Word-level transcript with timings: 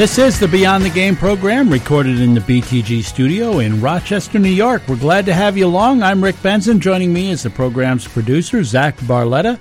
This 0.00 0.16
is 0.16 0.40
the 0.40 0.48
Beyond 0.48 0.82
the 0.82 0.88
Game 0.88 1.14
program 1.14 1.68
recorded 1.68 2.22
in 2.22 2.32
the 2.32 2.40
BTG 2.40 3.04
studio 3.04 3.58
in 3.58 3.82
Rochester, 3.82 4.38
New 4.38 4.48
York. 4.48 4.80
We're 4.88 4.96
glad 4.96 5.26
to 5.26 5.34
have 5.34 5.58
you 5.58 5.66
along. 5.66 6.02
I'm 6.02 6.24
Rick 6.24 6.42
Benson. 6.42 6.80
Joining 6.80 7.12
me 7.12 7.30
is 7.30 7.42
the 7.42 7.50
program's 7.50 8.08
producer, 8.08 8.64
Zach 8.64 8.96
Barletta. 9.00 9.58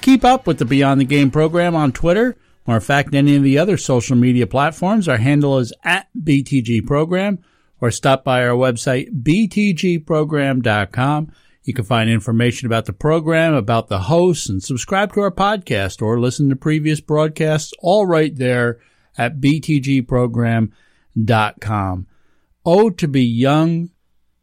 Keep 0.00 0.24
up 0.24 0.46
with 0.46 0.60
the 0.60 0.64
Beyond 0.64 1.00
the 1.00 1.04
Game 1.04 1.32
program 1.32 1.74
on 1.74 1.90
Twitter 1.90 2.36
or, 2.68 2.76
in 2.76 2.80
fact, 2.80 3.16
any 3.16 3.34
of 3.34 3.42
the 3.42 3.58
other 3.58 3.76
social 3.76 4.14
media 4.14 4.46
platforms. 4.46 5.08
Our 5.08 5.16
handle 5.16 5.58
is 5.58 5.72
at 5.82 6.06
BTG 6.16 6.86
Program 6.86 7.40
or 7.80 7.90
stop 7.90 8.22
by 8.22 8.46
our 8.46 8.54
website, 8.54 9.24
btgprogram.com. 9.24 11.32
You 11.64 11.74
can 11.74 11.84
find 11.84 12.08
information 12.08 12.66
about 12.66 12.84
the 12.84 12.92
program, 12.92 13.54
about 13.54 13.88
the 13.88 14.02
hosts, 14.02 14.48
and 14.48 14.62
subscribe 14.62 15.12
to 15.14 15.20
our 15.22 15.32
podcast 15.32 16.00
or 16.00 16.20
listen 16.20 16.48
to 16.48 16.54
previous 16.54 17.00
broadcasts, 17.00 17.72
all 17.80 18.06
right 18.06 18.36
there 18.36 18.78
at 19.20 19.38
btgprogram.com. 19.38 22.06
Oh, 22.64 22.90
to 22.90 23.08
be 23.08 23.22
young, 23.22 23.90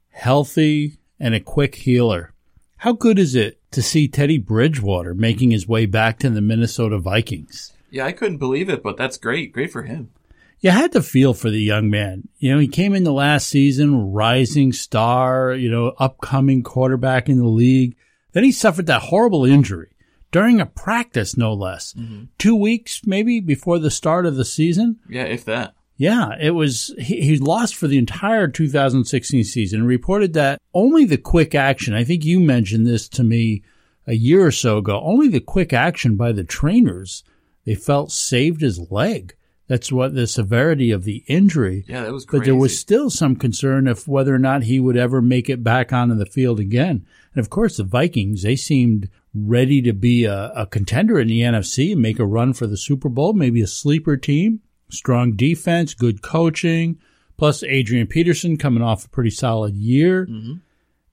healthy, 0.09 0.99
and 1.19 1.33
a 1.33 1.39
quick 1.39 1.73
healer. 1.75 2.33
How 2.77 2.93
good 2.93 3.17
is 3.17 3.33
it 3.33 3.59
to 3.71 3.81
see 3.81 4.07
Teddy 4.07 4.37
Bridgewater 4.37 5.15
making 5.15 5.49
his 5.49 5.67
way 5.67 5.87
back 5.87 6.19
to 6.19 6.29
the 6.29 6.41
Minnesota 6.41 6.99
Vikings? 6.99 7.73
Yeah, 7.89 8.05
I 8.05 8.11
couldn't 8.11 8.37
believe 8.37 8.69
it, 8.69 8.83
but 8.83 8.97
that's 8.97 9.17
great. 9.17 9.51
Great 9.51 9.71
for 9.71 9.81
him. 9.81 10.11
You 10.59 10.69
had 10.69 10.91
to 10.91 11.01
feel 11.01 11.33
for 11.33 11.49
the 11.49 11.61
young 11.61 11.89
man. 11.89 12.27
You 12.37 12.53
know, 12.53 12.59
he 12.59 12.67
came 12.67 12.93
in 12.93 13.03
the 13.03 13.11
last 13.11 13.47
season, 13.47 14.11
rising 14.11 14.73
star, 14.73 15.53
you 15.53 15.71
know, 15.71 15.93
upcoming 15.97 16.61
quarterback 16.61 17.29
in 17.29 17.39
the 17.39 17.47
league. 17.47 17.95
Then 18.33 18.43
he 18.43 18.51
suffered 18.51 18.85
that 18.87 19.03
horrible 19.03 19.45
injury 19.45 19.89
during 20.31 20.59
a 20.59 20.65
practice, 20.65 21.37
no 21.37 21.53
less. 21.53 21.93
Mm-hmm. 21.93 22.25
Two 22.37 22.55
weeks 22.55 23.01
maybe 23.05 23.39
before 23.39 23.79
the 23.79 23.91
start 23.91 24.25
of 24.25 24.35
the 24.35 24.45
season. 24.45 24.99
Yeah, 25.09 25.23
if 25.23 25.45
that. 25.45 25.73
Yeah, 25.97 26.35
it 26.39 26.51
was. 26.51 26.93
He, 26.99 27.21
he 27.21 27.37
lost 27.37 27.75
for 27.75 27.87
the 27.87 27.97
entire 27.97 28.47
2016 28.47 29.43
season. 29.43 29.85
Reported 29.85 30.33
that 30.33 30.61
only 30.73 31.05
the 31.05 31.17
quick 31.17 31.55
action. 31.55 31.93
I 31.93 32.03
think 32.03 32.23
you 32.23 32.39
mentioned 32.39 32.85
this 32.85 33.09
to 33.09 33.23
me 33.23 33.63
a 34.05 34.13
year 34.13 34.45
or 34.45 34.51
so 34.51 34.77
ago. 34.77 35.01
Only 35.03 35.27
the 35.27 35.39
quick 35.39 35.73
action 35.73 36.15
by 36.15 36.31
the 36.31 36.43
trainers 36.43 37.23
they 37.65 37.75
felt 37.75 38.11
saved 38.11 38.61
his 38.61 38.91
leg. 38.91 39.35
That's 39.67 39.91
what 39.91 40.15
the 40.15 40.27
severity 40.27 40.91
of 40.91 41.03
the 41.03 41.25
injury. 41.27 41.83
Yeah, 41.87 42.03
that 42.03 42.13
was 42.13 42.25
crazy. 42.25 42.39
But 42.39 42.45
there 42.45 42.55
was 42.55 42.79
still 42.79 43.09
some 43.09 43.35
concern 43.35 43.87
of 43.87 44.07
whether 44.07 44.33
or 44.33 44.39
not 44.39 44.63
he 44.63 44.79
would 44.79 44.95
ever 44.95 45.21
make 45.21 45.49
it 45.49 45.63
back 45.63 45.91
onto 45.91 46.15
the 46.15 46.25
field 46.25 46.61
again. 46.61 47.05
And 47.33 47.41
of 47.41 47.49
course, 47.49 47.75
the 47.75 47.83
Vikings, 47.83 48.43
they 48.43 48.55
seemed 48.55 49.09
ready 49.45 49.81
to 49.81 49.93
be 49.93 50.25
a, 50.25 50.51
a, 50.55 50.65
contender 50.65 51.19
in 51.19 51.27
the 51.27 51.41
NFC 51.41 51.91
and 51.91 52.01
make 52.01 52.19
a 52.19 52.25
run 52.25 52.53
for 52.53 52.67
the 52.67 52.77
Super 52.77 53.09
Bowl, 53.09 53.33
maybe 53.33 53.61
a 53.61 53.67
sleeper 53.67 54.17
team, 54.17 54.61
strong 54.89 55.35
defense, 55.35 55.93
good 55.93 56.21
coaching, 56.21 56.99
plus 57.37 57.63
Adrian 57.63 58.07
Peterson 58.07 58.57
coming 58.57 58.83
off 58.83 59.05
a 59.05 59.09
pretty 59.09 59.29
solid 59.29 59.75
year. 59.75 60.25
Mm-hmm. 60.25 60.53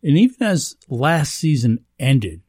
And 0.03 0.19
even 0.19 0.47
as 0.47 0.77
last 0.89 1.35
season 1.35 1.85
ended, 1.99 2.43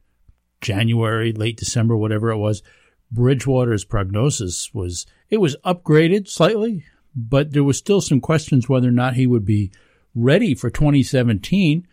January, 0.60 1.32
late 1.32 1.56
December, 1.56 1.96
whatever 1.96 2.30
it 2.30 2.38
was, 2.38 2.62
Bridgewater's 3.10 3.84
prognosis 3.84 4.72
was 4.74 5.06
it 5.30 5.38
was 5.38 5.56
upgraded 5.64 6.28
slightly, 6.28 6.84
but 7.14 7.52
there 7.52 7.64
was 7.64 7.78
still 7.78 8.00
some 8.00 8.20
questions 8.20 8.68
whether 8.68 8.88
or 8.88 8.92
not 8.92 9.14
he 9.14 9.26
would 9.26 9.44
be 9.44 9.70
ready 10.14 10.54
for 10.54 10.70
2017. 10.70 11.86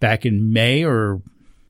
Back 0.00 0.24
in 0.24 0.52
May 0.52 0.84
or 0.84 1.22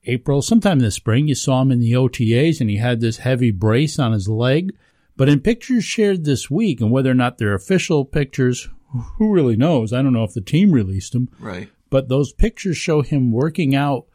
April, 0.05 0.41
sometime 0.41 0.79
this 0.79 0.95
spring, 0.95 1.27
you 1.27 1.35
saw 1.35 1.61
him 1.61 1.71
in 1.71 1.79
the 1.79 1.93
OTAs 1.93 2.61
and 2.61 2.69
he 2.69 2.77
had 2.77 2.99
this 2.99 3.17
heavy 3.17 3.51
brace 3.51 3.99
on 3.99 4.13
his 4.13 4.27
leg. 4.27 4.75
But 5.15 5.29
in 5.29 5.41
pictures 5.41 5.83
shared 5.83 6.23
this 6.23 6.49
week, 6.49 6.79
and 6.79 6.91
whether 6.91 7.11
or 7.11 7.15
not 7.15 7.37
they're 7.37 7.53
official 7.53 8.05
pictures, 8.05 8.69
who 9.17 9.33
really 9.33 9.57
knows? 9.57 9.91
I 9.91 10.01
don't 10.01 10.13
know 10.13 10.23
if 10.23 10.33
the 10.33 10.41
team 10.41 10.71
released 10.71 11.13
them. 11.13 11.29
Right. 11.39 11.69
But 11.89 12.07
those 12.07 12.31
pictures 12.31 12.77
show 12.77 13.01
him 13.01 13.31
working 13.31 13.75
out 13.75 14.05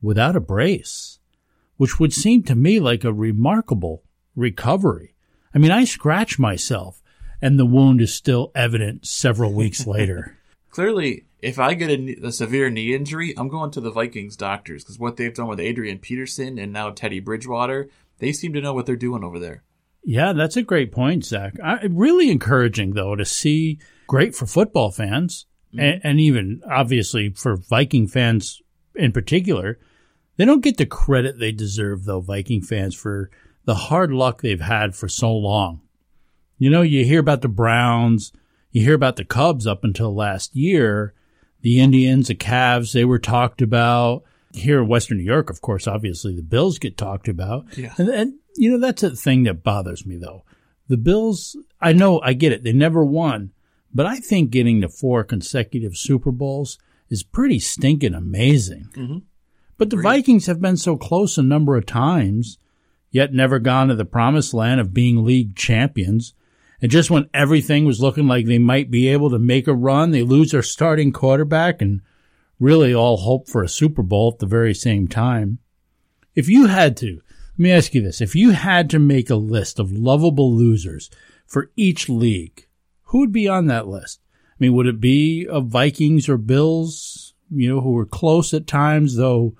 without 0.00 0.34
a 0.34 0.40
brace, 0.40 1.20
which 1.76 2.00
would 2.00 2.12
seem 2.12 2.42
to 2.44 2.56
me 2.56 2.80
like 2.80 3.04
a 3.04 3.12
remarkable 3.12 4.02
recovery. 4.34 5.14
I 5.54 5.58
mean, 5.58 5.70
I 5.70 5.84
scratch 5.84 6.38
myself 6.38 7.02
and 7.40 7.58
the 7.58 7.66
wound 7.66 8.00
is 8.00 8.14
still 8.14 8.52
evident 8.54 9.06
several 9.06 9.52
weeks 9.52 9.86
later. 9.86 10.38
Clearly, 10.70 11.24
if 11.42 11.58
I 11.58 11.74
get 11.74 11.90
a, 11.90 12.26
a, 12.28 12.32
severe 12.32 12.70
knee 12.70 12.94
injury, 12.94 13.34
I'm 13.36 13.48
going 13.48 13.72
to 13.72 13.80
the 13.80 13.90
Vikings 13.90 14.36
doctors 14.36 14.84
because 14.84 14.98
what 14.98 15.16
they've 15.16 15.34
done 15.34 15.48
with 15.48 15.60
Adrian 15.60 15.98
Peterson 15.98 16.56
and 16.56 16.72
now 16.72 16.90
Teddy 16.90 17.18
Bridgewater, 17.18 17.88
they 18.18 18.32
seem 18.32 18.52
to 18.52 18.60
know 18.60 18.72
what 18.72 18.86
they're 18.86 18.96
doing 18.96 19.24
over 19.24 19.40
there. 19.40 19.64
Yeah, 20.04 20.32
that's 20.32 20.56
a 20.56 20.62
great 20.62 20.92
point, 20.92 21.24
Zach. 21.24 21.54
I, 21.62 21.84
really 21.84 22.30
encouraging, 22.30 22.92
though, 22.94 23.16
to 23.16 23.24
see 23.24 23.78
great 24.06 24.34
for 24.34 24.46
football 24.46 24.92
fans 24.92 25.46
mm-hmm. 25.68 25.80
and, 25.80 26.00
and 26.04 26.20
even 26.20 26.62
obviously 26.70 27.30
for 27.30 27.56
Viking 27.56 28.06
fans 28.06 28.62
in 28.94 29.12
particular. 29.12 29.78
They 30.36 30.44
don't 30.44 30.62
get 30.62 30.76
the 30.76 30.86
credit 30.86 31.38
they 31.38 31.52
deserve, 31.52 32.04
though, 32.04 32.20
Viking 32.20 32.62
fans, 32.62 32.94
for 32.94 33.30
the 33.64 33.74
hard 33.74 34.12
luck 34.12 34.40
they've 34.40 34.60
had 34.60 34.94
for 34.94 35.08
so 35.08 35.32
long. 35.32 35.82
You 36.56 36.70
know, 36.70 36.82
you 36.82 37.04
hear 37.04 37.20
about 37.20 37.42
the 37.42 37.48
Browns, 37.48 38.32
you 38.70 38.82
hear 38.82 38.94
about 38.94 39.16
the 39.16 39.24
Cubs 39.24 39.66
up 39.66 39.84
until 39.84 40.14
last 40.14 40.54
year, 40.56 41.14
the 41.62 41.80
Indians, 41.80 42.28
the 42.28 42.34
Cavs, 42.34 42.92
they 42.92 43.04
were 43.04 43.18
talked 43.18 43.62
about. 43.62 44.24
Here 44.52 44.82
in 44.82 44.88
Western 44.88 45.16
New 45.16 45.24
York, 45.24 45.48
of 45.48 45.62
course, 45.62 45.86
obviously 45.86 46.36
the 46.36 46.42
Bills 46.42 46.78
get 46.78 46.98
talked 46.98 47.26
about. 47.26 47.66
Yeah. 47.78 47.94
And, 47.96 48.10
and, 48.10 48.34
you 48.54 48.70
know, 48.70 48.78
that's 48.78 49.02
a 49.02 49.16
thing 49.16 49.44
that 49.44 49.62
bothers 49.62 50.04
me 50.04 50.16
though. 50.16 50.44
The 50.88 50.98
Bills, 50.98 51.56
I 51.80 51.94
know, 51.94 52.20
I 52.20 52.34
get 52.34 52.52
it. 52.52 52.62
They 52.62 52.74
never 52.74 53.02
won, 53.02 53.52
but 53.94 54.04
I 54.04 54.16
think 54.16 54.50
getting 54.50 54.82
to 54.82 54.90
four 54.90 55.24
consecutive 55.24 55.96
Super 55.96 56.30
Bowls 56.30 56.78
is 57.08 57.22
pretty 57.22 57.60
stinking 57.60 58.12
amazing. 58.12 58.90
Mm-hmm. 58.94 59.18
But 59.78 59.88
the 59.88 59.96
Agreed. 59.96 60.10
Vikings 60.10 60.46
have 60.46 60.60
been 60.60 60.76
so 60.76 60.98
close 60.98 61.38
a 61.38 61.42
number 61.42 61.76
of 61.76 61.86
times 61.86 62.58
yet 63.10 63.32
never 63.32 63.58
gone 63.58 63.88
to 63.88 63.94
the 63.94 64.04
promised 64.04 64.52
land 64.52 64.80
of 64.80 64.94
being 64.94 65.24
league 65.24 65.54
champions. 65.54 66.34
And 66.82 66.90
just 66.90 67.10
when 67.10 67.30
everything 67.32 67.84
was 67.84 68.00
looking 68.00 68.26
like 68.26 68.44
they 68.44 68.58
might 68.58 68.90
be 68.90 69.06
able 69.08 69.30
to 69.30 69.38
make 69.38 69.68
a 69.68 69.74
run, 69.74 70.10
they 70.10 70.22
lose 70.22 70.50
their 70.50 70.64
starting 70.64 71.12
quarterback 71.12 71.80
and 71.80 72.00
really 72.58 72.92
all 72.92 73.18
hope 73.18 73.48
for 73.48 73.62
a 73.62 73.68
Super 73.68 74.02
Bowl 74.02 74.32
at 74.32 74.40
the 74.40 74.46
very 74.46 74.74
same 74.74 75.06
time. 75.06 75.58
If 76.34 76.48
you 76.48 76.66
had 76.66 76.96
to, 76.98 77.20
let 77.52 77.58
me 77.58 77.70
ask 77.70 77.94
you 77.94 78.02
this. 78.02 78.20
If 78.20 78.34
you 78.34 78.50
had 78.50 78.90
to 78.90 78.98
make 78.98 79.30
a 79.30 79.36
list 79.36 79.78
of 79.78 79.92
lovable 79.92 80.52
losers 80.52 81.08
for 81.46 81.70
each 81.76 82.08
league, 82.08 82.66
who 83.04 83.20
would 83.20 83.32
be 83.32 83.46
on 83.46 83.68
that 83.68 83.86
list? 83.86 84.20
I 84.50 84.54
mean, 84.58 84.72
would 84.72 84.86
it 84.88 85.00
be 85.00 85.46
of 85.46 85.68
Vikings 85.68 86.28
or 86.28 86.36
Bills, 86.36 87.34
you 87.48 87.68
know, 87.68 87.80
who 87.80 87.92
were 87.92 88.06
close 88.06 88.52
at 88.52 88.66
times, 88.66 89.16
though, 89.16 89.54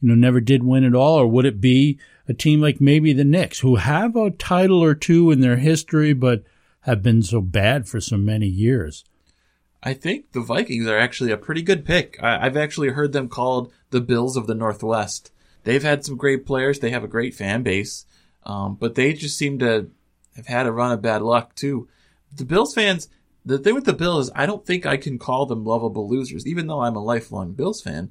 you 0.00 0.08
know, 0.08 0.14
never 0.14 0.40
did 0.40 0.62
win 0.62 0.84
at 0.84 0.94
all? 0.94 1.18
Or 1.18 1.26
would 1.26 1.46
it 1.46 1.60
be 1.60 1.98
a 2.28 2.34
team 2.34 2.60
like 2.60 2.80
maybe 2.80 3.12
the 3.12 3.24
Knicks, 3.24 3.58
who 3.58 3.74
have 3.76 4.14
a 4.14 4.30
title 4.30 4.84
or 4.84 4.94
two 4.94 5.32
in 5.32 5.40
their 5.40 5.56
history, 5.56 6.12
but 6.12 6.44
have 6.82 7.02
been 7.02 7.22
so 7.22 7.40
bad 7.40 7.88
for 7.88 8.00
so 8.00 8.16
many 8.16 8.46
years. 8.46 9.04
I 9.82 9.94
think 9.94 10.32
the 10.32 10.40
Vikings 10.40 10.86
are 10.86 10.98
actually 10.98 11.32
a 11.32 11.36
pretty 11.36 11.62
good 11.62 11.84
pick. 11.84 12.18
I, 12.22 12.44
have 12.44 12.56
actually 12.56 12.90
heard 12.90 13.12
them 13.12 13.28
called 13.28 13.72
the 13.90 14.00
Bills 14.00 14.36
of 14.36 14.46
the 14.46 14.54
Northwest. 14.54 15.32
They've 15.64 15.82
had 15.82 16.04
some 16.04 16.16
great 16.16 16.46
players. 16.46 16.78
They 16.78 16.90
have 16.90 17.04
a 17.04 17.08
great 17.08 17.34
fan 17.34 17.62
base, 17.62 18.04
um, 18.44 18.76
but 18.76 18.94
they 18.94 19.12
just 19.12 19.38
seem 19.38 19.58
to 19.60 19.90
have 20.36 20.46
had 20.46 20.66
a 20.66 20.72
run 20.72 20.92
of 20.92 21.02
bad 21.02 21.22
luck 21.22 21.54
too. 21.54 21.88
The 22.34 22.44
Bills 22.44 22.74
fans, 22.74 23.08
the 23.44 23.58
thing 23.58 23.74
with 23.74 23.84
the 23.84 23.92
Bills 23.92 24.26
is 24.26 24.32
I 24.34 24.46
don't 24.46 24.64
think 24.64 24.84
I 24.84 24.96
can 24.96 25.18
call 25.18 25.46
them 25.46 25.64
lovable 25.64 26.08
losers, 26.08 26.46
even 26.46 26.66
though 26.66 26.80
I'm 26.80 26.96
a 26.96 27.02
lifelong 27.02 27.52
Bills 27.52 27.82
fan 27.82 28.10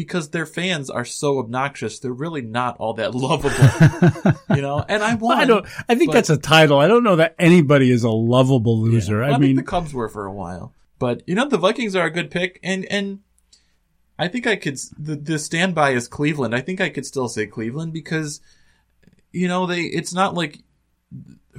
because 0.00 0.30
their 0.30 0.46
fans 0.46 0.88
are 0.88 1.04
so 1.04 1.40
obnoxious. 1.40 1.98
They're 1.98 2.10
really 2.10 2.40
not 2.40 2.78
all 2.78 2.94
that 2.94 3.14
lovable, 3.14 4.32
you 4.56 4.62
know. 4.62 4.82
And 4.88 5.02
I 5.02 5.14
want. 5.16 5.40
I 5.40 5.44
don't. 5.44 5.66
I 5.90 5.94
think 5.94 6.08
but, 6.08 6.14
that's 6.14 6.30
a 6.30 6.38
title. 6.38 6.78
I 6.78 6.88
don't 6.88 7.04
know 7.04 7.16
that 7.16 7.34
anybody 7.38 7.90
is 7.90 8.02
a 8.02 8.08
lovable 8.10 8.80
loser. 8.80 9.20
Yeah, 9.20 9.32
I, 9.32 9.34
I 9.34 9.38
mean, 9.38 9.56
the 9.56 9.62
Cubs 9.62 9.92
were 9.92 10.08
for 10.08 10.24
a 10.24 10.32
while, 10.32 10.74
but 10.98 11.22
you 11.26 11.34
know 11.34 11.46
the 11.46 11.58
Vikings 11.58 11.94
are 11.94 12.06
a 12.06 12.10
good 12.10 12.30
pick, 12.30 12.58
and 12.62 12.86
and 12.86 13.18
I 14.18 14.28
think 14.28 14.46
I 14.46 14.56
could 14.56 14.78
the 14.98 15.16
the 15.16 15.38
standby 15.38 15.90
is 15.90 16.08
Cleveland. 16.08 16.54
I 16.54 16.62
think 16.62 16.80
I 16.80 16.88
could 16.88 17.04
still 17.04 17.28
say 17.28 17.46
Cleveland 17.46 17.92
because 17.92 18.40
you 19.32 19.48
know 19.48 19.66
they 19.66 19.82
it's 19.82 20.14
not 20.14 20.32
like 20.32 20.64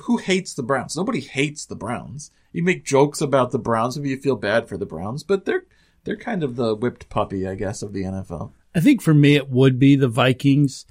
who 0.06 0.18
hates 0.18 0.56
the 0.56 0.64
Browns? 0.64 0.98
Nobody 0.98 1.20
hates 1.20 1.68
the 1.68 1.76
Browns. 1.76 2.32
You 2.54 2.64
make 2.64 2.84
jokes 2.86 3.22
about 3.22 3.52
the 3.52 3.60
Browns 3.60 3.98
if 3.98 4.06
you 4.06 4.18
feel 4.18 4.36
bad 4.36 4.68
for 4.68 4.78
the 4.78 4.86
Browns, 4.88 5.22
but 5.22 5.46
they're 5.46 5.66
they're 6.04 6.16
kind 6.16 6.44
of 6.44 6.56
the 6.56 6.76
whipped 6.76 7.10
puppy, 7.10 7.48
I 7.48 7.56
guess, 7.56 7.82
of 7.82 7.94
the 7.94 8.04
NFL. 8.04 8.52
I 8.74 8.80
think 8.80 9.02
for 9.02 9.14
me, 9.14 9.36
it 9.36 9.50
would 9.50 9.80
be 9.80 9.96
the 9.96 10.08
Vikings. 10.08 10.86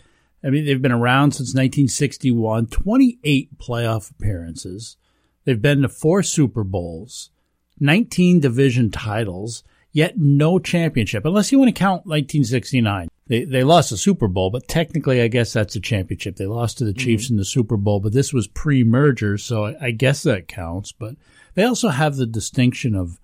I 0.44 0.50
mean, 0.50 0.64
they've 0.64 0.80
been 0.80 0.92
around 0.92 1.32
since 1.32 1.50
1961, 1.50 2.66
28 2.66 3.58
playoff 3.58 4.10
appearances. 4.10 4.96
They've 5.44 5.60
been 5.60 5.82
to 5.82 5.88
four 5.88 6.22
Super 6.22 6.64
Bowls, 6.64 7.30
19 7.78 8.40
division 8.40 8.90
titles, 8.90 9.64
yet 9.92 10.14
no 10.16 10.58
championship, 10.58 11.24
unless 11.24 11.50
you 11.50 11.58
want 11.58 11.68
to 11.68 11.78
count 11.78 12.06
1969. 12.06 13.08
They, 13.26 13.44
they 13.44 13.62
lost 13.62 13.90
the 13.90 13.96
Super 13.96 14.28
Bowl, 14.28 14.50
but 14.50 14.66
technically, 14.66 15.22
I 15.22 15.28
guess 15.28 15.52
that's 15.52 15.76
a 15.76 15.80
championship. 15.80 16.36
They 16.36 16.46
lost 16.46 16.78
to 16.78 16.84
the 16.84 16.92
Chiefs 16.92 17.26
mm-hmm. 17.26 17.34
in 17.34 17.38
the 17.38 17.44
Super 17.44 17.76
Bowl, 17.76 18.00
but 18.00 18.12
this 18.12 18.32
was 18.32 18.48
pre 18.48 18.82
merger, 18.82 19.38
so 19.38 19.66
I, 19.66 19.76
I 19.80 19.90
guess 19.92 20.24
that 20.24 20.48
counts. 20.48 20.92
But 20.92 21.14
they 21.54 21.62
also 21.64 21.88
have 21.90 22.16
the 22.16 22.26
distinction 22.26 22.94
of 22.94 23.20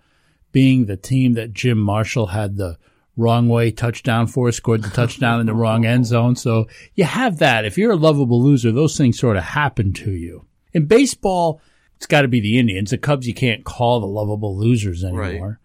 being 0.56 0.86
the 0.86 0.96
team 0.96 1.34
that 1.34 1.52
Jim 1.52 1.76
Marshall 1.76 2.28
had 2.28 2.56
the 2.56 2.78
wrong 3.14 3.46
way 3.46 3.70
touchdown 3.70 4.26
for, 4.26 4.50
scored 4.50 4.82
the 4.82 4.88
touchdown 4.88 5.38
in 5.38 5.44
the 5.44 5.52
wrong 5.52 5.84
end 5.84 6.06
zone. 6.06 6.34
So 6.34 6.66
you 6.94 7.04
have 7.04 7.40
that. 7.40 7.66
If 7.66 7.76
you're 7.76 7.92
a 7.92 7.96
lovable 7.96 8.42
loser, 8.42 8.72
those 8.72 8.96
things 8.96 9.18
sort 9.18 9.36
of 9.36 9.42
happen 9.42 9.92
to 9.92 10.10
you. 10.10 10.46
In 10.72 10.86
baseball, 10.86 11.60
it's 11.96 12.06
got 12.06 12.22
to 12.22 12.28
be 12.28 12.40
the 12.40 12.58
Indians. 12.58 12.88
The 12.88 12.96
Cubs, 12.96 13.28
you 13.28 13.34
can't 13.34 13.66
call 13.66 14.00
the 14.00 14.06
lovable 14.06 14.56
losers 14.56 15.04
anymore. 15.04 15.48
Right. 15.48 15.56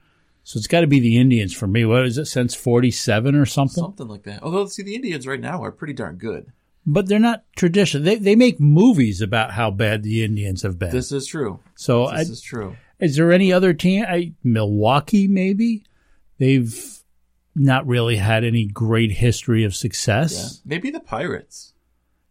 So 0.44 0.58
it's 0.58 0.68
got 0.68 0.82
to 0.82 0.88
be 0.88 1.00
the 1.00 1.18
Indians 1.18 1.54
for 1.54 1.68
me. 1.68 1.86
What 1.86 2.06
is 2.06 2.18
it, 2.18 2.26
since 2.26 2.54
47 2.54 3.34
or 3.34 3.46
something? 3.46 3.82
Something 3.82 4.10
like 4.10 4.24
that. 4.24 4.44
Although, 4.44 4.66
see, 4.66 4.84
the 4.84 4.96
Indians 4.96 5.26
right 5.26 5.40
now 5.40 5.64
are 5.64 5.72
pretty 5.72 5.94
darn 5.94 6.18
good. 6.18 6.52
But 6.86 7.08
they're 7.08 7.18
not 7.18 7.46
traditional. 7.56 8.04
They, 8.04 8.16
they 8.16 8.36
make 8.36 8.60
movies 8.60 9.22
about 9.22 9.52
how 9.52 9.72
bad 9.72 10.04
the 10.04 10.22
Indians 10.22 10.64
have 10.64 10.78
been. 10.78 10.92
This 10.92 11.14
is 11.14 11.28
true. 11.28 11.62
So 11.76 12.10
this 12.10 12.28
I, 12.28 12.32
is 12.34 12.42
true. 12.42 12.76
Is 13.02 13.16
there 13.16 13.32
any 13.32 13.52
other 13.52 13.74
team? 13.74 14.06
I, 14.08 14.34
Milwaukee, 14.44 15.28
maybe? 15.28 15.84
They've 16.38 17.02
not 17.56 17.86
really 17.86 18.16
had 18.18 18.44
any 18.44 18.66
great 18.66 19.12
history 19.12 19.64
of 19.64 19.76
success. 19.76 20.62
Yeah. 20.64 20.76
Maybe 20.76 20.92
the 20.92 21.00
Pirates. 21.00 21.74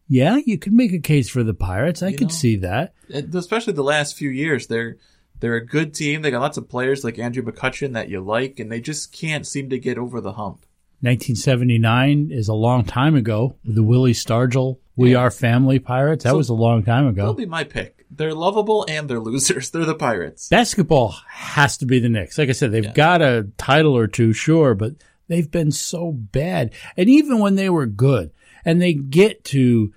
Yeah, 0.08 0.38
you 0.44 0.58
could 0.58 0.72
make 0.72 0.92
a 0.92 0.98
case 0.98 1.28
for 1.28 1.44
the 1.44 1.54
Pirates. 1.54 2.02
I 2.02 2.08
you 2.08 2.16
could 2.16 2.28
know, 2.28 2.34
see 2.34 2.56
that. 2.56 2.94
Especially 3.10 3.72
the 3.72 3.82
last 3.82 4.16
few 4.16 4.30
years, 4.30 4.66
they're 4.66 4.96
they're 5.38 5.54
a 5.54 5.64
good 5.64 5.94
team. 5.94 6.22
They 6.22 6.30
got 6.30 6.40
lots 6.40 6.58
of 6.58 6.68
players 6.68 7.04
like 7.04 7.18
Andrew 7.18 7.42
McCutchen 7.42 7.92
that 7.92 8.08
you 8.08 8.20
like, 8.20 8.58
and 8.58 8.70
they 8.70 8.80
just 8.80 9.12
can't 9.12 9.46
seem 9.46 9.70
to 9.70 9.78
get 9.78 9.98
over 9.98 10.20
the 10.20 10.32
hump. 10.32 10.66
1979 11.02 12.30
is 12.30 12.48
a 12.48 12.54
long 12.54 12.84
time 12.84 13.14
ago. 13.14 13.56
The 13.64 13.80
mm-hmm. 13.80 13.88
Willie 13.88 14.12
Stargell 14.12 14.78
We 14.96 15.12
yeah. 15.12 15.18
Are 15.18 15.30
Family 15.30 15.78
Pirates. 15.78 16.24
That 16.24 16.30
so, 16.30 16.36
was 16.36 16.50
a 16.50 16.54
long 16.54 16.82
time 16.82 17.06
ago. 17.06 17.22
That'll 17.22 17.34
be 17.34 17.46
my 17.46 17.64
pick. 17.64 17.99
They're 18.10 18.34
lovable 18.34 18.86
and 18.88 19.08
they're 19.08 19.20
losers. 19.20 19.70
They're 19.72 19.84
the 19.84 19.94
Pirates. 19.94 20.48
Basketball 20.48 21.14
has 21.28 21.76
to 21.78 21.86
be 21.86 22.00
the 22.00 22.08
Knicks. 22.08 22.38
Like 22.38 22.48
I 22.48 22.52
said, 22.52 22.72
they've 22.72 22.84
yeah. 22.84 22.92
got 22.92 23.22
a 23.22 23.48
title 23.56 23.96
or 23.96 24.06
two, 24.06 24.32
sure, 24.32 24.74
but 24.74 24.94
they've 25.28 25.50
been 25.50 25.70
so 25.70 26.12
bad. 26.12 26.74
And 26.96 27.08
even 27.08 27.38
when 27.38 27.54
they 27.54 27.70
were 27.70 27.86
good 27.86 28.32
and 28.64 28.82
they 28.82 28.94
get 28.94 29.44
to 29.44 29.92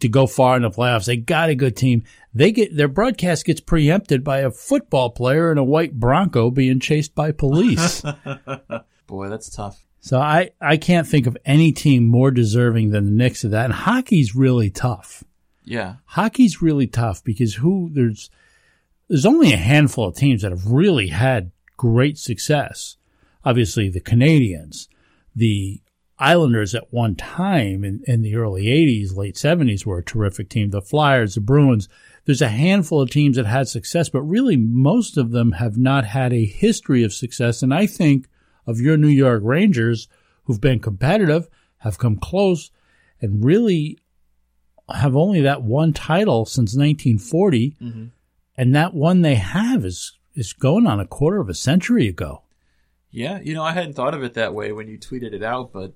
to 0.00 0.08
go 0.08 0.26
far 0.26 0.56
in 0.56 0.62
the 0.62 0.70
playoffs. 0.70 1.06
They 1.06 1.16
got 1.16 1.50
a 1.50 1.54
good 1.54 1.76
team. 1.76 2.04
They 2.32 2.52
get 2.52 2.76
their 2.76 2.88
broadcast 2.88 3.44
gets 3.44 3.60
preempted 3.60 4.24
by 4.24 4.40
a 4.40 4.50
football 4.50 5.10
player 5.10 5.50
in 5.50 5.58
a 5.58 5.64
white 5.64 5.98
Bronco 5.98 6.50
being 6.50 6.80
chased 6.80 7.14
by 7.14 7.32
police. 7.32 8.02
Boy, 9.06 9.28
that's 9.28 9.50
tough. 9.50 9.84
So 10.00 10.20
I, 10.20 10.50
I 10.60 10.76
can't 10.76 11.06
think 11.06 11.26
of 11.26 11.36
any 11.44 11.72
team 11.72 12.04
more 12.04 12.30
deserving 12.30 12.90
than 12.90 13.06
the 13.06 13.10
Knicks 13.10 13.44
of 13.44 13.52
that. 13.52 13.64
And 13.64 13.72
hockey's 13.72 14.34
really 14.34 14.70
tough. 14.70 15.24
Yeah. 15.64 15.96
Hockey's 16.06 16.62
really 16.62 16.86
tough 16.86 17.22
because 17.24 17.54
who 17.54 17.90
there's 17.92 18.30
there's 19.08 19.26
only 19.26 19.52
a 19.52 19.58
handful 19.58 20.08
of 20.08 20.16
teams 20.16 20.42
that 20.42 20.52
have 20.52 20.66
really 20.66 21.08
had 21.08 21.52
great 21.76 22.18
success. 22.18 22.96
Obviously 23.44 23.88
the 23.88 24.00
Canadiens, 24.00 24.88
the 25.34 25.80
Islanders 26.18 26.74
at 26.74 26.92
one 26.92 27.16
time 27.16 27.84
in, 27.84 28.02
in 28.06 28.22
the 28.22 28.36
early 28.36 28.66
80s, 28.66 29.16
late 29.16 29.34
70s 29.34 29.84
were 29.84 29.98
a 29.98 30.04
terrific 30.04 30.48
team. 30.48 30.70
The 30.70 30.80
Flyers, 30.80 31.34
the 31.34 31.40
Bruins. 31.40 31.88
There's 32.24 32.40
a 32.40 32.48
handful 32.48 33.00
of 33.00 33.10
teams 33.10 33.36
that 33.36 33.46
had 33.46 33.68
success, 33.68 34.08
but 34.08 34.22
really 34.22 34.56
most 34.56 35.16
of 35.16 35.32
them 35.32 35.52
have 35.52 35.76
not 35.76 36.04
had 36.04 36.32
a 36.32 36.46
history 36.46 37.02
of 37.02 37.12
success. 37.12 37.62
And 37.62 37.74
I 37.74 37.86
think 37.86 38.28
of 38.66 38.80
your 38.80 38.96
New 38.96 39.08
York 39.08 39.42
Rangers 39.44 40.08
who've 40.44 40.60
been 40.60 40.78
competitive, 40.78 41.48
have 41.78 41.98
come 41.98 42.16
close, 42.16 42.70
and 43.20 43.44
really 43.44 43.98
have 44.92 45.16
only 45.16 45.40
that 45.42 45.62
one 45.62 45.92
title 45.92 46.44
since 46.44 46.76
1940. 46.76 47.76
Mm-hmm. 47.80 48.04
And 48.56 48.74
that 48.74 48.94
one 48.94 49.22
they 49.22 49.34
have 49.34 49.84
is, 49.84 50.16
is 50.34 50.52
going 50.52 50.86
on 50.86 51.00
a 51.00 51.06
quarter 51.06 51.40
of 51.40 51.48
a 51.48 51.54
century 51.54 52.06
ago. 52.06 52.42
Yeah, 53.10 53.40
you 53.40 53.54
know, 53.54 53.62
I 53.62 53.72
hadn't 53.72 53.94
thought 53.94 54.14
of 54.14 54.22
it 54.22 54.34
that 54.34 54.54
way 54.54 54.72
when 54.72 54.88
you 54.88 54.98
tweeted 54.98 55.32
it 55.32 55.42
out, 55.42 55.72
but 55.72 55.94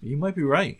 you 0.00 0.16
might 0.16 0.34
be 0.34 0.42
right. 0.42 0.78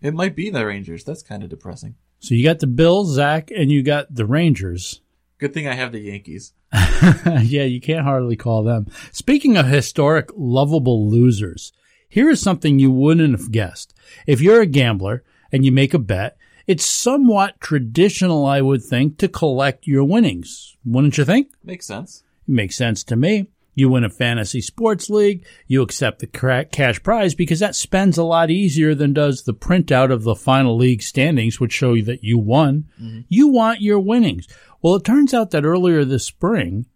It 0.00 0.14
might 0.14 0.36
be 0.36 0.50
the 0.50 0.64
Rangers. 0.64 1.04
That's 1.04 1.22
kind 1.22 1.42
of 1.42 1.50
depressing. 1.50 1.96
So 2.20 2.34
you 2.34 2.44
got 2.44 2.60
the 2.60 2.66
Bills, 2.66 3.14
Zach, 3.14 3.50
and 3.50 3.70
you 3.70 3.82
got 3.82 4.14
the 4.14 4.26
Rangers. 4.26 5.00
Good 5.38 5.54
thing 5.54 5.68
I 5.68 5.74
have 5.74 5.92
the 5.92 6.00
Yankees. 6.00 6.52
yeah, 6.72 7.64
you 7.64 7.80
can't 7.80 8.04
hardly 8.04 8.36
call 8.36 8.62
them. 8.62 8.86
Speaking 9.12 9.56
of 9.56 9.66
historic, 9.66 10.30
lovable 10.36 11.08
losers, 11.08 11.72
here 12.08 12.28
is 12.28 12.40
something 12.40 12.78
you 12.78 12.90
wouldn't 12.90 13.38
have 13.38 13.52
guessed. 13.52 13.94
If 14.26 14.40
you're 14.40 14.60
a 14.60 14.66
gambler 14.66 15.24
and 15.52 15.64
you 15.64 15.72
make 15.72 15.94
a 15.94 15.98
bet, 15.98 16.36
it's 16.68 16.84
somewhat 16.84 17.60
traditional, 17.60 18.46
I 18.46 18.60
would 18.60 18.84
think, 18.84 19.18
to 19.18 19.28
collect 19.28 19.86
your 19.86 20.04
winnings. 20.04 20.76
Wouldn't 20.84 21.18
you 21.18 21.24
think? 21.24 21.50
Makes 21.64 21.86
sense. 21.86 22.22
Makes 22.46 22.76
sense 22.76 23.02
to 23.04 23.16
me. 23.16 23.48
You 23.74 23.88
win 23.88 24.04
a 24.04 24.10
fantasy 24.10 24.60
sports 24.60 25.08
league, 25.08 25.46
you 25.68 25.82
accept 25.82 26.18
the 26.18 26.26
cash 26.26 27.00
prize 27.02 27.34
because 27.36 27.60
that 27.60 27.76
spends 27.76 28.18
a 28.18 28.24
lot 28.24 28.50
easier 28.50 28.92
than 28.92 29.12
does 29.12 29.44
the 29.44 29.54
printout 29.54 30.12
of 30.12 30.24
the 30.24 30.34
final 30.34 30.76
league 30.76 31.00
standings, 31.00 31.60
which 31.60 31.72
show 31.72 31.94
you 31.94 32.02
that 32.02 32.24
you 32.24 32.38
won. 32.38 32.88
Mm-hmm. 33.00 33.20
You 33.28 33.48
want 33.48 33.80
your 33.80 34.00
winnings. 34.00 34.48
Well, 34.82 34.96
it 34.96 35.04
turns 35.04 35.32
out 35.32 35.52
that 35.52 35.64
earlier 35.64 36.04
this 36.04 36.24
spring, 36.24 36.86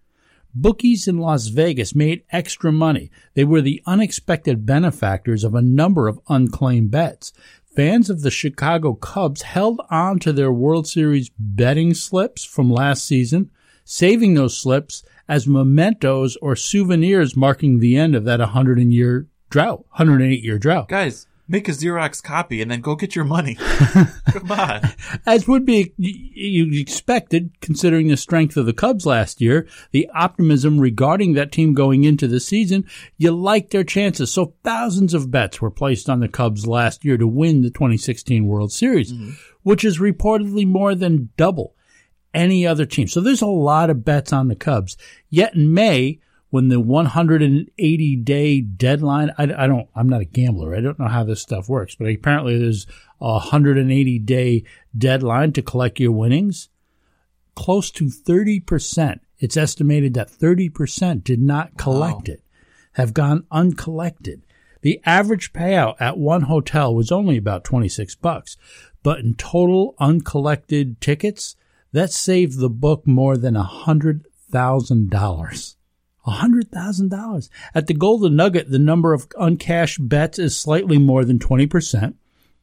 bookies 0.54 1.06
in 1.06 1.18
Las 1.18 1.46
Vegas 1.46 1.94
made 1.94 2.24
extra 2.30 2.72
money. 2.72 3.12
They 3.34 3.44
were 3.44 3.60
the 3.60 3.80
unexpected 3.86 4.66
benefactors 4.66 5.44
of 5.44 5.54
a 5.54 5.62
number 5.62 6.08
of 6.08 6.20
unclaimed 6.28 6.90
bets. 6.90 7.32
Fans 7.74 8.10
of 8.10 8.20
the 8.20 8.30
Chicago 8.30 8.92
Cubs 8.92 9.42
held 9.42 9.80
on 9.88 10.18
to 10.18 10.32
their 10.32 10.52
World 10.52 10.86
Series 10.86 11.30
betting 11.38 11.94
slips 11.94 12.44
from 12.44 12.70
last 12.70 13.02
season, 13.02 13.50
saving 13.82 14.34
those 14.34 14.56
slips 14.56 15.02
as 15.26 15.46
mementos 15.46 16.36
or 16.42 16.54
souvenirs 16.54 17.34
marking 17.34 17.78
the 17.78 17.96
end 17.96 18.14
of 18.14 18.24
that 18.24 18.40
100 18.40 18.78
year 18.78 19.26
drought, 19.48 19.86
108 19.92 20.44
year 20.44 20.58
drought. 20.58 20.88
Guys, 20.88 21.26
make 21.52 21.68
a 21.68 21.72
Xerox 21.72 22.22
copy 22.22 22.62
and 22.62 22.70
then 22.70 22.80
go 22.80 22.96
get 22.96 23.14
your 23.14 23.26
money. 23.26 23.54
Come 24.32 24.50
on. 24.50 24.80
As 25.26 25.46
would 25.46 25.66
be 25.66 25.92
you 25.98 26.80
expected, 26.80 27.50
considering 27.60 28.08
the 28.08 28.16
strength 28.16 28.56
of 28.56 28.66
the 28.66 28.72
Cubs 28.72 29.04
last 29.04 29.40
year, 29.40 29.68
the 29.92 30.08
optimism 30.14 30.80
regarding 30.80 31.34
that 31.34 31.52
team 31.52 31.74
going 31.74 32.04
into 32.04 32.26
the 32.26 32.40
season, 32.40 32.86
you 33.18 33.30
like 33.30 33.70
their 33.70 33.84
chances. 33.84 34.32
So 34.32 34.54
thousands 34.64 35.12
of 35.12 35.30
bets 35.30 35.60
were 35.60 35.70
placed 35.70 36.08
on 36.08 36.20
the 36.20 36.28
Cubs 36.28 36.66
last 36.66 37.04
year 37.04 37.18
to 37.18 37.26
win 37.26 37.60
the 37.60 37.70
2016 37.70 38.46
World 38.46 38.72
Series, 38.72 39.12
mm-hmm. 39.12 39.32
which 39.62 39.84
is 39.84 39.98
reportedly 39.98 40.66
more 40.66 40.94
than 40.94 41.28
double 41.36 41.76
any 42.34 42.66
other 42.66 42.86
team. 42.86 43.08
So 43.08 43.20
there's 43.20 43.42
a 43.42 43.46
lot 43.46 43.90
of 43.90 44.06
bets 44.06 44.32
on 44.32 44.48
the 44.48 44.56
Cubs. 44.56 44.96
Yet 45.28 45.54
in 45.54 45.74
May, 45.74 46.18
when 46.52 46.68
the 46.68 46.78
180 46.78 48.16
day 48.16 48.60
deadline, 48.60 49.32
I, 49.38 49.44
I, 49.44 49.66
don't, 49.66 49.88
I'm 49.96 50.10
not 50.10 50.20
a 50.20 50.26
gambler. 50.26 50.76
I 50.76 50.82
don't 50.82 50.98
know 50.98 51.08
how 51.08 51.24
this 51.24 51.40
stuff 51.40 51.66
works, 51.66 51.94
but 51.94 52.08
apparently 52.08 52.58
there's 52.58 52.86
a 53.22 53.32
180 53.32 54.18
day 54.18 54.62
deadline 54.96 55.52
to 55.54 55.62
collect 55.62 55.98
your 55.98 56.12
winnings. 56.12 56.68
Close 57.54 57.90
to 57.92 58.04
30%. 58.04 59.20
It's 59.38 59.56
estimated 59.56 60.12
that 60.12 60.30
30% 60.30 61.24
did 61.24 61.40
not 61.40 61.78
collect 61.78 62.28
wow. 62.28 62.34
it, 62.34 62.42
have 62.92 63.14
gone 63.14 63.46
uncollected. 63.50 64.42
The 64.82 65.00
average 65.06 65.54
payout 65.54 65.94
at 66.00 66.18
one 66.18 66.42
hotel 66.42 66.94
was 66.94 67.10
only 67.10 67.38
about 67.38 67.64
26 67.64 68.16
bucks, 68.16 68.58
but 69.02 69.20
in 69.20 69.36
total 69.36 69.94
uncollected 69.98 71.00
tickets, 71.00 71.56
that 71.92 72.12
saved 72.12 72.58
the 72.58 72.68
book 72.68 73.06
more 73.06 73.38
than 73.38 73.56
a 73.56 73.62
hundred 76.30 76.70
thousand 76.70 77.08
dollars. 77.08 77.20
A 77.24 77.30
hundred 77.30 77.48
thousand 77.50 77.50
dollars. 77.50 77.50
At 77.74 77.86
the 77.86 77.94
Golden 77.94 78.36
Nugget, 78.36 78.70
the 78.70 78.78
number 78.78 79.12
of 79.12 79.26
uncashed 79.38 80.08
bets 80.08 80.38
is 80.38 80.56
slightly 80.56 80.98
more 80.98 81.24
than 81.24 81.38
20%, 81.38 82.14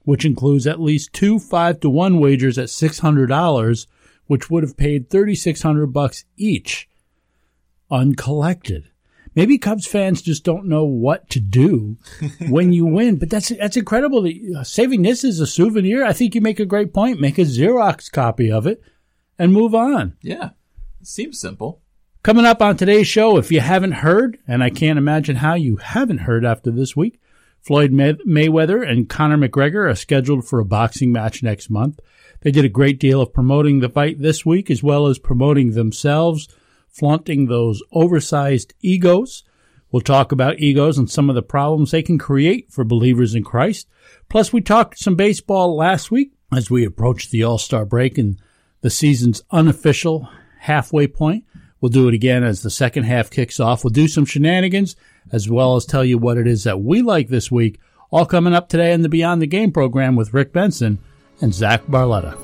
which 0.04 0.26
includes 0.26 0.66
at 0.66 0.82
least 0.82 1.14
two 1.14 1.40
five 1.40 1.80
to 1.82 1.90
one 1.90 2.20
wagers 2.20 2.58
at 2.58 2.68
$600, 2.68 3.88
which 4.28 4.50
would 4.50 4.64
have 4.64 4.78
paid 4.78 5.10
3600 5.10 5.88
bucks 5.88 6.26
each 6.38 6.88
uncollected. 7.92 8.90
Maybe 9.36 9.58
Cubs 9.58 9.86
fans 9.86 10.22
just 10.22 10.44
don't 10.44 10.66
know 10.66 10.86
what 10.86 11.30
to 11.30 11.40
do 11.40 11.98
when 12.50 12.74
you 12.74 12.86
win. 12.86 13.18
But 13.18 13.30
that's 13.30 13.50
that's 13.50 13.78
incredible. 13.78 14.28
Uh, 14.58 14.64
saving 14.64 15.04
this 15.04 15.24
as 15.24 15.40
a 15.40 15.48
souvenir, 15.48 16.04
I 16.04 16.14
think 16.14 16.36
you 16.36 16.42
make 16.42 16.60
a 16.60 16.66
great 16.66 16.94
point. 16.94 17.22
Make 17.22 17.38
a 17.38 17.42
Xerox 17.44 18.12
copy 18.12 18.52
of 18.52 18.66
it 18.66 18.82
and 19.38 19.54
move 19.54 19.76
on. 19.76 20.18
Yeah, 20.22 20.52
seems 21.04 21.40
simple. 21.40 21.82
Coming 22.22 22.44
up 22.44 22.62
on 22.62 22.76
today's 22.76 23.08
show, 23.08 23.38
if 23.38 23.50
you 23.50 23.62
haven't 23.62 23.94
heard, 23.94 24.38
and 24.46 24.62
I 24.62 24.70
can't 24.70 24.98
imagine 24.98 25.38
how 25.38 25.54
you 25.54 25.78
haven't 25.78 26.20
heard 26.20 26.44
after 26.44 26.70
this 26.70 26.94
week, 26.94 27.22
Floyd 27.62 27.94
May- 27.94 28.16
Mayweather 28.28 28.86
and 28.86 29.08
Conor 29.08 29.38
McGregor 29.38 29.90
are 29.90 29.96
scheduled 29.96 30.46
for 30.46 30.60
a 30.60 30.66
boxing 30.66 31.14
match 31.14 31.42
next 31.42 31.70
month. 31.70 32.02
They 32.42 32.52
did 32.52 32.66
a 32.66 32.70
great 32.70 33.00
deal 33.00 33.22
of 33.22 33.34
promoting 33.34 33.80
the 33.80 33.88
fight 33.88 34.20
this 34.20 34.46
week 34.46 34.70
as 34.70 34.84
well 34.84 35.08
as 35.08 35.18
promoting 35.18 35.72
themselves, 35.72 36.50
flaunting 36.90 37.46
those 37.46 37.82
oversized 37.94 38.74
egos. 38.82 39.46
We'll 39.90 40.02
talk 40.02 40.34
about 40.34 40.60
egos 40.60 40.98
and 40.98 41.10
some 41.10 41.30
of 41.30 41.36
the 41.36 41.42
problems 41.42 41.92
they 41.92 42.04
can 42.04 42.18
create 42.18 42.70
for 42.70 42.84
believers 42.84 43.34
in 43.34 43.46
Christ. 43.46 43.88
Plus, 44.28 44.52
we 44.52 44.60
talked 44.60 45.00
some 45.00 45.16
baseball 45.16 45.74
last 45.74 46.12
week 46.12 46.34
as 46.54 46.70
we 46.70 46.84
approached 46.84 47.32
the 47.32 47.44
All 47.44 47.58
Star 47.58 47.86
break 47.86 48.18
and 48.18 48.38
the 48.82 48.90
season's 48.90 49.42
unofficial 49.52 50.28
halfway 50.60 51.08
point. 51.08 51.46
We'll 51.82 51.90
do 51.90 52.08
it 52.08 52.14
again 52.14 52.44
as 52.44 52.62
the 52.62 52.70
second 52.70 53.04
half 53.04 53.30
kicks 53.30 53.60
off. 53.60 53.84
We'll 53.84 53.92
do 53.92 54.08
some 54.08 54.26
shenanigans 54.26 54.96
as 55.32 55.50
well 55.50 55.76
as 55.76 55.86
tell 55.86 56.04
you 56.04 56.18
what 56.18 56.38
it 56.38 56.48
is 56.48 56.64
that 56.66 56.82
we 56.82 57.02
like 57.02 57.30
this 57.30 57.52
week. 57.52 57.80
All 58.12 58.26
coming 58.26 58.54
up 58.54 58.70
today 58.70 58.92
in 58.92 59.02
the 59.02 59.10
Beyond 59.10 59.42
the 59.42 59.48
Game 59.48 59.72
program 59.72 60.16
with 60.16 60.34
Rick 60.34 60.52
Benson 60.52 61.00
and 61.42 61.54
Zach 61.54 61.86
Barletta. 61.86 62.38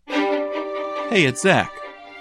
Hey, 0.08 1.24
it's 1.24 1.42
Zach. 1.42 1.72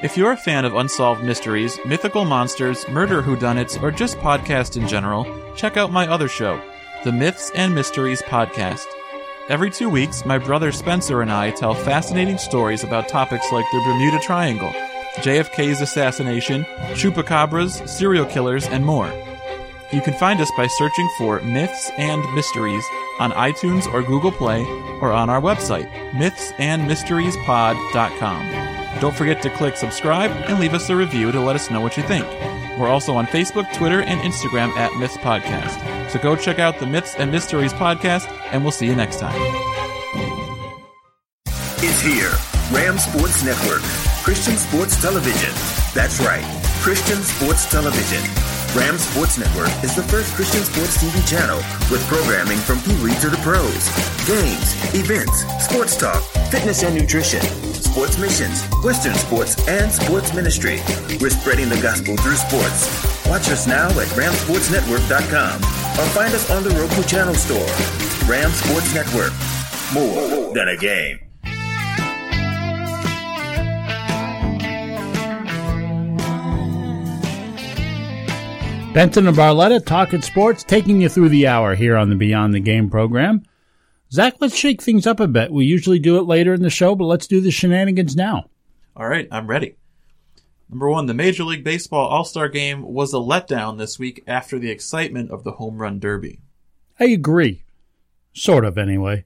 If 0.04 0.15
you're 0.15 0.34
a 0.34 0.38
fan 0.38 0.65
of 0.65 0.75
unsolved 0.75 1.24
mysteries, 1.24 1.80
mythical 1.86 2.25
monsters, 2.25 2.88
murder 2.89 3.22
whodunits, 3.22 3.82
or 3.82 3.92
just 3.92 4.18
podcasts 4.18 4.77
in 4.80 4.88
general, 4.88 5.25
check 5.56 5.77
out 5.77 5.92
my 5.92 6.08
other 6.08 6.27
show, 6.27 6.62
the 7.04 7.12
Myths 7.12 7.51
and 7.56 7.74
Mysteries 7.74 8.22
Podcast. 8.22 8.86
Every 9.50 9.72
two 9.72 9.89
weeks, 9.89 10.25
my 10.25 10.38
brother 10.38 10.72
Spencer 10.72 11.22
and 11.22 11.32
I 11.32 11.51
tell 11.51 11.74
fascinating 11.74 12.38
stories 12.38 12.84
about 12.84 13.08
topics 13.08 13.51
like 13.51 13.65
the 13.72 13.82
Bermuda 13.86 14.20
Triangle, 14.20 14.74
JFK's 15.15 15.81
assassination, 15.81 16.63
chupacabras, 16.93 17.88
serial 17.88 18.25
killers, 18.25 18.67
and 18.67 18.86
more. 18.86 19.12
You 19.91 20.01
can 20.01 20.13
find 20.15 20.41
us 20.41 20.51
by 20.57 20.67
searching 20.67 21.10
for 21.17 21.39
Myths 21.41 21.91
and 21.98 22.22
Mysteries 22.34 22.84
on 23.19 23.31
iTunes 23.31 23.91
or 23.93 24.01
Google 24.03 24.31
Play 24.31 24.63
or 25.01 25.12
on 25.12 25.29
our 25.29 25.41
website, 25.41 25.89
mythsandmysteriespod.com. 26.12 29.00
Don't 29.00 29.15
forget 29.15 29.41
to 29.41 29.50
click 29.50 29.77
subscribe 29.77 30.31
and 30.31 30.60
leave 30.60 30.74
us 30.74 30.89
a 30.89 30.95
review 30.95 31.31
to 31.31 31.39
let 31.39 31.55
us 31.55 31.69
know 31.69 31.81
what 31.81 31.98
you 31.98 32.03
think. 32.03 32.25
We're 32.79 32.89
also 32.89 33.13
on 33.13 33.25
Facebook, 33.27 33.72
Twitter, 33.74 34.01
and 34.01 34.19
Instagram 34.22 34.69
at 34.77 34.93
Myths 34.98 35.17
Podcast. 35.17 36.10
So 36.10 36.19
go 36.19 36.36
check 36.36 36.60
out 36.60 36.79
the 36.79 36.86
Myths 36.86 37.15
and 37.17 37.31
Mysteries 37.31 37.74
podcast, 37.74 38.27
and 38.51 38.63
we'll 38.63 38.72
see 38.72 38.86
you 38.86 38.95
next 38.95 39.19
time. 39.19 39.36
It's 41.77 42.01
here. 42.01 42.31
Ram 42.72 42.98
Sports 42.98 43.43
Network, 43.43 43.81
Christian 44.25 44.58
Sports 44.58 45.00
Television. 45.00 45.53
That's 45.94 46.20
right, 46.20 46.44
Christian 46.82 47.22
Sports 47.22 47.70
Television. 47.70 48.20
Ram 48.74 48.98
Sports 48.98 49.38
Network 49.38 49.70
is 49.84 49.96
the 49.96 50.01
first 50.01 50.34
Christian 50.34 50.63
sports 50.63 50.98
TV 50.98 51.13
channel 51.29 51.58
with 51.91 52.01
programming 52.08 52.58
from 52.58 52.79
Pee 52.82 52.98
Wee 53.03 53.13
to 53.22 53.29
the 53.29 53.38
pros, 53.46 53.86
games, 54.25 54.74
events, 54.96 55.46
sports 55.63 55.96
talk, 55.96 56.24
fitness 56.50 56.82
and 56.82 56.96
nutrition, 56.98 57.39
sports 57.75 58.17
missions, 58.17 58.65
Western 58.84 59.13
sports, 59.13 59.62
and 59.67 59.91
sports 59.91 60.34
ministry. 60.34 60.82
We're 61.22 61.29
spreading 61.29 61.70
the 61.70 61.79
gospel 61.79 62.17
through 62.17 62.38
sports. 62.41 62.89
Watch 63.29 63.48
us 63.53 63.67
now 63.67 63.89
at 63.89 64.10
ramsportsnetwork.com 64.17 65.55
or 65.62 66.10
find 66.17 66.34
us 66.34 66.50
on 66.50 66.63
the 66.63 66.72
Roku 66.72 67.03
channel 67.03 67.36
store. 67.36 67.70
Ram 68.27 68.50
Sports 68.50 68.91
Network. 68.91 69.34
More 69.94 70.51
than 70.55 70.70
a 70.70 70.77
game. 70.77 71.25
Benson 78.96 79.28
and 79.28 79.36
Barletta 79.36 79.86
talking 79.86 80.22
sports, 80.22 80.64
taking 80.64 81.02
you 81.02 81.10
through 81.10 81.28
the 81.28 81.48
hour 81.48 81.75
here 81.75 81.98
on 81.98 82.10
the 82.10 82.16
Beyond 82.16 82.54
the 82.54 82.62
Game 82.62 82.90
program. 82.90 83.44
Zach, 84.10 84.36
let's 84.40 84.56
shake 84.56 84.82
things 84.82 85.06
up 85.06 85.20
a 85.20 85.28
bit. 85.28 85.52
We 85.52 85.66
usually 85.66 86.00
do 86.00 86.18
it 86.18 86.22
later 86.22 86.54
in 86.54 86.62
the 86.62 86.70
show, 86.70 86.96
but 86.96 87.04
let's 87.04 87.28
do 87.28 87.42
the 87.42 87.52
shenanigans 87.52 88.16
now. 88.16 88.46
All 88.96 89.06
right, 89.06 89.28
I'm 89.34 89.48
ready. 89.48 89.75
Number 90.70 90.90
one, 90.90 91.08
the 91.08 91.14
Major 91.14 91.44
League 91.44 91.66
Baseball 91.66 92.08
All 92.08 92.24
Star 92.24 92.48
Game 92.48 92.84
was 92.84 93.14
a 93.14 93.18
letdown 93.18 93.78
this 93.78 94.00
week 94.00 94.24
after 94.28 94.58
the 94.58 94.72
excitement 94.72 95.30
of 95.30 95.44
the 95.44 95.52
Home 95.52 95.80
Run 95.80 96.00
Derby. 96.00 96.40
I 96.98 97.08
agree. 97.08 97.66
Sort 98.32 98.64
of, 98.64 98.78
anyway. 98.78 99.25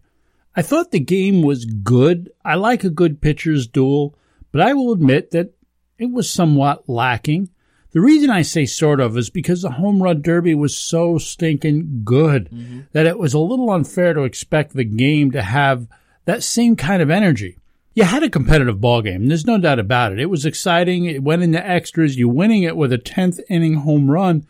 I 0.55 0.63
thought 0.63 0.89
the 0.89 0.99
game 0.99 1.43
was 1.43 1.65
good. 1.65 2.31
I 2.43 2.55
like 2.55 2.83
a 2.83 2.89
good 2.89 3.21
pitcher's 3.21 3.67
duel, 3.67 4.17
but 4.51 4.61
I 4.61 4.73
will 4.73 4.91
admit 4.91 5.29
that 5.29 5.53
it 5.99 6.09
was 6.09 6.27
somewhat 6.27 6.89
lacking. 6.89 7.51
The 7.91 8.01
reason 8.01 8.29
I 8.29 8.43
say 8.43 8.65
sort 8.65 8.99
of 8.99 9.17
is 9.17 9.29
because 9.29 9.63
the 9.63 9.71
home 9.71 10.03
run 10.03 10.21
derby 10.21 10.53
was 10.53 10.77
so 10.77 11.17
stinking 11.17 12.01
good 12.03 12.49
mm-hmm. 12.51 12.81
that 12.91 13.07
it 13.07 13.17
was 13.17 13.33
a 13.33 13.39
little 13.39 13.71
unfair 13.71 14.13
to 14.13 14.23
expect 14.23 14.73
the 14.73 14.83
game 14.83 15.31
to 15.31 15.41
have 15.41 15.87
that 16.25 16.43
same 16.43 16.75
kind 16.75 17.01
of 17.01 17.09
energy. 17.09 17.57
You 17.95 18.03
had 18.03 18.21
a 18.21 18.29
competitive 18.29 18.79
ball 18.79 19.01
game. 19.01 19.25
There's 19.25 19.47
no 19.47 19.57
doubt 19.57 19.79
about 19.79 20.11
it. 20.11 20.19
It 20.19 20.29
was 20.29 20.45
exciting. 20.45 21.05
It 21.05 21.23
went 21.23 21.41
into 21.41 21.65
extras. 21.65 22.17
You 22.17 22.29
winning 22.29 22.63
it 22.63 22.77
with 22.77 22.93
a 22.93 22.99
10th 22.99 23.39
inning 23.49 23.75
home 23.75 24.11
run. 24.11 24.45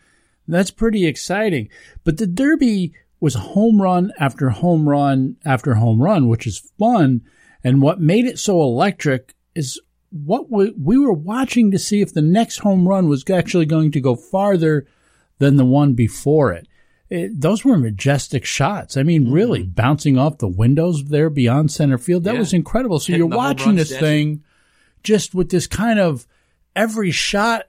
That's 0.47 0.71
pretty 0.71 1.05
exciting. 1.05 1.69
But 2.03 2.17
the 2.17 2.27
derby 2.27 2.93
was 3.21 3.35
home 3.35 3.81
run 3.81 4.11
after 4.19 4.49
home 4.49 4.87
run 4.87 5.37
after 5.45 5.75
home 5.75 6.01
run, 6.01 6.27
which 6.27 6.45
is 6.45 6.71
fun. 6.77 7.21
And 7.63 7.81
what 7.81 8.01
made 8.01 8.25
it 8.25 8.39
so 8.39 8.61
electric 8.61 9.33
is 9.55 9.79
what 10.11 10.49
we, 10.49 10.71
we 10.71 10.97
were 10.97 11.13
watching 11.13 11.71
to 11.71 11.79
see 11.79 12.01
if 12.01 12.13
the 12.13 12.21
next 12.21 12.59
home 12.59 12.87
run 12.87 13.07
was 13.07 13.23
actually 13.29 13.65
going 13.65 13.91
to 13.91 14.01
go 14.01 14.15
farther 14.15 14.87
than 15.37 15.55
the 15.55 15.65
one 15.65 15.93
before 15.93 16.51
it. 16.51 16.67
it 17.09 17.39
those 17.39 17.63
were 17.63 17.77
majestic 17.77 18.45
shots. 18.45 18.97
I 18.97 19.03
mean, 19.03 19.25
mm-hmm. 19.25 19.33
really 19.33 19.63
bouncing 19.63 20.17
off 20.17 20.39
the 20.39 20.47
windows 20.47 21.05
there 21.05 21.29
beyond 21.29 21.71
center 21.71 21.97
field. 21.97 22.23
That 22.23 22.33
yeah. 22.33 22.39
was 22.39 22.53
incredible. 22.53 22.99
So 22.99 23.13
Hitting 23.13 23.29
you're 23.29 23.37
watching 23.37 23.75
this 23.75 23.97
thing 23.97 24.43
just 25.03 25.33
with 25.33 25.49
this 25.49 25.67
kind 25.67 25.99
of 25.99 26.27
every 26.75 27.11
shot 27.11 27.65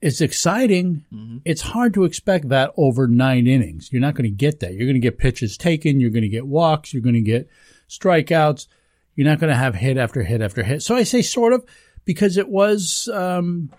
is 0.00 0.20
exciting. 0.20 1.04
Mm-hmm. 1.12 1.38
It's 1.44 1.62
hard 1.62 1.94
to 1.94 2.04
expect 2.04 2.50
that 2.50 2.72
over 2.76 3.06
nine 3.08 3.46
innings. 3.46 3.90
You're 3.90 4.02
not 4.02 4.14
going 4.14 4.24
to 4.24 4.36
get 4.36 4.60
that. 4.60 4.74
You're 4.74 4.86
going 4.86 4.94
to 4.94 5.00
get 5.00 5.18
pitches 5.18 5.56
taken. 5.56 6.00
You're 6.00 6.10
going 6.10 6.22
to 6.22 6.28
get 6.28 6.46
walks. 6.46 6.92
You're 6.92 7.02
going 7.02 7.14
to 7.14 7.22
get 7.22 7.48
strikeouts. 7.88 8.66
You're 9.14 9.28
not 9.28 9.38
going 9.38 9.50
to 9.50 9.56
have 9.56 9.74
hit 9.74 9.96
after 9.96 10.22
hit 10.22 10.40
after 10.40 10.62
hit. 10.62 10.82
So 10.82 10.96
I 10.96 11.04
say 11.04 11.22
sort 11.22 11.52
of, 11.52 11.64
because 12.04 12.36
it 12.36 12.48
was 12.48 13.08
um, 13.12 13.70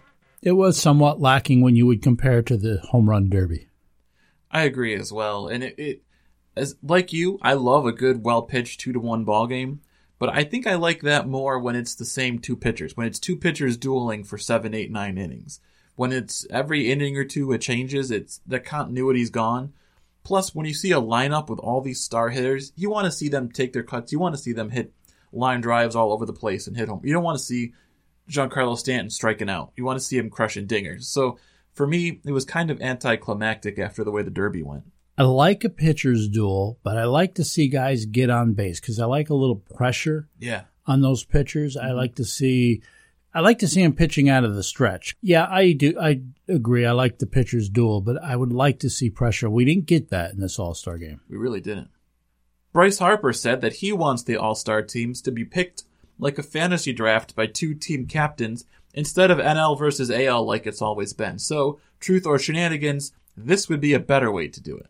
it 0.41 0.53
was 0.53 0.79
somewhat 0.79 1.19
lacking 1.19 1.61
when 1.61 1.75
you 1.75 1.85
would 1.85 2.01
compare 2.01 2.41
to 2.43 2.57
the 2.57 2.79
home 2.89 3.09
run 3.09 3.29
derby. 3.29 3.67
I 4.51 4.63
agree 4.63 4.95
as 4.95 5.11
well, 5.11 5.47
and 5.47 5.63
it, 5.63 5.75
it 5.77 6.01
as 6.55 6.75
like 6.81 7.11
you, 7.11 7.39
I 7.41 7.53
love 7.53 7.85
a 7.85 7.91
good, 7.91 8.23
well 8.23 8.41
pitched 8.41 8.79
two 8.79 8.93
to 8.93 8.99
one 8.99 9.25
ball 9.25 9.47
game. 9.47 9.81
But 10.17 10.29
I 10.29 10.45
think 10.45 10.65
I 10.65 10.75
like 10.75 11.01
that 11.01 11.27
more 11.27 11.59
when 11.59 11.75
it's 11.75 11.95
the 11.95 12.05
same 12.05 12.39
two 12.39 12.55
pitchers, 12.55 12.95
when 12.95 13.05
it's 13.05 13.19
two 13.19 13.35
pitchers 13.35 13.75
dueling 13.75 14.23
for 14.23 14.37
seven, 14.37 14.73
eight, 14.73 14.89
nine 14.89 15.17
innings. 15.17 15.59
When 15.95 16.13
it's 16.13 16.47
every 16.49 16.89
inning 16.89 17.17
or 17.17 17.25
two 17.25 17.51
it 17.51 17.59
changes, 17.59 18.11
it's 18.11 18.39
the 18.47 18.59
continuity's 18.59 19.29
gone. 19.29 19.73
Plus, 20.23 20.55
when 20.55 20.65
you 20.65 20.73
see 20.73 20.91
a 20.91 21.01
lineup 21.01 21.49
with 21.49 21.59
all 21.59 21.81
these 21.81 22.01
star 22.01 22.29
hitters, 22.29 22.71
you 22.75 22.89
want 22.89 23.05
to 23.05 23.11
see 23.11 23.29
them 23.29 23.51
take 23.51 23.73
their 23.73 23.83
cuts. 23.83 24.11
You 24.11 24.19
want 24.19 24.35
to 24.35 24.41
see 24.41 24.53
them 24.53 24.69
hit 24.71 24.93
line 25.35 25.61
drives 25.61 25.95
all 25.95 26.11
over 26.11 26.25
the 26.25 26.33
place 26.33 26.67
and 26.67 26.75
hit 26.75 26.87
home. 26.89 27.01
You 27.03 27.13
don't 27.13 27.23
want 27.23 27.37
to 27.37 27.43
see 27.43 27.73
Giancarlo 28.29 28.77
Stanton 28.77 29.09
striking 29.09 29.49
out. 29.49 29.71
You 29.75 29.85
want 29.85 29.99
to 29.99 30.05
see 30.05 30.17
him 30.17 30.29
crushing 30.29 30.67
dingers. 30.67 31.03
So 31.03 31.37
for 31.73 31.85
me, 31.85 32.21
it 32.25 32.31
was 32.31 32.45
kind 32.45 32.71
of 32.71 32.81
anticlimactic 32.81 33.77
after 33.77 34.03
the 34.03 34.11
way 34.11 34.23
the 34.23 34.31
Derby 34.31 34.63
went. 34.63 34.83
I 35.17 35.23
like 35.23 35.63
a 35.63 35.69
pitcher's 35.69 36.27
duel, 36.27 36.79
but 36.83 36.97
I 36.97 37.05
like 37.05 37.35
to 37.35 37.43
see 37.43 37.67
guys 37.67 38.05
get 38.05 38.29
on 38.29 38.53
base 38.53 38.79
because 38.79 38.99
I 38.99 39.05
like 39.05 39.29
a 39.29 39.35
little 39.35 39.55
pressure 39.55 40.27
Yeah. 40.39 40.63
on 40.85 41.01
those 41.01 41.23
pitchers. 41.23 41.77
I 41.77 41.85
mm-hmm. 41.85 41.97
like 41.97 42.15
to 42.15 42.25
see, 42.25 42.81
I 43.33 43.39
like 43.39 43.59
to 43.59 43.67
see 43.67 43.81
them 43.81 43.93
pitching 43.93 44.27
out 44.29 44.43
of 44.43 44.55
the 44.55 44.63
stretch. 44.63 45.15
Yeah, 45.21 45.47
I 45.49 45.71
do. 45.71 45.97
I 45.99 46.21
agree. 46.49 46.85
I 46.85 46.91
like 46.91 47.19
the 47.19 47.27
pitcher's 47.27 47.69
duel, 47.69 48.01
but 48.01 48.21
I 48.21 48.35
would 48.35 48.51
like 48.51 48.79
to 48.79 48.89
see 48.89 49.09
pressure. 49.09 49.49
We 49.49 49.63
didn't 49.63 49.85
get 49.85 50.09
that 50.09 50.33
in 50.33 50.39
this 50.39 50.59
All 50.59 50.73
Star 50.73 50.97
game. 50.97 51.21
We 51.29 51.37
really 51.37 51.61
didn't. 51.61 51.89
Bryce 52.75 52.99
Harper 52.99 53.31
said 53.31 53.61
that 53.61 53.75
he 53.75 53.93
wants 53.93 54.21
the 54.21 54.35
All 54.35 54.53
Star 54.53 54.81
teams 54.81 55.21
to 55.21 55.31
be 55.31 55.45
picked 55.45 55.83
like 56.19 56.37
a 56.37 56.43
fantasy 56.43 56.91
draft 56.91 57.33
by 57.33 57.45
two 57.45 57.73
team 57.73 58.05
captains 58.05 58.65
instead 58.93 59.31
of 59.31 59.37
NL 59.37 59.79
versus 59.79 60.11
AL 60.11 60.45
like 60.45 60.67
it's 60.67 60.81
always 60.81 61.13
been. 61.13 61.39
So, 61.39 61.79
truth 62.01 62.25
or 62.25 62.37
shenanigans, 62.37 63.13
this 63.37 63.69
would 63.69 63.79
be 63.79 63.93
a 63.93 63.99
better 63.99 64.29
way 64.29 64.49
to 64.49 64.59
do 64.59 64.75
it. 64.75 64.87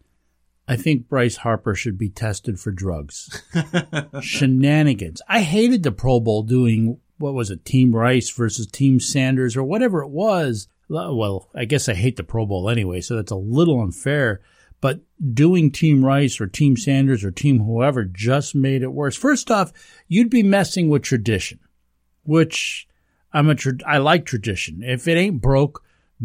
I 0.68 0.77
think 0.77 1.08
Bryce 1.08 1.36
Harper 1.36 1.75
should 1.75 2.00
be 2.00 2.10
tested 2.10 2.60
for 2.60 2.72
drugs. 2.72 3.44
Shenanigans. 4.20 5.22
I 5.30 5.42
hated 5.42 5.84
the 5.84 5.92
Pro 5.92 6.20
Bowl 6.20 6.42
doing 6.42 7.00
what 7.20 7.36
was 7.36 7.51
it, 7.51 7.65
Team 7.65 7.96
Rice 7.96 8.32
versus 8.32 8.65
Team 8.65 9.00
Sanders 9.00 9.56
or 9.56 9.63
whatever 9.63 10.01
it 10.01 10.10
was. 10.10 10.68
Well, 10.89 11.51
I 11.54 11.65
guess 11.65 11.88
I 11.88 11.94
hate 11.94 12.15
the 12.15 12.24
Pro 12.24 12.48
Bowl 12.48 12.68
anyway, 12.68 13.01
so 13.01 13.15
that's 13.15 13.32
a 13.32 13.36
little 13.36 13.80
unfair. 13.80 14.42
But 14.86 15.01
doing 15.34 15.72
Team 15.72 16.06
Rice 16.06 16.39
or 16.39 16.46
Team 16.46 16.77
Sanders 16.77 17.24
or 17.24 17.32
Team 17.32 17.58
whoever 17.58 18.04
just 18.04 18.54
made 18.54 18.84
it 18.84 18.94
worse. 18.94 19.15
First 19.15 19.50
off, 19.50 19.74
you'd 20.08 20.30
be 20.30 20.44
messing 20.44 20.89
with 20.89 21.01
tradition, 21.01 21.58
which 22.22 22.88
I'm 23.34 23.50
a 23.50 23.56
tra- 23.56 23.80
I 23.84 23.98
like 23.98 24.27
tradition. 24.27 24.84
If 24.84 25.08
it 25.08 25.18
ain't 25.18 25.42
broke, 25.42 25.84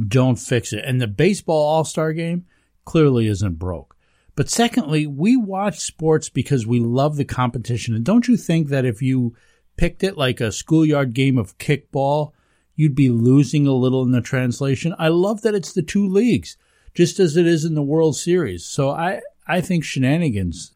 don't 0.09 0.39
fix 0.39 0.75
it. 0.75 0.85
And 0.85 1.01
the 1.01 1.07
baseball 1.07 1.57
All 1.57 1.85
Star 1.85 2.13
game 2.13 2.45
clearly 2.85 3.29
isn't 3.29 3.59
broke. 3.59 3.97
But 4.37 4.51
secondly, 4.51 5.07
we 5.07 5.39
watch 5.39 5.79
sports 5.79 6.29
because 6.29 6.67
we 6.67 6.81
love 6.81 7.17
the 7.17 7.25
competition. 7.25 7.95
And 7.95 8.05
don't 8.05 8.29
you 8.29 8.37
think 8.37 8.69
that 8.69 8.85
if 8.85 9.01
you 9.01 9.35
picked 9.79 10.05
it 10.05 10.19
like 10.19 10.43
a 10.43 10.53
schoolyard 10.53 11.15
game 11.15 11.39
of 11.39 11.57
kickball, 11.57 12.33
you'd 12.77 12.95
be 12.95 13.09
losing 13.09 13.67
a 13.67 13.73
little 13.73 14.03
in 14.03 14.11
the 14.11 14.21
translation? 14.21 14.95
I 14.99 15.09
love 15.09 15.41
that 15.41 15.55
it's 15.55 15.73
the 15.73 15.81
two 15.81 16.07
leagues, 16.07 16.59
just 16.95 17.19
as 17.21 17.37
it 17.37 17.47
is 17.47 17.65
in 17.65 17.75
the 17.75 17.83
World 17.83 18.17
Series. 18.17 18.65
So 18.65 18.91
I, 18.91 19.21
I 19.47 19.61
think 19.61 19.85
shenanigans. 19.85 20.75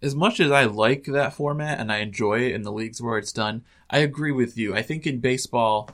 As 0.00 0.14
much 0.14 0.38
as 0.38 0.52
I 0.52 0.64
like 0.64 1.04
that 1.04 1.34
format 1.34 1.80
and 1.80 1.90
I 1.90 1.98
enjoy 1.98 2.40
it 2.40 2.54
in 2.54 2.62
the 2.62 2.72
leagues 2.72 3.02
where 3.02 3.18
it's 3.18 3.32
done, 3.32 3.64
I 3.90 3.98
agree 3.98 4.32
with 4.32 4.56
you. 4.56 4.74
I 4.74 4.82
think 4.82 5.06
in 5.06 5.18
baseball, 5.18 5.90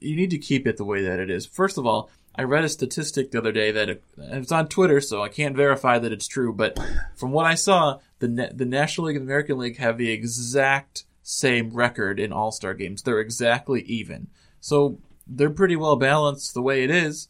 you 0.00 0.16
need 0.16 0.30
to 0.30 0.38
keep 0.38 0.66
it 0.66 0.76
the 0.76 0.84
way 0.84 1.02
that 1.02 1.20
it 1.20 1.30
is. 1.30 1.46
First 1.46 1.78
of 1.78 1.86
all, 1.86 2.10
I 2.38 2.42
read 2.42 2.64
a 2.64 2.68
statistic 2.68 3.30
the 3.30 3.38
other 3.38 3.52
day 3.52 3.70
that 3.70 3.88
it, 3.88 4.04
it's 4.18 4.52
on 4.52 4.68
Twitter, 4.68 5.00
so 5.00 5.22
I 5.22 5.28
can't 5.28 5.56
verify 5.56 5.98
that 5.98 6.12
it's 6.12 6.26
true. 6.28 6.52
But 6.52 6.78
from 7.14 7.32
what 7.32 7.46
I 7.46 7.54
saw, 7.54 8.00
the 8.18 8.50
the 8.52 8.66
National 8.66 9.06
League 9.06 9.16
and 9.16 9.24
American 9.24 9.58
League 9.58 9.78
have 9.78 9.96
the 9.96 10.10
exact 10.10 11.04
same 11.22 11.70
record 11.70 12.20
in 12.20 12.32
All 12.32 12.52
Star 12.52 12.74
games. 12.74 13.02
They're 13.02 13.20
exactly 13.20 13.82
even, 13.82 14.28
so 14.60 14.98
they're 15.26 15.50
pretty 15.50 15.76
well 15.76 15.96
balanced 15.96 16.52
the 16.52 16.62
way 16.62 16.84
it 16.84 16.90
is. 16.90 17.28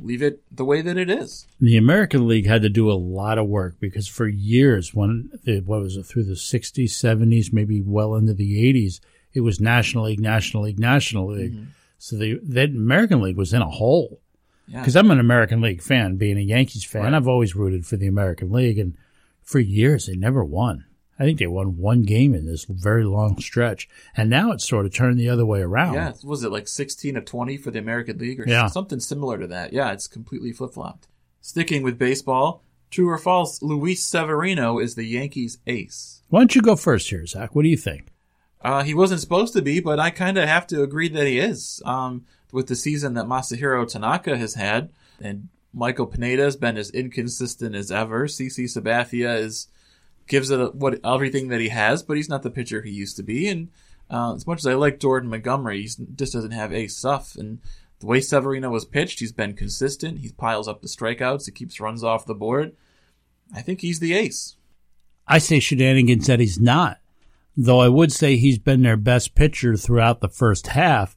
Leave 0.00 0.22
it 0.22 0.42
the 0.50 0.64
way 0.64 0.80
that 0.80 0.96
it 0.96 1.10
is. 1.10 1.46
The 1.60 1.76
American 1.76 2.26
League 2.26 2.46
had 2.46 2.62
to 2.62 2.68
do 2.68 2.90
a 2.90 2.94
lot 2.94 3.38
of 3.38 3.46
work 3.46 3.76
because 3.80 4.08
for 4.08 4.26
years, 4.26 4.94
when 4.94 5.30
what 5.64 5.80
was 5.80 5.96
it 5.96 6.04
through 6.04 6.24
the 6.24 6.34
'60s, 6.34 6.90
'70s, 6.90 7.52
maybe 7.52 7.80
well 7.80 8.14
into 8.14 8.34
the 8.34 8.62
'80s, 8.72 9.00
it 9.32 9.40
was 9.40 9.60
National 9.60 10.04
League, 10.04 10.20
National 10.20 10.64
League, 10.64 10.78
National 10.78 11.32
League. 11.32 11.54
Mm-hmm. 11.54 11.64
So 11.98 12.16
the 12.16 12.40
that 12.42 12.70
American 12.70 13.20
League 13.20 13.36
was 13.36 13.52
in 13.52 13.62
a 13.62 13.70
hole. 13.70 14.20
Yeah. 14.66 14.80
Because 14.80 14.96
I'm 14.96 15.10
an 15.10 15.18
American 15.20 15.62
League 15.62 15.82
fan, 15.82 16.16
being 16.16 16.36
a 16.36 16.42
Yankees 16.42 16.84
fan, 16.84 17.04
Right. 17.04 17.14
I've 17.14 17.26
always 17.26 17.56
rooted 17.56 17.86
for 17.86 17.96
the 17.96 18.06
American 18.06 18.50
League, 18.52 18.78
and 18.78 18.94
for 19.42 19.58
years 19.58 20.06
they 20.06 20.16
never 20.16 20.44
won. 20.44 20.84
I 21.18 21.24
think 21.24 21.38
they 21.38 21.46
won 21.46 21.76
one 21.78 22.02
game 22.02 22.34
in 22.34 22.46
this 22.46 22.64
very 22.64 23.04
long 23.04 23.40
stretch, 23.40 23.88
and 24.16 24.30
now 24.30 24.52
it's 24.52 24.66
sort 24.68 24.86
of 24.86 24.94
turned 24.94 25.18
the 25.18 25.28
other 25.28 25.44
way 25.44 25.60
around. 25.60 25.94
Yeah, 25.94 26.12
was 26.22 26.44
it 26.44 26.52
like 26.52 26.68
16 26.68 27.16
of 27.16 27.24
20 27.24 27.56
for 27.56 27.70
the 27.70 27.78
American 27.80 28.18
League 28.18 28.40
or 28.40 28.44
Yeah. 28.48 28.68
something 28.68 29.00
similar 29.00 29.38
to 29.38 29.46
that? 29.48 29.72
Yeah, 29.72 29.92
it's 29.92 30.06
completely 30.06 30.52
flip 30.52 30.74
flopped. 30.74 31.08
Sticking 31.40 31.82
with 31.82 31.98
baseball, 31.98 32.62
true 32.90 33.08
or 33.08 33.18
false, 33.18 33.62
Luis 33.62 34.02
Severino 34.04 34.78
is 34.78 34.94
the 34.94 35.04
Yankees' 35.04 35.58
ace. 35.66 36.22
Why 36.28 36.40
don't 36.40 36.54
you 36.54 36.62
go 36.62 36.76
first 36.76 37.10
here, 37.10 37.26
Zach? 37.26 37.54
What 37.54 37.62
do 37.62 37.68
you 37.68 37.76
think? 37.76 38.08
Uh, 38.60 38.82
he 38.82 38.92
wasn't 38.94 39.20
supposed 39.20 39.52
to 39.54 39.62
be, 39.62 39.80
but 39.80 39.98
I 40.00 40.10
kind 40.10 40.36
of 40.36 40.48
have 40.48 40.66
to 40.68 40.82
agree 40.82 41.08
that 41.08 41.26
he 41.26 41.38
is. 41.38 41.82
Um, 41.84 42.24
with 42.52 42.66
the 42.66 42.76
season 42.76 43.14
that 43.14 43.26
Masahiro 43.26 43.86
Tanaka 43.90 44.36
has 44.36 44.54
had, 44.54 44.90
and 45.20 45.48
Michael 45.72 46.06
Pineda 46.06 46.42
has 46.44 46.56
been 46.56 46.76
as 46.76 46.90
inconsistent 46.90 47.74
as 47.74 47.90
ever. 47.92 48.26
CC 48.26 48.64
Sabathia 48.64 49.38
is 49.38 49.68
gives 50.28 50.50
it 50.50 50.74
what 50.74 51.00
everything 51.04 51.48
that 51.48 51.60
he 51.60 51.68
has, 51.68 52.02
but 52.02 52.16
he's 52.16 52.28
not 52.28 52.42
the 52.42 52.50
pitcher 52.50 52.82
he 52.82 52.90
used 52.90 53.16
to 53.16 53.22
be. 53.22 53.48
And 53.48 53.68
uh, 54.10 54.34
as 54.34 54.46
much 54.46 54.58
as 54.58 54.66
I 54.66 54.74
like 54.74 55.00
Jordan 55.00 55.30
Montgomery, 55.30 55.82
he 55.82 55.88
just 56.14 56.32
doesn't 56.32 56.52
have 56.52 56.72
ace 56.72 56.96
stuff. 56.96 57.34
And 57.36 57.60
the 58.00 58.06
way 58.06 58.20
Severino 58.20 58.70
was 58.70 58.84
pitched, 58.84 59.20
he's 59.20 59.32
been 59.32 59.54
consistent. 59.54 60.20
He 60.20 60.30
piles 60.30 60.68
up 60.68 60.82
the 60.82 60.88
strikeouts. 60.88 61.46
He 61.46 61.52
keeps 61.52 61.80
runs 61.80 62.04
off 62.04 62.26
the 62.26 62.34
board. 62.34 62.76
I 63.54 63.62
think 63.62 63.80
he's 63.80 64.00
the 64.00 64.14
ace. 64.14 64.56
I 65.26 65.38
say 65.38 65.60
shenanigans 65.60 66.26
that 66.26 66.40
he's 66.40 66.60
not, 66.60 67.00
though 67.56 67.80
I 67.80 67.88
would 67.88 68.12
say 68.12 68.36
he's 68.36 68.58
been 68.58 68.82
their 68.82 68.96
best 68.96 69.34
pitcher 69.34 69.76
throughout 69.76 70.20
the 70.20 70.28
first 70.28 70.68
half. 70.68 71.16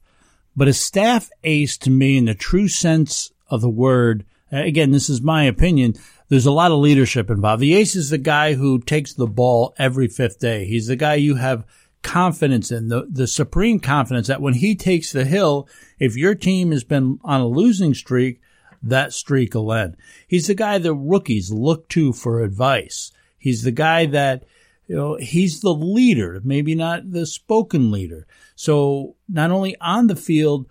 But 0.54 0.68
a 0.68 0.74
staff 0.74 1.30
ace 1.44 1.78
to 1.78 1.90
me, 1.90 2.18
in 2.18 2.26
the 2.26 2.34
true 2.34 2.68
sense 2.68 3.32
of 3.48 3.62
the 3.62 3.70
word, 3.70 4.26
again, 4.50 4.90
this 4.90 5.08
is 5.08 5.22
my 5.22 5.44
opinion. 5.44 5.94
There's 6.32 6.46
a 6.46 6.50
lot 6.50 6.72
of 6.72 6.78
leadership 6.78 7.28
involved. 7.28 7.60
The 7.60 7.74
ace 7.74 7.94
is 7.94 8.08
the 8.08 8.16
guy 8.16 8.54
who 8.54 8.78
takes 8.78 9.12
the 9.12 9.26
ball 9.26 9.74
every 9.76 10.08
fifth 10.08 10.38
day. 10.38 10.64
He's 10.64 10.86
the 10.86 10.96
guy 10.96 11.16
you 11.16 11.34
have 11.34 11.66
confidence 12.00 12.72
in, 12.72 12.88
the, 12.88 13.06
the 13.06 13.26
supreme 13.26 13.78
confidence 13.78 14.28
that 14.28 14.40
when 14.40 14.54
he 14.54 14.74
takes 14.74 15.12
the 15.12 15.26
hill, 15.26 15.68
if 15.98 16.16
your 16.16 16.34
team 16.34 16.70
has 16.72 16.84
been 16.84 17.18
on 17.22 17.42
a 17.42 17.46
losing 17.46 17.92
streak, 17.92 18.40
that 18.82 19.12
streak 19.12 19.52
will 19.52 19.74
end. 19.74 19.98
He's 20.26 20.46
the 20.46 20.54
guy 20.54 20.78
that 20.78 20.94
rookies 20.94 21.52
look 21.52 21.86
to 21.90 22.14
for 22.14 22.42
advice. 22.42 23.12
He's 23.36 23.62
the 23.62 23.70
guy 23.70 24.06
that, 24.06 24.46
you 24.86 24.96
know, 24.96 25.16
he's 25.16 25.60
the 25.60 25.74
leader, 25.74 26.40
maybe 26.42 26.74
not 26.74 27.10
the 27.12 27.26
spoken 27.26 27.90
leader. 27.90 28.26
So 28.54 29.16
not 29.28 29.50
only 29.50 29.76
on 29.82 30.06
the 30.06 30.16
field, 30.16 30.66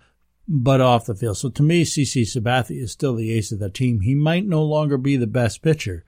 but 0.48 0.80
off 0.80 1.06
the 1.06 1.14
field. 1.14 1.36
So 1.36 1.50
to 1.50 1.62
me, 1.62 1.84
CC 1.84 2.22
Sabathia 2.22 2.82
is 2.82 2.92
still 2.92 3.14
the 3.14 3.32
ace 3.32 3.52
of 3.52 3.58
the 3.58 3.70
team. 3.70 4.00
He 4.00 4.14
might 4.14 4.46
no 4.46 4.62
longer 4.62 4.98
be 4.98 5.16
the 5.16 5.26
best 5.26 5.62
pitcher, 5.62 6.04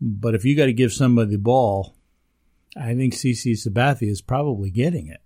but 0.00 0.34
if 0.34 0.44
you 0.44 0.56
got 0.56 0.66
to 0.66 0.72
give 0.72 0.92
somebody 0.92 1.32
the 1.32 1.38
ball, 1.38 1.94
I 2.76 2.94
think 2.94 3.14
CC 3.14 3.52
Sabathia 3.52 4.10
is 4.10 4.20
probably 4.20 4.70
getting 4.70 5.08
it. 5.08 5.20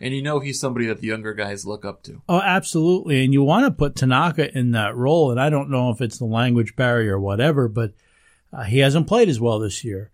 And 0.00 0.14
you 0.14 0.22
know 0.22 0.38
he's 0.38 0.60
somebody 0.60 0.86
that 0.86 1.00
the 1.00 1.08
younger 1.08 1.34
guys 1.34 1.66
look 1.66 1.84
up 1.84 2.02
to. 2.04 2.22
Oh, 2.28 2.40
absolutely. 2.40 3.24
And 3.24 3.32
you 3.32 3.42
want 3.42 3.66
to 3.66 3.70
put 3.72 3.96
Tanaka 3.96 4.56
in 4.56 4.70
that 4.72 4.96
role. 4.96 5.30
And 5.30 5.40
I 5.40 5.50
don't 5.50 5.70
know 5.70 5.90
if 5.90 6.00
it's 6.00 6.18
the 6.18 6.24
language 6.24 6.76
barrier 6.76 7.16
or 7.16 7.20
whatever, 7.20 7.66
but 7.66 7.94
uh, 8.52 8.62
he 8.62 8.78
hasn't 8.78 9.08
played 9.08 9.28
as 9.28 9.40
well 9.40 9.58
this 9.58 9.84
year. 9.84 10.10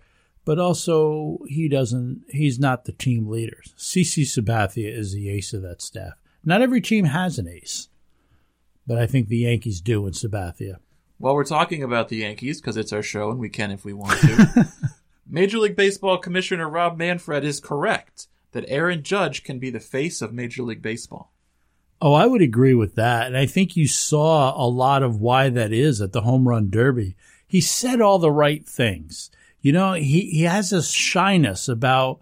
But 0.47 0.59
also, 0.59 1.39
he 1.49 1.69
doesn't, 1.69 2.25
he's 2.29 2.59
not 2.59 2.85
the 2.85 2.93
team 2.93 3.29
leader. 3.29 3.63
CC 3.79 4.25
Sabathia 4.25 4.95
is 4.95 5.13
the 5.13 5.31
ace 5.31 5.53
of 5.53 5.63
that 5.63 5.81
staff. 5.81 6.15
Not 6.45 6.63
every 6.63 6.81
team 6.81 7.07
has 7.07 7.39
an 7.39 7.49
ace, 7.49 7.89
but 8.87 8.99
I 8.99 9.07
think 9.07 9.29
the 9.29 9.39
Yankees 9.39 9.81
do 9.81 10.07
in 10.07 10.13
Sabathia. 10.13 10.77
While 11.19 11.35
we're 11.35 11.45
talking 11.45 11.83
about 11.83 12.09
the 12.09 12.19
Yankees, 12.19 12.61
because 12.61 12.77
it's 12.77 12.93
our 12.93 13.03
show 13.03 13.31
and 13.31 13.39
we 13.39 13.49
can 13.49 13.71
if 13.71 13.85
we 13.85 13.93
want 13.93 14.21
to, 14.21 14.69
Major 15.27 15.59
League 15.59 15.77
Baseball 15.77 16.19
Commissioner 16.19 16.69
Rob 16.69 16.99
Manfred 16.99 17.45
is 17.45 17.61
correct 17.61 18.27
that 18.53 18.65
Aaron 18.69 19.03
Judge 19.03 19.43
can 19.43 19.59
be 19.59 19.71
the 19.71 19.81
face 19.81 20.21
of 20.21 20.33
Major 20.33 20.63
League 20.63 20.83
Baseball. 20.83 21.33
Oh, 22.01 22.13
I 22.13 22.27
would 22.27 22.43
agree 22.43 22.75
with 22.75 22.97
that. 22.97 23.27
And 23.27 23.37
I 23.37 23.47
think 23.47 23.77
you 23.77 23.89
saw 23.89 24.55
a 24.55 24.69
lot 24.69 25.03
of 25.03 25.21
why 25.21 25.49
that 25.49 25.73
is 25.73 26.01
at 26.01 26.13
the 26.13 26.21
home 26.23 26.47
run 26.47 26.69
derby. 26.69 27.17
He 27.47 27.61
said 27.61 28.01
all 28.01 28.19
the 28.19 28.31
right 28.31 28.67
things. 28.67 29.31
You 29.61 29.73
know, 29.73 29.95
he, 29.95 30.29
he 30.31 30.43
has 30.43 30.73
a 30.73 30.83
shyness 30.83 31.69
about 31.69 32.21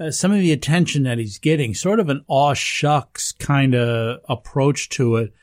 uh, 0.00 0.10
some 0.10 0.32
of 0.32 0.38
the 0.38 0.52
attention 0.52 1.02
that 1.02 1.18
he's 1.18 1.38
getting, 1.38 1.74
sort 1.74 2.00
of 2.00 2.08
an 2.08 2.24
aw 2.26 2.54
shucks 2.54 3.32
kind 3.32 3.74
of 3.74 4.20
approach 4.28 4.88
to 4.88 5.16
it. 5.16 5.34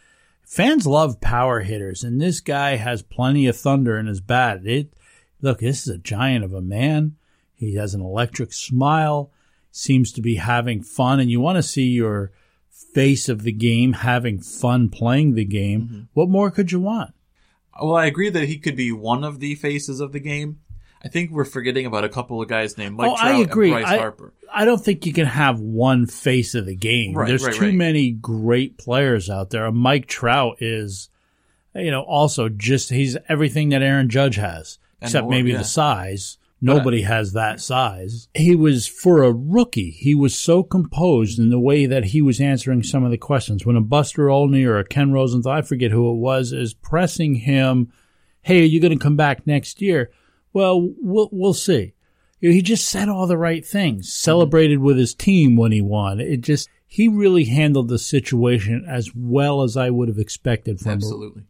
Fans 0.43 0.87
love 0.87 1.21
power 1.21 1.59
hitters, 1.59 2.03
and 2.03 2.19
this 2.19 2.39
guy 2.39 2.77
has 2.77 3.01
plenty 3.03 3.47
of 3.47 3.55
thunder 3.55 3.99
in 3.99 4.07
his 4.07 4.19
bat. 4.19 4.65
It, 4.65 4.93
look, 5.41 5.59
this 5.59 5.81
is 5.81 5.93
a 5.93 5.99
giant 5.99 6.43
of 6.43 6.53
a 6.53 6.61
man. 6.61 7.17
He 7.53 7.75
has 7.75 7.93
an 7.93 8.01
electric 8.01 8.51
smile, 8.53 9.31
seems 9.71 10.11
to 10.13 10.21
be 10.21 10.35
having 10.35 10.81
fun, 10.81 11.19
and 11.19 11.29
you 11.29 11.39
want 11.39 11.57
to 11.57 11.63
see 11.63 11.89
your 11.89 12.31
face 12.93 13.29
of 13.29 13.43
the 13.43 13.51
game 13.51 13.93
having 13.93 14.39
fun 14.39 14.89
playing 14.89 15.35
the 15.35 15.45
game. 15.45 15.81
Mm-hmm. 15.81 16.01
What 16.13 16.29
more 16.29 16.49
could 16.49 16.71
you 16.71 16.79
want? 16.79 17.13
Well, 17.79 17.95
I 17.95 18.05
agree 18.05 18.29
that 18.29 18.47
he 18.47 18.57
could 18.57 18.75
be 18.75 18.91
one 18.91 19.23
of 19.23 19.39
the 19.39 19.53
faces 19.55 19.99
of 19.99 20.13
the 20.13 20.19
game. 20.19 20.61
I 21.03 21.09
think 21.09 21.31
we're 21.31 21.45
forgetting 21.45 21.85
about 21.85 22.03
a 22.03 22.09
couple 22.09 22.41
of 22.41 22.47
guys 22.47 22.77
named 22.77 22.95
Mike 22.95 23.11
oh, 23.11 23.15
Trout 23.17 23.35
I 23.35 23.39
agree. 23.39 23.71
and 23.71 23.81
Bryce 23.81 23.93
I, 23.93 23.97
Harper. 23.97 24.33
I 24.53 24.65
don't 24.65 24.83
think 24.83 25.05
you 25.05 25.13
can 25.13 25.25
have 25.25 25.59
one 25.59 26.07
face 26.07 26.55
of 26.55 26.65
the 26.65 26.75
game. 26.75 27.13
Right, 27.13 27.27
There's 27.27 27.43
right, 27.43 27.53
too 27.53 27.65
right. 27.65 27.73
many 27.73 28.11
great 28.11 28.77
players 28.77 29.29
out 29.29 29.51
there. 29.51 29.71
Mike 29.71 30.07
Trout 30.07 30.57
is, 30.61 31.09
you 31.75 31.91
know, 31.91 32.01
also 32.01 32.49
just 32.49 32.89
he's 32.89 33.17
everything 33.29 33.69
that 33.69 33.83
Aaron 33.83 34.09
Judge 34.09 34.35
has, 34.35 34.79
And 34.99 35.07
except 35.07 35.23
more, 35.23 35.31
maybe 35.31 35.51
yeah. 35.51 35.59
the 35.59 35.63
size. 35.63 36.37
Nobody 36.59 37.03
has 37.03 37.33
that 37.33 37.61
size. 37.61 38.29
He 38.33 38.55
was 38.55 38.87
for 38.87 39.21
a 39.23 39.31
rookie. 39.31 39.91
He 39.91 40.15
was 40.15 40.35
so 40.35 40.63
composed 40.63 41.37
in 41.37 41.51
the 41.51 41.59
way 41.59 41.85
that 41.85 42.05
he 42.05 42.21
was 42.21 42.41
answering 42.41 42.81
some 42.81 43.03
of 43.03 43.11
the 43.11 43.17
questions. 43.17 43.63
When 43.63 43.75
a 43.75 43.81
Buster 43.81 44.31
Olney 44.31 44.65
or 44.65 44.79
a 44.79 44.83
Ken 44.83 45.11
Rosenthal, 45.11 45.51
I 45.51 45.61
forget 45.61 45.91
who 45.91 46.09
it 46.09 46.15
was, 46.15 46.51
is 46.53 46.73
pressing 46.73 47.35
him, 47.35 47.93
"Hey, 48.41 48.61
are 48.61 48.65
you 48.65 48.79
going 48.79 48.97
to 48.97 49.03
come 49.03 49.15
back 49.15 49.45
next 49.45 49.83
year?" 49.83 50.09
Well, 50.53 50.93
we'll 50.99 51.29
we'll 51.31 51.53
see. 51.53 51.93
You 52.39 52.49
know, 52.49 52.53
he 52.53 52.61
just 52.61 52.87
said 52.87 53.09
all 53.09 53.27
the 53.27 53.37
right 53.37 53.65
things. 53.65 54.13
Celebrated 54.13 54.79
with 54.79 54.97
his 54.97 55.13
team 55.13 55.55
when 55.55 55.71
he 55.71 55.81
won. 55.81 56.19
It 56.19 56.41
just 56.41 56.69
he 56.85 57.07
really 57.07 57.45
handled 57.45 57.89
the 57.89 57.99
situation 57.99 58.85
as 58.87 59.11
well 59.15 59.61
as 59.61 59.75
I 59.75 59.89
would 59.89 60.07
have 60.07 60.17
expected 60.17 60.79
from 60.79 60.91
him. 60.91 60.97
Absolutely. 60.97 61.43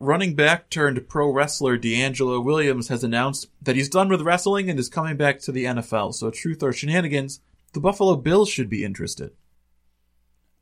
Running 0.00 0.34
back 0.34 0.70
turned 0.70 1.08
pro 1.08 1.32
wrestler 1.32 1.76
DeAngelo 1.76 2.44
Williams 2.44 2.88
has 2.88 3.02
announced 3.02 3.48
that 3.60 3.74
he's 3.74 3.88
done 3.88 4.08
with 4.08 4.22
wrestling 4.22 4.70
and 4.70 4.78
is 4.78 4.88
coming 4.88 5.16
back 5.16 5.40
to 5.40 5.52
the 5.52 5.64
NFL. 5.64 6.14
So, 6.14 6.30
truth 6.30 6.62
or 6.62 6.72
shenanigans, 6.72 7.40
the 7.72 7.80
Buffalo 7.80 8.14
Bills 8.14 8.48
should 8.48 8.70
be 8.70 8.84
interested. 8.84 9.32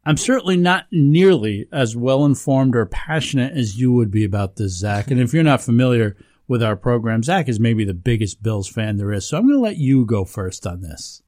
I'm 0.06 0.16
certainly 0.16 0.56
not 0.56 0.86
nearly 0.92 1.68
as 1.72 1.96
well 1.96 2.24
informed 2.24 2.76
or 2.76 2.86
passionate 2.86 3.56
as 3.56 3.78
you 3.78 3.92
would 3.92 4.10
be 4.10 4.24
about 4.24 4.56
this, 4.56 4.78
Zach. 4.78 5.10
And 5.10 5.20
if 5.20 5.34
you're 5.34 5.42
not 5.42 5.60
familiar 5.60 6.16
with 6.48 6.62
our 6.62 6.76
program, 6.76 7.22
Zach 7.22 7.48
is 7.48 7.58
maybe 7.58 7.84
the 7.84 7.94
biggest 7.94 8.42
Bills 8.42 8.68
fan 8.68 8.96
there 8.96 9.12
is. 9.12 9.28
So 9.28 9.36
I'm 9.36 9.44
going 9.44 9.56
to 9.56 9.60
let 9.60 9.78
you 9.78 10.04
go 10.04 10.24
first 10.24 10.66
on 10.66 10.80
this. 10.80 11.22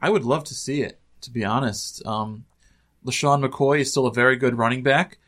I 0.00 0.10
would 0.10 0.24
love 0.24 0.44
to 0.44 0.54
see 0.54 0.82
it, 0.82 1.00
to 1.22 1.30
be 1.30 1.44
honest. 1.44 2.04
Um, 2.06 2.44
LeSean 3.04 3.44
McCoy 3.44 3.80
is 3.80 3.90
still 3.90 4.06
a 4.06 4.12
very 4.12 4.36
good 4.36 4.58
running 4.58 4.82
back, 4.82 5.18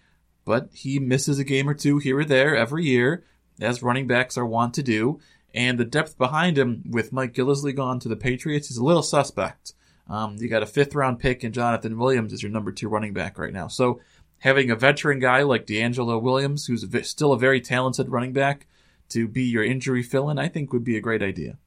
but 0.44 0.68
he 0.72 0.98
misses 0.98 1.38
a 1.38 1.44
game 1.44 1.68
or 1.68 1.74
two 1.74 1.98
here 1.98 2.18
or 2.18 2.24
there 2.24 2.56
every 2.56 2.84
year, 2.84 3.24
as 3.60 3.82
running 3.82 4.06
backs 4.06 4.36
are 4.36 4.46
wont 4.46 4.74
to 4.74 4.82
do. 4.82 5.20
And 5.54 5.78
the 5.78 5.84
depth 5.84 6.18
behind 6.18 6.58
him, 6.58 6.84
with 6.90 7.12
Mike 7.12 7.32
Gillislee 7.32 7.74
gone 7.74 7.98
to 8.00 8.08
the 8.08 8.16
Patriots, 8.16 8.70
is 8.70 8.76
a 8.76 8.84
little 8.84 9.02
suspect. 9.02 9.72
Um, 10.08 10.36
you 10.38 10.48
got 10.48 10.62
a 10.62 10.66
fifth 10.66 10.94
round 10.94 11.18
pick 11.18 11.44
and 11.44 11.54
Jonathan 11.54 11.98
Williams 11.98 12.32
is 12.32 12.42
your 12.42 12.52
number 12.52 12.72
two 12.72 12.88
running 12.88 13.12
back 13.12 13.38
right 13.38 13.52
now. 13.52 13.68
So 13.68 14.00
having 14.38 14.70
a 14.70 14.76
veteran 14.76 15.18
guy 15.18 15.42
like 15.42 15.66
DeAngelo 15.66 16.20
Williams, 16.20 16.66
who's 16.66 16.86
still 17.08 17.32
a 17.32 17.38
very 17.38 17.60
talented 17.60 18.08
running 18.08 18.32
back, 18.32 18.66
to 19.10 19.28
be 19.28 19.42
your 19.42 19.64
injury 19.64 20.02
fill 20.02 20.30
in, 20.30 20.38
I 20.38 20.48
think 20.48 20.72
would 20.72 20.84
be 20.84 20.96
a 20.96 21.00
great 21.00 21.22
idea. 21.22 21.58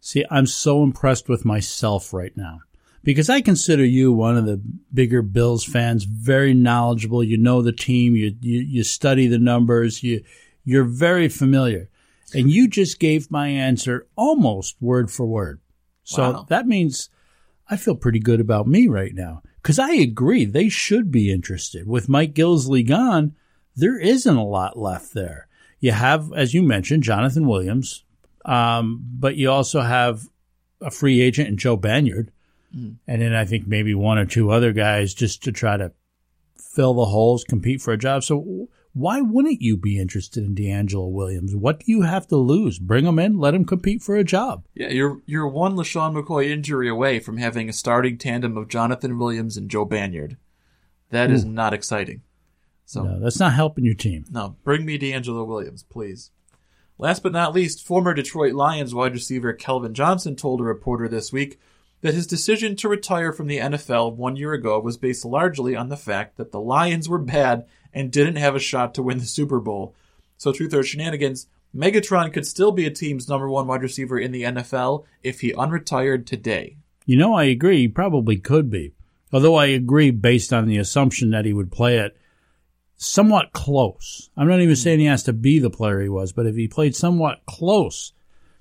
See, 0.00 0.24
I'm 0.30 0.46
so 0.46 0.82
impressed 0.82 1.28
with 1.28 1.44
myself 1.44 2.12
right 2.12 2.36
now 2.36 2.60
because 3.02 3.30
I 3.30 3.40
consider 3.40 3.84
you 3.84 4.12
one 4.12 4.36
of 4.36 4.46
the 4.46 4.60
bigger 4.92 5.22
Bills 5.22 5.64
fans, 5.64 6.04
very 6.04 6.54
knowledgeable. 6.54 7.24
You 7.24 7.38
know 7.38 7.62
the 7.62 7.72
team, 7.72 8.14
you 8.16 8.36
you, 8.40 8.60
you 8.60 8.82
study 8.84 9.26
the 9.26 9.38
numbers, 9.38 10.02
you 10.02 10.22
you're 10.64 10.84
very 10.84 11.28
familiar, 11.28 11.88
and 12.34 12.50
you 12.50 12.68
just 12.68 12.98
gave 13.00 13.30
my 13.30 13.48
answer 13.48 14.06
almost 14.16 14.76
word 14.80 15.10
for 15.10 15.26
word. 15.26 15.60
So 16.04 16.22
Wow. 16.32 16.46
that 16.48 16.66
means 16.66 17.08
I 17.68 17.76
feel 17.76 17.96
pretty 17.96 18.20
good 18.20 18.40
about 18.40 18.68
me 18.68 18.86
right 18.86 19.14
now 19.14 19.42
because 19.62 19.78
I 19.78 19.92
agree 19.92 20.44
they 20.44 20.68
should 20.68 21.10
be 21.10 21.32
interested. 21.32 21.86
With 21.88 22.08
Mike 22.08 22.34
Gillislee 22.34 22.86
gone, 22.86 23.34
there 23.74 23.98
isn't 23.98 24.36
a 24.36 24.44
lot 24.44 24.78
left 24.78 25.14
there. 25.14 25.48
You 25.86 25.92
have, 25.92 26.32
as 26.32 26.52
you 26.52 26.64
mentioned, 26.64 27.04
Jonathan 27.04 27.46
Williams, 27.46 28.04
um, 28.44 29.00
but 29.08 29.36
you 29.36 29.52
also 29.52 29.82
have 29.82 30.26
a 30.80 30.90
free 30.90 31.20
agent 31.20 31.48
in 31.48 31.58
Joe 31.58 31.76
Banyard, 31.76 32.32
and 33.06 33.22
then 33.22 33.32
I 33.32 33.44
think 33.44 33.68
maybe 33.68 33.94
one 33.94 34.18
or 34.18 34.26
two 34.26 34.50
other 34.50 34.72
guys 34.72 35.14
just 35.14 35.44
to 35.44 35.52
try 35.52 35.76
to 35.76 35.92
fill 36.58 36.94
the 36.94 37.04
holes, 37.04 37.44
compete 37.44 37.80
for 37.80 37.92
a 37.92 37.96
job. 37.96 38.24
So 38.24 38.68
why 38.94 39.20
wouldn't 39.20 39.62
you 39.62 39.76
be 39.76 40.00
interested 40.00 40.42
in 40.42 40.56
DeAngelo 40.56 41.08
Williams? 41.08 41.54
What 41.54 41.78
do 41.78 41.92
you 41.92 42.02
have 42.02 42.26
to 42.26 42.36
lose? 42.36 42.80
Bring 42.80 43.06
him 43.06 43.20
in, 43.20 43.38
let 43.38 43.54
him 43.54 43.64
compete 43.64 44.02
for 44.02 44.16
a 44.16 44.24
job. 44.24 44.66
Yeah, 44.74 44.88
you're 44.88 45.20
you're 45.24 45.46
one 45.46 45.76
LeSean 45.76 46.20
McCoy 46.20 46.50
injury 46.50 46.88
away 46.88 47.20
from 47.20 47.36
having 47.36 47.68
a 47.68 47.72
starting 47.72 48.18
tandem 48.18 48.56
of 48.56 48.66
Jonathan 48.66 49.18
Williams 49.18 49.56
and 49.56 49.70
Joe 49.70 49.84
Banyard. 49.84 50.36
That 51.10 51.30
is 51.30 51.44
not 51.44 51.72
exciting. 51.72 52.22
So 52.86 53.02
No, 53.02 53.20
that's 53.20 53.40
not 53.40 53.52
helping 53.52 53.84
your 53.84 53.94
team. 53.94 54.24
no, 54.30 54.56
bring 54.64 54.86
me 54.86 54.98
DeAngelo 54.98 55.46
Williams, 55.46 55.82
please. 55.82 56.30
Last 56.98 57.22
but 57.22 57.32
not 57.32 57.52
least, 57.52 57.84
former 57.84 58.14
Detroit 58.14 58.54
Lions 58.54 58.94
wide 58.94 59.12
receiver 59.12 59.52
Calvin 59.52 59.92
Johnson 59.92 60.34
told 60.34 60.60
a 60.60 60.64
reporter 60.64 61.08
this 61.08 61.30
week 61.30 61.60
that 62.00 62.14
his 62.14 62.26
decision 62.26 62.76
to 62.76 62.88
retire 62.88 63.32
from 63.32 63.48
the 63.48 63.58
NFL 63.58 64.14
one 64.14 64.36
year 64.36 64.52
ago 64.52 64.78
was 64.80 64.96
based 64.96 65.24
largely 65.24 65.76
on 65.76 65.88
the 65.88 65.96
fact 65.96 66.36
that 66.36 66.52
the 66.52 66.60
Lions 66.60 67.08
were 67.08 67.18
bad 67.18 67.66
and 67.92 68.10
didn't 68.10 68.36
have 68.36 68.54
a 68.54 68.60
shot 68.60 68.94
to 68.94 69.02
win 69.02 69.18
the 69.18 69.24
Super 69.24 69.60
Bowl. 69.60 69.94
So, 70.38 70.52
truth 70.52 70.72
or 70.72 70.82
shenanigans, 70.82 71.48
Megatron 71.74 72.32
could 72.32 72.46
still 72.46 72.72
be 72.72 72.86
a 72.86 72.90
team's 72.90 73.28
number 73.28 73.50
one 73.50 73.66
wide 73.66 73.82
receiver 73.82 74.18
in 74.18 74.32
the 74.32 74.44
NFL 74.44 75.04
if 75.22 75.40
he 75.40 75.52
unretired 75.52 76.24
today. 76.24 76.76
You 77.04 77.16
know, 77.16 77.34
I 77.34 77.44
agree. 77.44 77.78
He 77.78 77.88
probably 77.88 78.36
could 78.36 78.70
be. 78.70 78.92
Although 79.32 79.56
I 79.56 79.66
agree 79.66 80.10
based 80.10 80.52
on 80.52 80.66
the 80.66 80.78
assumption 80.78 81.30
that 81.30 81.44
he 81.44 81.52
would 81.52 81.72
play 81.72 81.98
it 81.98 82.16
somewhat 82.96 83.52
close. 83.52 84.30
I'm 84.36 84.48
not 84.48 84.60
even 84.60 84.76
saying 84.76 85.00
he 85.00 85.06
has 85.06 85.22
to 85.24 85.32
be 85.32 85.58
the 85.58 85.70
player 85.70 86.00
he 86.00 86.08
was, 86.08 86.32
but 86.32 86.46
if 86.46 86.56
he 86.56 86.68
played 86.68 86.96
somewhat 86.96 87.42
close 87.46 88.12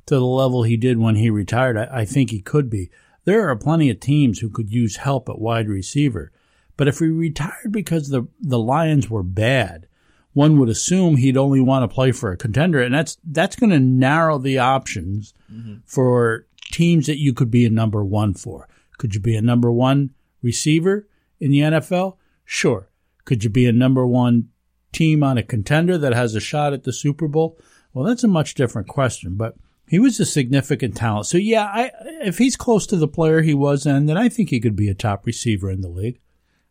to 0.06 0.16
the 0.16 0.26
level 0.26 0.64
he 0.64 0.78
did 0.78 1.00
when 1.00 1.16
he 1.16 1.30
retired, 1.30 1.78
I, 1.78 2.02
I 2.02 2.06
think 2.06 2.30
he 2.30 2.42
could 2.42 2.70
be. 2.70 2.90
There 3.24 3.50
are 3.50 3.56
plenty 3.56 3.90
of 3.90 4.00
teams 4.00 4.40
who 4.40 4.50
could 4.50 4.72
use 4.72 4.98
help 4.98 5.30
at 5.30 5.40
wide 5.40 5.68
receiver. 5.68 6.32
But 6.78 6.88
if 6.88 7.00
he 7.00 7.08
retired 7.08 7.72
because 7.72 8.10
the 8.10 8.28
the 8.40 8.60
Lions 8.60 9.10
were 9.10 9.24
bad, 9.24 9.88
one 10.34 10.60
would 10.60 10.70
assume 10.70 11.16
he'd 11.16 11.38
only 11.38 11.62
want 11.62 11.90
to 11.90 11.94
play 11.94 12.12
for 12.12 12.32
a 12.32 12.38
contender, 12.38 12.82
and 12.82 12.94
that's 12.94 13.18
that's 13.24 13.56
going 13.56 13.70
to 13.70 13.80
narrow 13.80 14.38
the 14.38 14.60
options 14.60 15.34
mm-hmm. 15.52 15.76
for 15.86 16.46
teams 16.72 17.08
that 17.08 17.18
you 17.18 17.34
could 17.34 17.50
be 17.50 17.66
a 17.66 17.70
number 17.70 18.04
one 18.04 18.34
for. 18.34 18.68
Could 18.98 19.16
you 19.16 19.22
be 19.22 19.36
a 19.36 19.42
number 19.42 19.72
one 19.72 20.12
receiver 20.42 21.08
in 21.40 21.52
the 21.52 21.60
NFL? 21.60 22.18
Sure. 22.44 22.90
Could 23.26 23.44
you 23.44 23.50
be 23.50 23.66
a 23.66 23.72
number 23.72 24.06
one 24.06 24.50
team 24.92 25.24
on 25.24 25.38
a 25.38 25.44
contender 25.44 25.98
that 25.98 26.14
has 26.14 26.36
a 26.36 26.40
shot 26.40 26.74
at 26.74 26.84
the 26.84 26.94
Super 26.94 27.28
Bowl? 27.28 27.60
Well, 27.94 28.06
that's 28.06 28.24
a 28.24 28.30
much 28.30 28.56
different 28.56 28.88
question, 28.88 29.36
but 29.36 29.56
he 29.88 30.00
was 30.00 30.20
a 30.20 30.26
significant 30.26 30.96
talent. 30.96 31.28
So 31.28 31.38
yeah, 31.38 31.66
I, 31.66 31.92
if 32.22 32.38
he's 32.38 32.56
close 32.56 32.88
to 32.88 32.98
the 32.98 33.08
player 33.08 33.42
he 33.42 33.54
was 33.54 33.84
then, 33.84 34.06
then 34.06 34.18
I 34.18 34.30
think 34.30 34.50
he 34.50 34.60
could 34.60 34.76
be 34.76 34.90
a 34.90 34.94
top 34.94 35.26
receiver 35.26 35.70
in 35.70 35.82
the 35.82 35.90
league. 35.90 36.20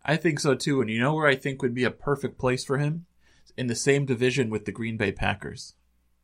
I 0.05 0.17
think 0.17 0.40
so 0.40 0.55
too, 0.55 0.81
and 0.81 0.90
you 0.90 1.01
know 1.01 1.14
where 1.14 1.27
I 1.27 1.35
think 1.35 1.62
would 1.62 1.75
be 1.75 1.85
a 1.85 1.90
perfect 1.90 2.38
place 2.38 2.64
for 2.64 2.79
him? 2.79 3.07
In 3.57 3.69
the 3.69 3.75
same 3.75 4.05
division 4.05 4.51
with 4.51 4.64
the 4.64 4.73
Green 4.73 4.97
Bay 4.97 5.12
Packers. 5.12 5.75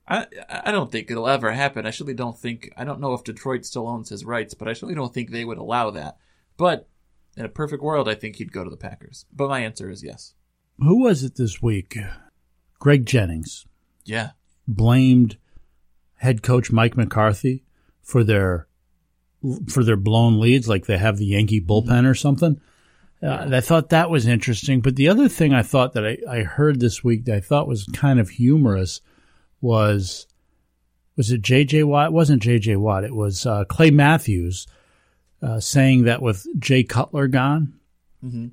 I 0.06 0.26
I 0.48 0.72
don't 0.72 0.90
think 0.90 1.10
it'll 1.10 1.28
ever 1.28 1.52
happen. 1.52 1.86
I 1.86 1.90
surely 1.90 2.12
don't 2.14 2.38
think 2.38 2.72
I 2.76 2.84
don't 2.84 3.00
know 3.00 3.14
if 3.14 3.24
Detroit 3.24 3.64
still 3.64 3.88
owns 3.88 4.08
his 4.10 4.24
rights, 4.24 4.52
but 4.54 4.68
I 4.68 4.72
surely 4.72 4.94
don't 4.94 5.14
think 5.14 5.30
they 5.30 5.44
would 5.44 5.58
allow 5.58 5.90
that. 5.92 6.16
But 6.56 6.88
in 7.36 7.44
a 7.44 7.48
perfect 7.48 7.82
world, 7.82 8.08
I 8.08 8.14
think 8.14 8.36
he'd 8.36 8.52
go 8.52 8.64
to 8.64 8.70
the 8.70 8.76
Packers. 8.76 9.24
But 9.32 9.48
my 9.48 9.60
answer 9.60 9.88
is 9.90 10.02
yes. 10.02 10.34
Who 10.78 11.02
was 11.02 11.22
it 11.24 11.36
this 11.36 11.60
week? 11.62 11.96
Greg 12.78 13.04
Jennings 13.06 13.66
Yeah. 14.04 14.30
blamed 14.66 15.36
head 16.16 16.42
coach 16.42 16.70
Mike 16.72 16.96
McCarthy 16.96 17.64
for 18.02 18.24
their 18.24 18.66
for 19.68 19.82
their 19.84 19.96
blown 19.96 20.38
leads, 20.38 20.68
like 20.68 20.84
they 20.86 20.98
have 20.98 21.16
the 21.16 21.24
Yankee 21.26 21.60
bullpen 21.62 22.06
or 22.08 22.14
something. 22.14 22.60
Uh, 23.22 23.48
I 23.52 23.60
thought 23.60 23.88
that 23.90 24.10
was 24.10 24.26
interesting. 24.26 24.80
But 24.80 24.96
the 24.96 25.08
other 25.08 25.28
thing 25.28 25.52
I 25.54 25.62
thought 25.62 25.92
that 25.94 26.06
I, 26.06 26.18
I 26.28 26.42
heard 26.42 26.80
this 26.80 27.02
week 27.04 27.24
that 27.26 27.36
I 27.36 27.40
thought 27.40 27.68
was 27.68 27.84
kind 27.94 28.18
of 28.20 28.30
humorous 28.30 29.00
was 29.60 30.26
was 31.16 31.30
it 31.30 31.42
J.J. 31.42 31.84
Watt? 31.84 32.06
It 32.08 32.12
wasn't 32.12 32.42
J.J. 32.42 32.76
Watt. 32.76 33.04
It 33.04 33.14
was 33.14 33.44
uh, 33.44 33.64
Clay 33.64 33.90
Matthews 33.90 34.66
uh, 35.42 35.60
saying 35.60 36.04
that 36.04 36.22
with 36.22 36.46
Jay 36.58 36.82
Cutler 36.82 37.28
gone, 37.28 37.74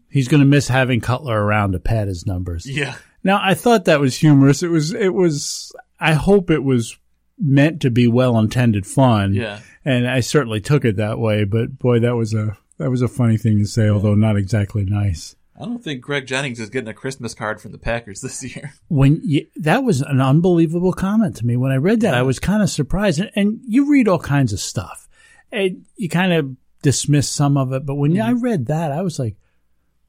he's 0.10 0.28
going 0.28 0.42
to 0.42 0.48
miss 0.48 0.68
having 0.68 1.02
Cutler 1.02 1.42
around 1.42 1.74
to 1.74 1.80
pad 1.80 2.08
his 2.08 2.26
numbers. 2.26 2.66
Yeah. 2.66 2.96
Now 3.24 3.40
I 3.42 3.54
thought 3.54 3.86
that 3.86 4.00
was 4.00 4.16
humorous. 4.16 4.64
It 4.64 4.70
was. 4.70 4.94
It 4.94 5.14
was. 5.14 5.72
I 6.00 6.14
hope 6.14 6.50
it 6.50 6.64
was 6.64 6.98
meant 7.40 7.82
to 7.82 7.90
be 7.90 8.08
well 8.08 8.38
intended 8.38 8.86
fun. 8.86 9.34
Yeah. 9.34 9.60
And 9.84 10.08
I 10.08 10.20
certainly 10.22 10.62
took 10.62 10.86
it 10.86 10.98
that 10.98 11.20
way, 11.20 11.44
but 11.44 11.78
boy, 11.78 12.00
that 12.00 12.16
was 12.16 12.34
a 12.34 12.58
that 12.78 12.90
was 12.90 13.02
a 13.02 13.08
funny 13.08 13.38
thing 13.38 13.58
to 13.60 13.66
say, 13.66 13.90
although 13.90 14.16
not 14.16 14.38
exactly 14.38 14.86
nice. 14.86 15.36
I 15.60 15.66
don't 15.66 15.84
think 15.84 16.02
Greg 16.02 16.28
Jennings 16.28 16.60
is 16.60 16.70
getting 16.70 16.88
a 16.88 16.94
Christmas 16.94 17.34
card 17.34 17.60
from 17.60 17.72
the 17.72 17.80
Packers 17.80 18.22
this 18.22 18.44
year. 18.44 18.74
When 18.90 19.22
you, 19.24 19.48
that 19.56 19.84
was 19.84 20.02
an 20.02 20.22
unbelievable 20.22 20.94
comment 20.94 21.38
to 21.38 21.46
me. 21.46 21.58
When 21.58 21.72
I 21.72 21.78
read 21.78 22.02
that, 22.02 22.14
I 22.14 22.22
was 22.22 22.38
kind 22.38 22.62
of 22.62 22.70
surprised. 22.70 23.20
And, 23.20 23.32
and 23.36 23.60
you 23.66 23.90
read 23.90 24.08
all 24.08 24.20
kinds 24.20 24.54
of 24.54 24.60
stuff, 24.60 25.10
and 25.52 25.86
you 25.96 26.10
kind 26.10 26.34
of 26.34 26.56
dismiss 26.88 27.28
some 27.28 27.58
of 27.58 27.74
it. 27.74 27.86
But 27.86 27.96
when 27.96 28.14
mm-hmm. 28.14 28.30
I 28.30 28.32
read 28.32 28.68
that, 28.68 28.94
I 28.94 29.02
was 29.02 29.20
like, 29.20 29.36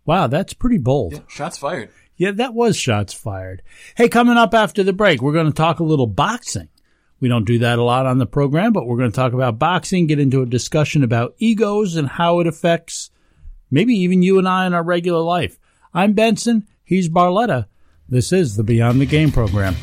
"Wow, 0.04 0.28
that's 0.28 0.52
pretty 0.52 0.78
bold." 0.78 1.14
Yeah, 1.14 1.20
shots 1.26 1.58
fired. 1.58 1.90
Yeah, 2.16 2.30
that 2.32 2.54
was 2.54 2.76
shots 2.76 3.12
fired. 3.12 3.62
Hey, 3.96 4.08
coming 4.08 4.36
up 4.36 4.54
after 4.54 4.84
the 4.84 4.92
break, 4.92 5.20
we're 5.20 5.32
going 5.32 5.46
to 5.46 5.52
talk 5.52 5.80
a 5.80 5.84
little 5.84 6.06
boxing. 6.06 6.68
We 7.18 7.28
don't 7.28 7.46
do 7.46 7.58
that 7.60 7.80
a 7.80 7.82
lot 7.82 8.06
on 8.06 8.18
the 8.18 8.26
program, 8.26 8.72
but 8.72 8.86
we're 8.86 8.96
going 8.96 9.10
to 9.10 9.16
talk 9.16 9.32
about 9.32 9.58
boxing, 9.58 10.06
get 10.06 10.20
into 10.20 10.40
a 10.40 10.46
discussion 10.46 11.02
about 11.02 11.34
egos 11.38 11.96
and 11.96 12.08
how 12.08 12.38
it 12.38 12.46
affects 12.46 13.10
maybe 13.72 13.94
even 13.94 14.22
you 14.22 14.38
and 14.38 14.48
I 14.48 14.66
in 14.66 14.74
our 14.74 14.84
regular 14.84 15.20
life. 15.20 15.58
I'm 15.92 16.12
Benson. 16.12 16.68
He's 16.84 17.08
Barletta. 17.08 17.66
This 18.08 18.32
is 18.32 18.54
the 18.54 18.62
Beyond 18.62 19.00
the 19.00 19.06
Game 19.06 19.32
program. 19.32 19.74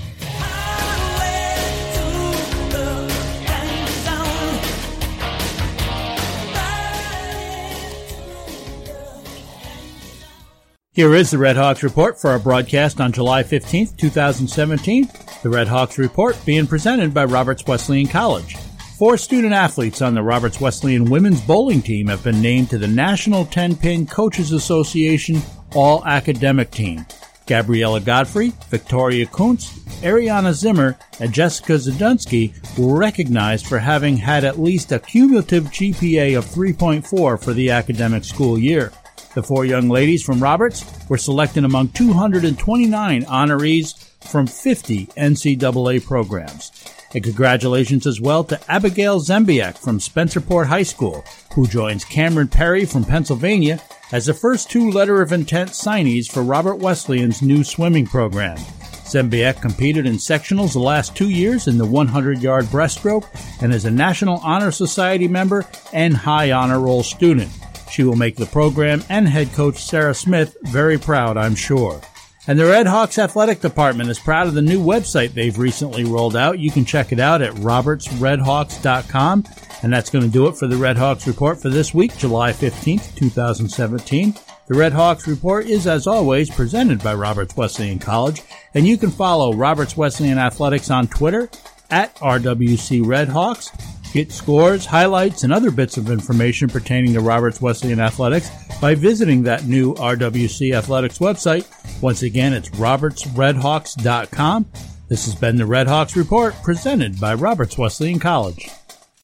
Here 10.96 11.14
is 11.14 11.30
the 11.30 11.38
Red 11.38 11.58
Hawks 11.58 11.84
Report 11.84 12.18
for 12.18 12.30
our 12.30 12.40
broadcast 12.40 13.02
on 13.02 13.12
July 13.12 13.44
15th, 13.44 13.98
2017. 13.98 15.10
The 15.44 15.50
Red 15.50 15.68
Hawks 15.68 15.98
Report 15.98 16.40
being 16.46 16.68
presented 16.68 17.14
by 17.14 17.26
Roberts 17.26 17.66
Wesleyan 17.68 18.08
College. 18.08 18.56
Four 18.98 19.18
student 19.18 19.52
athletes 19.52 20.02
on 20.02 20.14
the 20.14 20.24
Roberts 20.24 20.62
Wesleyan 20.62 21.04
women's 21.10 21.42
bowling 21.42 21.82
team 21.82 22.08
have 22.08 22.24
been 22.24 22.42
named 22.42 22.70
to 22.70 22.78
the 22.78 22.88
National 22.88 23.44
10 23.46 23.76
Pin 23.76 24.08
Coaches 24.08 24.54
Association 24.54 25.42
All 25.74 26.02
Academic 26.06 26.72
Team. 26.72 27.06
Gabriella 27.46 28.00
Godfrey, 28.00 28.54
Victoria 28.70 29.26
Kuntz, 29.26 29.78
Ariana 30.02 30.54
Zimmer, 30.54 30.98
and 31.20 31.34
Jessica 31.34 31.74
Zadunsky 31.74 32.54
were 32.80 32.98
recognized 32.98 33.68
for 33.68 33.80
having 33.80 34.16
had 34.16 34.46
at 34.46 34.60
least 34.62 34.94
a 34.94 35.00
cumulative 35.00 35.66
GPA 35.66 36.38
of 36.38 36.46
3.4 36.46 37.44
for 37.44 37.52
the 37.52 37.70
academic 37.70 38.24
school 38.24 38.58
year. 38.58 38.94
The 39.36 39.44
four 39.44 39.66
young 39.66 39.90
ladies 39.90 40.24
from 40.24 40.42
Roberts 40.42 40.86
were 41.10 41.18
selected 41.18 41.66
among 41.66 41.90
229 41.90 43.26
honorees 43.26 44.02
from 44.32 44.48
50 44.48 45.08
NCAA 45.08 46.06
programs. 46.06 46.72
And 47.14 47.22
congratulations 47.22 48.08
as 48.08 48.22
well 48.22 48.46
to 48.46 48.72
Abigail 48.72 49.20
Zembiak 49.20 49.78
from 49.78 50.00
Spencerport 50.00 50.68
High 50.68 50.84
School, 50.84 51.26
who 51.54 51.68
joins 51.68 52.06
Cameron 52.06 52.48
Perry 52.48 52.86
from 52.86 53.04
Pennsylvania 53.04 53.82
as 54.14 54.26
the 54.26 54.34
first 54.34 54.70
two 54.70 54.90
letter 54.90 55.22
of 55.22 55.34
intent 55.34 55.72
signees 55.72 56.32
for 56.32 56.42
Robert 56.42 56.78
Wesleyan's 56.78 57.42
new 57.42 57.66
swimming 57.66 58.08
program. 58.08 58.58
Zembiak 59.06 59.62
competed 59.62 60.06
in 60.06 60.16
sectionals 60.16 60.72
the 60.74 60.80
last 60.80 61.14
two 61.14 61.30
years 61.30 61.68
in 61.68 61.78
the 61.78 61.86
100 61.86 62.42
yard 62.42 62.66
breaststroke 62.66 63.28
and 63.62 63.74
is 63.74 63.84
a 63.84 63.92
National 63.92 64.40
Honor 64.40 64.72
Society 64.72 65.28
member 65.28 65.66
and 65.92 66.16
high 66.16 66.52
honor 66.54 66.80
roll 66.80 67.04
student. 67.04 67.52
She 67.96 68.04
will 68.04 68.18
make 68.18 68.36
the 68.36 68.46
program 68.46 69.06
and 69.08 69.26
head 69.26 69.54
coach 69.54 69.82
Sarah 69.82 70.14
Smith 70.14 70.58
very 70.64 70.98
proud, 70.98 71.38
I'm 71.38 71.56
sure. 71.56 72.02
And 72.46 72.60
the 72.60 72.66
Red 72.66 72.88
Hawks 72.88 73.18
Athletic 73.18 73.62
Department 73.62 74.10
is 74.10 74.20
proud 74.20 74.48
of 74.48 74.54
the 74.54 74.62
new 74.62 74.84
website 74.84 75.30
they've 75.30 75.58
recently 75.58 76.04
rolled 76.04 76.36
out. 76.36 76.60
You 76.60 76.72
can 76.72 76.84
check 76.84 77.14
it 77.14 77.22
out 77.22 77.42
at 77.42 77.54
robertsredhawks.com. 77.54 79.46
And 79.82 79.94
that's 79.94 80.10
going 80.10 80.26
to 80.26 80.30
do 80.30 80.48
it 80.48 80.58
for 80.58 80.68
the 80.68 80.76
Red 80.76 80.98
Hawks 80.98 81.26
Report 81.26 81.62
for 81.62 81.70
this 81.70 81.94
week, 81.94 82.18
July 82.18 82.52
15th, 82.52 83.16
2017. 83.16 84.36
The 84.68 84.78
Red 84.78 84.92
Hawks 84.92 85.26
Report 85.26 85.66
is, 85.66 85.88
as 85.88 86.06
always, 86.06 86.50
presented 86.50 87.02
by 87.02 87.14
Roberts 87.14 87.56
Wesleyan 87.56 88.00
College. 88.00 88.42
And 88.74 88.86
you 88.86 88.98
can 88.98 89.10
follow 89.10 89.54
Roberts 89.54 89.96
Wesleyan 89.96 90.38
Athletics 90.38 90.92
on 90.92 91.08
Twitter 91.08 91.50
at 91.90 92.14
RWC 92.16 93.04
Redhawks. 93.04 93.72
Get 94.16 94.32
scores, 94.32 94.86
highlights, 94.86 95.44
and 95.44 95.52
other 95.52 95.72
bits 95.72 95.98
of 95.98 96.10
information 96.10 96.70
pertaining 96.70 97.12
to 97.16 97.20
Roberts 97.20 97.62
Wesleyan 97.62 98.00
Athletics 98.00 98.50
by 98.80 98.96
visiting 98.96 99.44
that 99.44 99.66
new 99.66 99.94
RWC 99.96 100.74
Athletics 100.74 101.18
website. 101.18 101.68
Once 102.02 102.24
again, 102.24 102.54
it's 102.54 102.70
robertsredhawks.com. 102.70 104.68
This 105.10 105.26
has 105.26 105.36
been 105.36 105.58
the 105.58 105.66
Red 105.66 105.88
Hawks 105.88 106.16
Report 106.16 106.56
presented 106.64 107.20
by 107.20 107.34
Roberts 107.34 107.78
Wesleyan 107.78 108.20
College. 108.20 108.70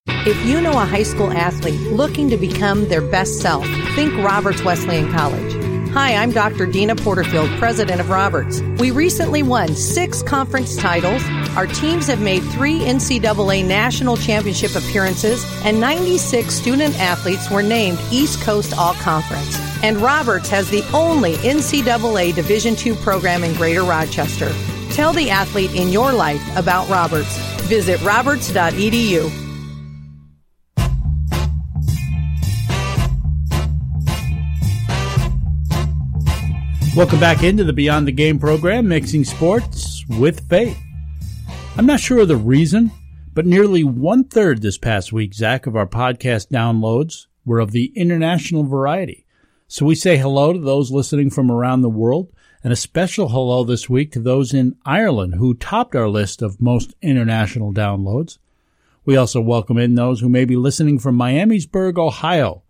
If 0.08 0.46
you 0.46 0.60
know 0.60 0.74
a 0.74 0.84
high 0.84 1.04
school 1.04 1.32
athlete 1.32 1.80
looking 1.94 2.30
to 2.30 2.36
become 2.36 2.90
their 2.90 3.00
best 3.00 3.40
self, 3.40 3.66
think 3.96 4.14
Roberts 4.16 4.62
Wesleyan 4.62 5.10
College. 5.14 5.54
Hi, 5.94 6.16
I'm 6.16 6.32
Dr. 6.32 6.66
Deana 6.66 6.98
Porterfield, 6.98 7.50
president 7.60 8.02
of 8.02 8.10
Roberts. 8.10 8.60
We 8.80 8.92
recently 8.92 9.42
won 9.42 9.74
six 9.74 10.22
conference 10.22 10.76
titles. 10.76 11.24
Our 11.58 11.68
teams 11.68 12.08
have 12.08 12.22
made 12.22 12.44
three 12.44 12.80
NCAA 12.80 13.66
national 13.66 14.16
championship 14.16 14.74
appearances, 14.74 15.44
and 15.66 15.82
96 15.82 16.54
student 16.54 16.98
athletes 16.98 17.52
were 17.52 17.62
named 17.62 18.00
East 18.10 18.42
Coast 18.42 18.74
All 18.78 18.94
Conference. 18.94 19.60
And 19.84 19.98
Roberts 19.98 20.48
has 20.48 20.70
the 20.70 20.82
only 20.94 21.34
NCAA 21.36 22.34
Division 22.34 22.76
II 22.78 22.96
program 23.04 23.44
in 23.44 23.54
Greater 23.56 23.84
Rochester. 23.84 24.50
Tell 24.92 25.12
the 25.12 25.30
athlete 25.30 25.76
in 25.76 25.90
your 25.90 26.14
life 26.14 26.42
about 26.56 26.88
Roberts. 26.88 27.38
Visit 27.64 28.02
roberts.edu. 28.02 29.30
Welcome 36.96 37.20
back 37.20 37.44
into 37.44 37.66
the 37.66 37.74
Beyond 37.74 38.08
the 38.08 38.12
Game 38.14 38.40
program, 38.40 38.88
mixing 38.88 39.26
sports 39.26 40.06
with 40.08 40.48
faith. 40.48 40.78
I'm 41.78 41.86
not 41.86 42.02
sure 42.02 42.20
of 42.20 42.28
the 42.28 42.36
reason, 42.36 42.92
but 43.34 43.46
nearly 43.46 43.84
one 43.84 44.26
third 44.26 44.62
this 44.62 44.78
past 44.78 45.14
week, 45.14 45.34
Zach, 45.34 45.66
of 45.66 45.76
our 45.76 45.88
podcast 45.88 46.50
downloads 46.50 47.28
were 47.46 47.60
of 47.60 47.72
the 47.72 47.94
international 47.96 48.66
variety. 48.66 49.26
So 49.68 49.86
we 49.86 49.96
say 49.96 50.18
hello 50.18 50.52
to 50.52 50.60
those 50.60 50.92
listening 50.92 51.30
from 51.30 51.50
around 51.50 51.82
the 51.82 51.90
world, 51.90 52.32
and 52.62 52.72
a 52.72 52.76
special 52.76 53.30
hello 53.30 53.64
this 53.64 53.90
week 53.90 54.12
to 54.12 54.20
those 54.20 54.54
in 54.54 54.76
Ireland 54.86 55.36
who 55.36 55.54
topped 55.54 55.96
our 55.96 56.10
list 56.10 56.42
of 56.42 56.62
most 56.62 56.94
international 57.02 57.74
downloads. 57.74 58.38
We 59.06 59.16
also 59.16 59.42
welcome 59.42 59.78
in 59.78 59.96
those 59.96 60.20
who 60.20 60.30
may 60.30 60.46
be 60.46 60.58
listening 60.58 61.00
from 61.00 61.18
Miamisburg, 61.18 61.98
Ohio. 61.98 62.64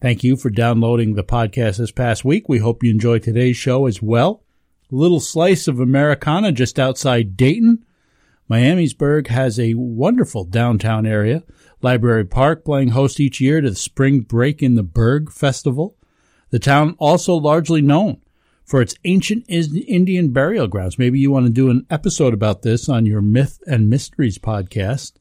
Thank 0.00 0.24
you 0.24 0.36
for 0.36 0.50
downloading 0.50 1.14
the 1.14 1.22
podcast 1.22 1.76
this 1.76 1.92
past 1.92 2.24
week. 2.24 2.48
We 2.48 2.58
hope 2.58 2.82
you 2.82 2.90
enjoy 2.90 3.18
today's 3.18 3.56
show 3.56 3.86
as 3.86 4.02
well. 4.02 4.42
A 4.90 4.94
little 4.94 5.20
slice 5.20 5.68
of 5.68 5.78
Americana 5.78 6.52
just 6.52 6.78
outside 6.78 7.36
Dayton. 7.36 7.84
Miamisburg 8.50 9.26
has 9.26 9.58
a 9.58 9.74
wonderful 9.74 10.44
downtown 10.44 11.04
area. 11.04 11.42
Library 11.82 12.24
Park 12.24 12.64
playing 12.64 12.88
host 12.88 13.18
each 13.18 13.40
year 13.40 13.60
to 13.60 13.70
the 13.70 13.76
Spring 13.76 14.20
Break 14.20 14.62
in 14.62 14.76
the 14.76 14.82
Berg 14.82 15.32
Festival. 15.32 15.96
The 16.50 16.58
town 16.58 16.94
also 16.98 17.34
largely 17.34 17.82
known 17.82 18.20
for 18.64 18.80
its 18.80 18.94
ancient 19.04 19.44
Indian 19.48 20.32
burial 20.32 20.68
grounds. 20.68 20.98
Maybe 20.98 21.18
you 21.18 21.30
want 21.30 21.46
to 21.46 21.52
do 21.52 21.70
an 21.70 21.86
episode 21.90 22.34
about 22.34 22.62
this 22.62 22.88
on 22.88 23.04
your 23.04 23.20
Myth 23.20 23.60
and 23.66 23.90
Mysteries 23.90 24.38
podcast. 24.38 25.14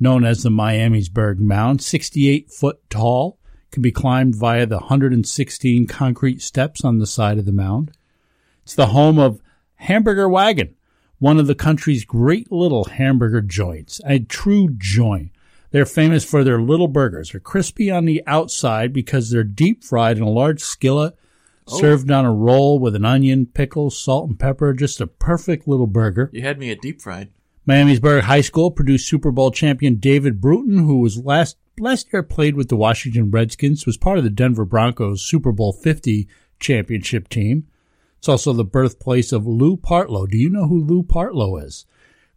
Known 0.00 0.24
as 0.24 0.42
the 0.42 0.50
Miamisburg 0.50 1.38
Mound, 1.38 1.82
68 1.82 2.50
foot 2.50 2.78
tall, 2.90 3.38
can 3.70 3.82
be 3.82 3.92
climbed 3.92 4.34
via 4.34 4.66
the 4.66 4.78
116 4.78 5.86
concrete 5.86 6.42
steps 6.42 6.84
on 6.84 6.98
the 6.98 7.06
side 7.06 7.38
of 7.38 7.44
the 7.44 7.52
mound. 7.52 7.92
It's 8.62 8.74
the 8.74 8.86
home 8.86 9.18
of 9.18 9.40
Hamburger 9.76 10.28
Wagon, 10.28 10.73
one 11.18 11.38
of 11.38 11.46
the 11.46 11.54
country's 11.54 12.04
great 12.04 12.50
little 12.52 12.84
hamburger 12.84 13.40
joints, 13.40 14.00
a 14.06 14.18
true 14.18 14.68
joint. 14.76 15.30
They're 15.70 15.86
famous 15.86 16.24
for 16.24 16.44
their 16.44 16.60
little 16.60 16.88
burgers. 16.88 17.30
They're 17.32 17.40
crispy 17.40 17.90
on 17.90 18.04
the 18.04 18.22
outside 18.26 18.92
because 18.92 19.30
they're 19.30 19.42
deep 19.44 19.82
fried 19.82 20.16
in 20.16 20.22
a 20.22 20.28
large 20.30 20.60
skillet, 20.60 21.16
Oh. 21.66 21.80
served 21.80 22.10
on 22.10 22.26
a 22.26 22.32
roll 22.32 22.78
with 22.78 22.94
an 22.94 23.06
onion, 23.06 23.46
pickle, 23.46 23.90
salt, 23.90 24.28
and 24.28 24.38
pepper. 24.38 24.74
Just 24.74 25.00
a 25.00 25.06
perfect 25.06 25.66
little 25.66 25.86
burger. 25.86 26.28
You 26.32 26.42
had 26.42 26.58
me 26.58 26.70
at 26.70 26.82
deep 26.82 27.00
fried. 27.00 27.30
Miamisburg 27.66 28.20
High 28.20 28.42
School 28.42 28.70
produced 28.70 29.08
Super 29.08 29.30
Bowl 29.30 29.50
champion 29.50 29.94
David 29.96 30.40
Bruton, 30.42 30.78
who 30.80 31.00
was 31.00 31.16
last 31.24 31.56
last 31.80 32.12
year 32.12 32.22
played 32.22 32.54
with 32.54 32.68
the 32.68 32.76
Washington 32.76 33.30
Redskins, 33.30 33.86
was 33.86 33.96
part 33.96 34.18
of 34.18 34.24
the 34.24 34.30
Denver 34.30 34.66
Broncos 34.66 35.22
Super 35.24 35.50
Bowl 35.52 35.72
50 35.72 36.28
championship 36.60 37.28
team. 37.30 37.66
It's 38.24 38.28
also 38.30 38.54
the 38.54 38.64
birthplace 38.64 39.32
of 39.32 39.46
Lou 39.46 39.76
Partlow. 39.76 40.26
Do 40.26 40.38
you 40.38 40.48
know 40.48 40.66
who 40.66 40.82
Lou 40.82 41.02
Partlow 41.02 41.62
is? 41.62 41.84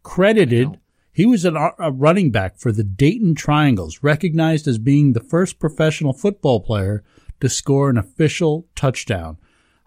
Credited, 0.03 0.77
he 1.13 1.25
was 1.25 1.45
an, 1.45 1.55
uh, 1.55 1.69
a 1.79 1.93
running 1.93 2.29
back 2.29 2.57
for 2.57 2.73
the 2.73 2.83
Dayton 2.83 3.35
Triangles, 3.35 4.03
recognized 4.03 4.67
as 4.67 4.79
being 4.79 5.13
the 5.13 5.21
first 5.21 5.59
professional 5.59 6.11
football 6.11 6.59
player 6.59 7.05
to 7.39 7.47
score 7.47 7.89
an 7.89 7.97
official 7.97 8.67
touchdown. 8.75 9.37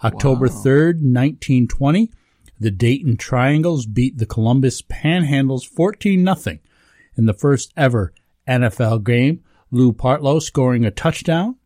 October 0.02 0.48
3rd, 0.48 1.02
1920, 1.02 2.10
the 2.58 2.70
Dayton 2.70 3.18
Triangles 3.18 3.84
beat 3.84 4.16
the 4.16 4.24
Columbus 4.24 4.80
Panhandles 4.80 5.68
14 5.68 6.24
0 6.34 6.58
in 7.14 7.26
the 7.26 7.34
first 7.34 7.74
ever 7.76 8.14
NFL 8.48 9.04
game. 9.04 9.44
Lou 9.70 9.92
Partlow 9.92 10.40
scoring 10.40 10.86
a 10.86 10.90
touchdown 10.90 11.56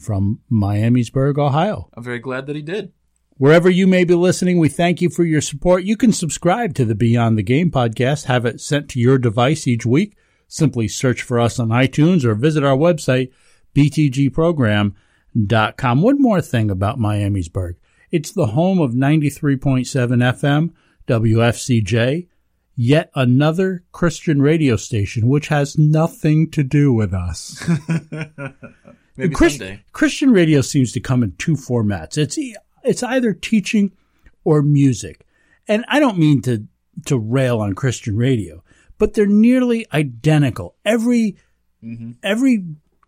from 0.00 0.40
Miamisburg, 0.50 1.36
Ohio. 1.36 1.90
I'm 1.92 2.02
very 2.02 2.20
glad 2.20 2.46
that 2.46 2.56
he 2.56 2.62
did. 2.62 2.94
Wherever 3.38 3.68
you 3.68 3.86
may 3.86 4.04
be 4.04 4.14
listening, 4.14 4.58
we 4.58 4.70
thank 4.70 5.02
you 5.02 5.10
for 5.10 5.22
your 5.22 5.42
support. 5.42 5.84
You 5.84 5.94
can 5.96 6.12
subscribe 6.12 6.72
to 6.74 6.86
the 6.86 6.94
Beyond 6.94 7.36
the 7.36 7.42
Game 7.42 7.70
podcast, 7.70 8.24
have 8.24 8.46
it 8.46 8.62
sent 8.62 8.88
to 8.90 9.00
your 9.00 9.18
device 9.18 9.66
each 9.66 9.84
week. 9.84 10.16
Simply 10.48 10.88
search 10.88 11.20
for 11.20 11.38
us 11.38 11.58
on 11.58 11.68
iTunes 11.68 12.24
or 12.24 12.34
visit 12.34 12.64
our 12.64 12.76
website, 12.76 13.30
btgprogram.com. 13.74 16.02
One 16.02 16.22
more 16.22 16.40
thing 16.40 16.70
about 16.70 16.98
Miamisburg. 16.98 17.74
It's 18.10 18.32
the 18.32 18.46
home 18.46 18.80
of 18.80 18.92
93.7 18.92 19.84
FM, 19.84 20.70
WFCJ, 21.06 22.28
yet 22.74 23.10
another 23.14 23.84
Christian 23.92 24.40
radio 24.40 24.76
station, 24.76 25.28
which 25.28 25.48
has 25.48 25.76
nothing 25.76 26.50
to 26.52 26.62
do 26.62 26.90
with 26.90 27.12
us. 27.12 27.62
Maybe 29.18 29.34
Christ- 29.34 29.62
Christian 29.92 30.30
radio 30.30 30.62
seems 30.62 30.92
to 30.92 31.00
come 31.00 31.22
in 31.22 31.32
two 31.32 31.54
formats. 31.54 32.16
It's 32.16 32.38
it's 32.86 33.02
either 33.02 33.32
teaching 33.32 33.92
or 34.44 34.62
music. 34.62 35.26
And 35.68 35.84
I 35.88 36.00
don't 36.00 36.18
mean 36.18 36.42
to 36.42 36.66
to 37.06 37.18
rail 37.18 37.60
on 37.60 37.74
Christian 37.74 38.16
radio, 38.16 38.62
but 38.98 39.14
they're 39.14 39.26
nearly 39.26 39.86
identical. 39.92 40.76
Every 40.84 41.36
mm-hmm. 41.82 42.12
every 42.22 42.64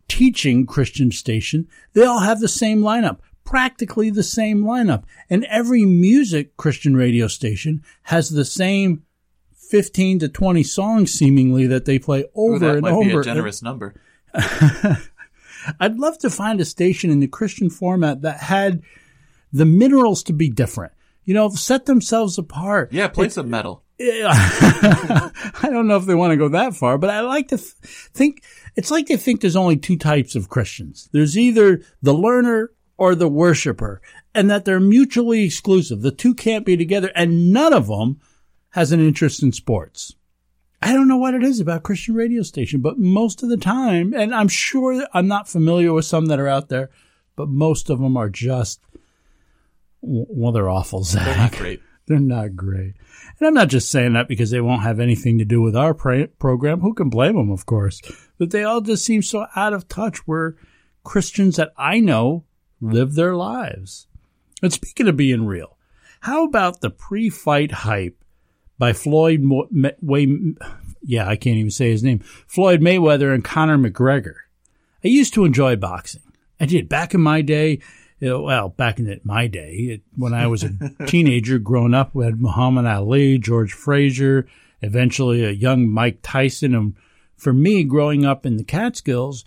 teaching 0.09 0.67
Christian 0.67 1.11
station, 1.11 1.69
they 1.93 2.05
all 2.05 2.21
have 2.21 2.41
the 2.41 2.49
same 2.49 2.81
lineup, 2.81 3.19
practically 3.45 4.11
the 4.11 4.23
same 4.23 4.65
lineup. 4.65 5.05
And 5.31 5.45
every 5.45 5.85
music 5.85 6.57
Christian 6.57 6.97
radio 6.97 7.29
station 7.29 7.83
has 8.05 8.31
the 8.31 8.45
same 8.45 9.05
15 9.55 10.21
to 10.21 10.29
20 10.29 10.63
songs 10.63 11.13
seemingly 11.13 11.67
that 11.67 11.85
they 11.85 11.99
play 11.99 12.25
over 12.35 12.55
Ooh, 12.55 12.57
and 12.57 12.65
over 12.65 12.67
that 12.67 12.73
and 12.73 12.83
might 12.83 12.93
over. 12.93 13.05
be 13.05 13.17
a 13.17 13.23
generous 13.23 13.63
number. 13.63 13.95
I'd 15.81 15.99
love 15.99 16.19
to 16.19 16.31
find 16.31 16.61
a 16.61 16.65
station 16.65 17.11
in 17.11 17.21
the 17.21 17.27
Christian 17.27 17.69
format 17.69 18.23
that 18.23 18.39
had 18.39 18.83
the 19.53 19.65
minerals 19.65 20.23
to 20.25 20.33
be 20.33 20.51
different. 20.51 20.93
You 21.25 21.35
know, 21.35 21.51
set 21.51 21.87
themselves 21.87 22.39
apart. 22.39 22.93
Yeah, 22.93 23.09
play 23.09 23.29
some 23.29 23.51
metal. 23.51 23.85
I 24.01 25.31
don't 25.65 25.89
know 25.89 25.97
if 25.97 26.07
they 26.07 26.15
want 26.15 26.31
to 26.31 26.37
go 26.37 26.49
that 26.51 26.75
far, 26.75 26.99
but 26.99 27.11
I 27.11 27.21
like 27.21 27.49
to 27.49 27.57
th- 27.57 27.73
think 28.15 28.45
it's 28.77 28.93
like 28.93 29.09
they 29.09 29.17
think 29.17 29.41
there's 29.41 29.57
only 29.57 29.77
two 29.77 29.97
types 29.97 30.37
of 30.37 30.49
Christians. 30.49 31.09
There's 31.13 31.37
either 31.37 31.83
the 32.01 32.15
learner 32.15 32.71
or 32.97 33.15
the 33.15 33.29
worshiper, 33.29 34.01
and 34.35 34.51
that 34.51 34.65
they're 34.65 34.81
mutually 34.81 35.45
exclusive. 35.45 36.03
The 36.03 36.11
two 36.13 36.35
can't 36.35 36.65
be 36.65 36.77
together, 36.77 37.11
and 37.15 37.53
none 37.53 37.73
of 37.73 37.89
them 37.89 38.21
has 38.71 38.93
an 38.93 39.01
interest 39.01 39.43
in 39.43 39.53
sports. 39.53 40.15
I 40.81 40.93
don't 40.93 41.09
know 41.09 41.17
what 41.17 41.35
it 41.35 41.43
is 41.43 41.59
about 41.59 41.83
Christian 41.83 42.15
radio 42.15 42.43
station, 42.43 42.81
but 42.81 42.99
most 42.99 43.43
of 43.43 43.49
the 43.49 43.57
time, 43.57 44.15
and 44.15 44.33
I'm 44.33 44.49
sure 44.49 45.05
I'm 45.13 45.27
not 45.27 45.49
familiar 45.49 45.93
with 45.93 46.05
some 46.05 46.27
that 46.27 46.39
are 46.39 46.49
out 46.49 46.69
there, 46.69 46.91
but 47.35 47.49
most 47.49 47.91
of 47.91 47.99
them 47.99 48.17
are 48.17 48.29
just 48.29 48.81
well, 50.01 50.53
they're 50.53 50.69
awful. 50.69 51.05
Zach. 51.05 51.25
They're 51.25 51.37
not 51.37 51.53
great. 51.53 51.81
They're 52.09 52.19
not 52.21 52.57
great. 52.57 52.95
And 53.39 53.47
I'm 53.49 53.53
not 53.53 53.69
just 53.69 53.91
saying 53.91 54.15
that 54.15 54.29
because 54.29 54.51
they 54.51 54.63
won't 54.63 54.81
have 54.81 54.99
anything 54.99 55.37
to 55.39 55.45
do 55.45 55.61
with 55.61 55.77
our 55.77 55.93
pra- 55.93 56.29
program. 56.29 56.81
Who 56.81 56.95
can 56.95 57.11
blame 57.11 57.37
them, 57.37 57.51
of 57.51 57.67
course? 57.67 58.01
But 58.39 58.51
they 58.51 58.65
all 58.65 58.81
just 58.81 59.05
seem 59.05 59.21
so 59.21 59.45
out 59.55 59.75
of 59.75 59.89
touch 59.89 60.27
where 60.27 60.57
Christians 61.05 61.57
that 61.57 61.71
I 61.77 62.01
know 62.01 62.45
live 62.81 63.13
their 63.15 63.37
lives. 63.37 64.07
And 64.63 64.73
speaking 64.73 65.07
of 65.07 65.19
being 65.19 65.45
real, 65.45 65.77
how 66.21 66.45
about 66.45 66.81
the 66.81 66.89
pre 66.89 67.29
fight 67.29 67.73
hype 67.73 68.17
by 68.79 68.95
Floyd 68.95 69.41
Mo- 69.43 69.69
Way- 70.01 70.55
yeah, 71.03 71.29
I 71.29 71.37
can't 71.37 71.59
even 71.59 71.71
say 71.71 71.91
his 71.91 72.03
name. 72.03 72.21
Floyd 72.21 72.81
Mayweather 72.81 73.35
and 73.35 73.45
Conor 73.45 73.77
McGregor. 73.77 74.35
I 75.05 75.09
used 75.09 75.35
to 75.35 75.45
enjoy 75.45 75.77
boxing. 75.77 76.23
I 76.59 76.65
did 76.65 76.89
back 76.89 77.13
in 77.13 77.21
my 77.21 77.43
day. 77.43 77.81
You 78.21 78.29
know, 78.29 78.43
well, 78.43 78.69
back 78.71 78.99
in 78.99 79.09
it, 79.09 79.25
my 79.25 79.47
day, 79.47 79.73
it, 79.75 80.03
when 80.17 80.35
I 80.35 80.47
was 80.47 80.65
a 80.65 80.73
teenager 81.07 81.59
growing 81.59 81.95
up, 81.95 82.15
we 82.15 82.25
had 82.25 82.41
Muhammad 82.41 82.87
Ali, 82.87 83.39
George 83.39 83.73
Frazier, 83.73 84.47
eventually 84.83 85.45
a 85.45 85.51
young 85.51 85.89
Mike 85.89 86.19
Tyson. 86.23 86.75
And 86.75 86.95
for 87.37 87.53
me, 87.53 87.85
growing 87.85 88.25
up 88.25 88.45
in 88.45 88.57
the 88.57 88.65
Catskills, 88.65 89.45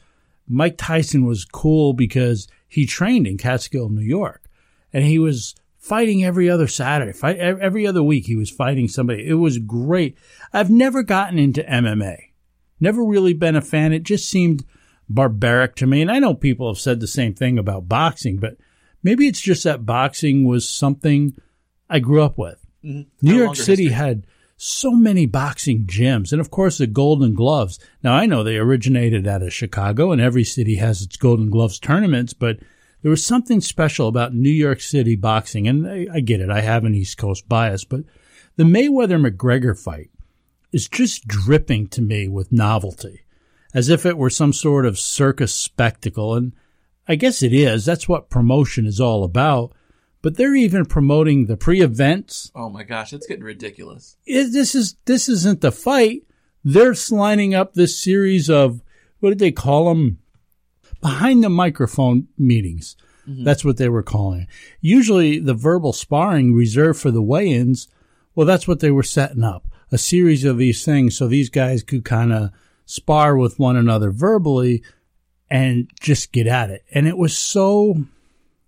Mike 0.48 0.76
Tyson 0.78 1.26
was 1.26 1.46
cool 1.46 1.94
because 1.94 2.48
he 2.68 2.86
trained 2.86 3.28
in 3.28 3.38
Catskill, 3.38 3.90
New 3.90 4.02
York, 4.02 4.44
and 4.94 5.04
he 5.04 5.20
was 5.20 5.56
fighting 5.78 6.24
every 6.24 6.50
other 6.50 6.68
Saturday, 6.68 7.12
fight 7.12 7.38
every 7.38 7.88
other 7.88 8.04
week. 8.04 8.26
He 8.26 8.36
was 8.36 8.50
fighting 8.50 8.88
somebody. 8.88 9.28
It 9.28 9.36
was 9.36 9.58
great. 9.58 10.18
I've 10.54 10.70
never 10.70 11.04
gotten 11.04 11.40
into 11.40 11.64
MMA. 11.64 12.18
Never 12.80 13.04
really 13.04 13.34
been 13.34 13.56
a 13.56 13.62
fan. 13.62 13.94
It 13.94 14.04
just 14.04 14.30
seemed 14.30 14.64
barbaric 15.14 15.76
to 15.76 15.88
me. 15.88 16.02
And 16.02 16.12
I 16.12 16.20
know 16.20 16.34
people 16.34 16.68
have 16.70 16.80
said 16.80 17.00
the 17.00 17.08
same 17.08 17.34
thing 17.34 17.58
about 17.58 17.90
boxing, 17.90 18.38
but 18.38 18.58
maybe 19.04 19.28
it's 19.28 19.42
just 19.42 19.64
that 19.64 19.86
boxing 19.86 20.46
was 20.46 20.68
something 20.68 21.36
I 21.90 22.00
grew 22.00 22.22
up 22.22 22.38
with. 22.38 22.66
Mhm. 22.84 23.08
New 23.22 23.36
York 23.38 23.56
City 23.56 23.84
history. 23.84 23.96
had 23.96 24.28
so 24.58 24.92
many 24.92 25.26
boxing 25.26 25.86
gyms, 25.86 26.32
and 26.32 26.40
of 26.40 26.52
course 26.52 26.78
the 26.78 26.88
Golden 26.88 27.34
Gloves. 27.34 27.80
Now 28.04 28.14
I 28.14 28.26
know 28.26 28.44
they 28.44 28.58
originated 28.58 29.28
out 29.28 29.42
of 29.42 29.54
Chicago, 29.54 30.12
and 30.12 30.22
every 30.22 30.44
city 30.44 30.76
has 30.76 31.02
its 31.02 31.18
Golden 31.18 31.50
Gloves 31.50 31.80
tournaments, 31.80 32.34
but 32.34 32.60
there 33.02 33.10
was 33.10 33.26
something 33.26 33.60
special 33.62 34.08
about 34.08 34.36
New 34.36 34.52
York 34.52 34.80
City 34.80 35.16
boxing, 35.16 35.68
and 35.68 35.88
I, 35.88 36.08
I 36.14 36.20
get 36.20 36.42
it. 36.42 36.52
I 36.52 36.62
have 36.62 36.86
an 36.86 36.94
East 36.94 37.18
Coast 37.18 37.50
bias, 37.50 37.84
but 37.84 38.04
the 38.56 38.64
Mayweather 38.64 39.20
McGregor 39.20 39.78
fight 39.78 40.12
is 40.72 40.88
just 40.88 41.28
dripping 41.28 41.88
to 41.88 42.02
me 42.02 42.28
with 42.28 42.52
novelty, 42.52 43.22
as 43.74 43.90
if 43.90 44.06
it 44.06 44.18
were 44.18 44.30
some 44.30 44.54
sort 44.54 44.86
of 44.86 45.00
circus 45.00 45.54
spectacle, 45.54 46.36
and 46.36 46.54
I 47.08 47.16
guess 47.16 47.42
it 47.42 47.54
is. 47.54 47.86
That's 47.86 48.08
what 48.08 48.30
promotion 48.30 48.86
is 48.86 49.00
all 49.00 49.24
about. 49.24 49.74
But 50.22 50.38
they're 50.38 50.56
even 50.56 50.86
promoting 50.86 51.48
the 51.48 51.58
pre-events 51.58 52.52
Oh 52.54 52.70
my 52.70 52.84
gosh, 52.84 53.12
it's 53.12 53.26
getting 53.26 53.44
ridiculous. 53.44 54.18
is 54.28 54.54
this 54.54 54.76
is 54.76 54.96
this 55.06 55.28
isn't 55.28 55.62
the 55.62 55.72
fight. 55.72 56.24
They're 56.64 56.94
lining 57.10 57.56
up 57.56 57.74
this 57.74 57.98
series 57.98 58.50
of 58.50 58.84
what 59.20 59.30
did 59.30 59.40
they 59.40 59.52
call 59.52 59.90
them? 59.90 60.20
Behind 61.02 61.44
the 61.44 61.50
microphone 61.50 62.28
meetings. 62.38 62.96
Mm-hmm. 63.28 63.44
That's 63.44 63.66
what 63.66 63.78
they 63.78 63.90
were 63.90 64.04
calling 64.04 64.42
it. 64.42 64.48
Usually 64.80 65.40
the 65.40 65.56
verbal 65.56 65.94
sparring 65.94 66.54
reserved 66.54 67.00
for 67.00 67.10
the 67.10 67.22
weigh-ins. 67.22 67.88
Well, 68.36 68.46
that's 68.46 68.68
what 68.68 68.80
they 68.80 68.92
were 68.92 69.04
setting 69.04 69.44
up. 69.44 69.68
A 69.92 69.98
series 69.98 70.46
of 70.46 70.60
these 70.60 70.86
things 70.86 71.18
so 71.18 71.28
these 71.28 71.50
guys 71.50 71.82
could 71.82 72.06
kind 72.06 72.32
of 72.32 72.52
spar 72.92 73.38
with 73.38 73.58
one 73.58 73.76
another 73.78 74.12
verbally 74.12 74.84
and 75.50 75.90
just 76.00 76.32
get 76.32 76.48
at 76.48 76.70
it. 76.70 76.84
And 76.94 77.08
it 77.08 77.18
was 77.18 77.38
so, 77.38 77.96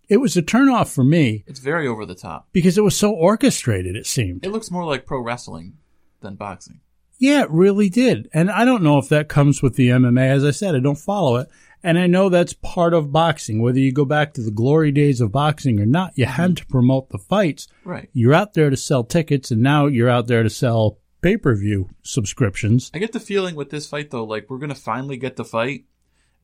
it 0.10 0.18
was 0.18 0.38
a 0.38 0.42
turnoff 0.42 0.94
for 0.94 1.04
me 1.04 1.44
It's 1.48 1.60
very 1.60 1.88
over 1.88 2.06
the 2.06 2.16
top. 2.16 2.48
because 2.52 2.78
it 2.78 2.84
was 2.84 2.96
so 2.96 3.12
orchestrated, 3.12 3.96
it 3.96 4.06
seemed. 4.06 4.46
It 4.46 4.50
looks 4.52 4.72
more 4.72 4.86
like 4.86 5.06
pro 5.06 5.20
wrestling 5.22 5.74
than 6.22 6.36
boxing. 6.36 6.80
Yeah, 7.20 7.44
it 7.44 7.52
really 7.52 7.90
did. 7.90 8.30
And 8.34 8.50
I 8.52 8.66
don't 8.66 8.84
know 8.84 8.98
if 8.98 9.08
that 9.10 9.30
comes 9.30 9.62
with 9.62 9.76
the 9.76 9.90
MMA. 9.90 10.28
As 10.28 10.44
I 10.44 10.52
said, 10.52 10.76
I 10.76 10.80
don't 10.80 10.98
follow 10.98 11.38
it. 11.38 11.48
And 11.86 12.00
I 12.00 12.08
know 12.08 12.30
that's 12.30 12.54
part 12.54 12.94
of 12.94 13.12
boxing. 13.12 13.62
Whether 13.62 13.80
you 13.80 13.92
go 13.92 14.06
back 14.06 14.34
to 14.34 14.42
the 14.42 14.52
glory 14.52 14.92
days 14.92 15.20
of 15.22 15.32
boxing 15.34 15.80
or 15.80 15.86
not, 15.86 16.14
you 16.18 16.26
had 16.26 16.58
to 16.58 16.66
promote 16.66 17.10
the 17.10 17.18
fights. 17.18 17.68
Right. 17.84 18.10
You're 18.14 18.34
out 18.34 18.54
there 18.54 18.70
to 18.70 18.78
sell 18.78 19.04
tickets, 19.04 19.52
and 19.52 19.62
now 19.62 19.88
you're 19.88 20.10
out 20.10 20.28
there 20.28 20.44
to 20.44 20.50
sell 20.50 20.98
pay 21.24 21.38
per 21.38 21.56
view 21.56 21.90
subscriptions. 22.04 22.92
I 22.94 23.00
get 23.00 23.12
the 23.14 23.20
feeling 23.20 23.56
with 23.56 23.70
this 23.72 23.88
fight 23.88 24.12
though, 24.12 24.24
like 24.26 24.50
we're 24.50 24.60
gonna 24.60 24.76
finally 24.76 25.18
get 25.18 25.36
the 25.38 25.46
fight, 25.46 25.86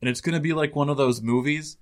and 0.00 0.08
it's 0.08 0.20
gonna 0.20 0.40
be 0.40 0.52
like 0.52 0.74
one 0.74 0.88
of 0.88 0.96
those 0.96 1.22
movies 1.22 1.76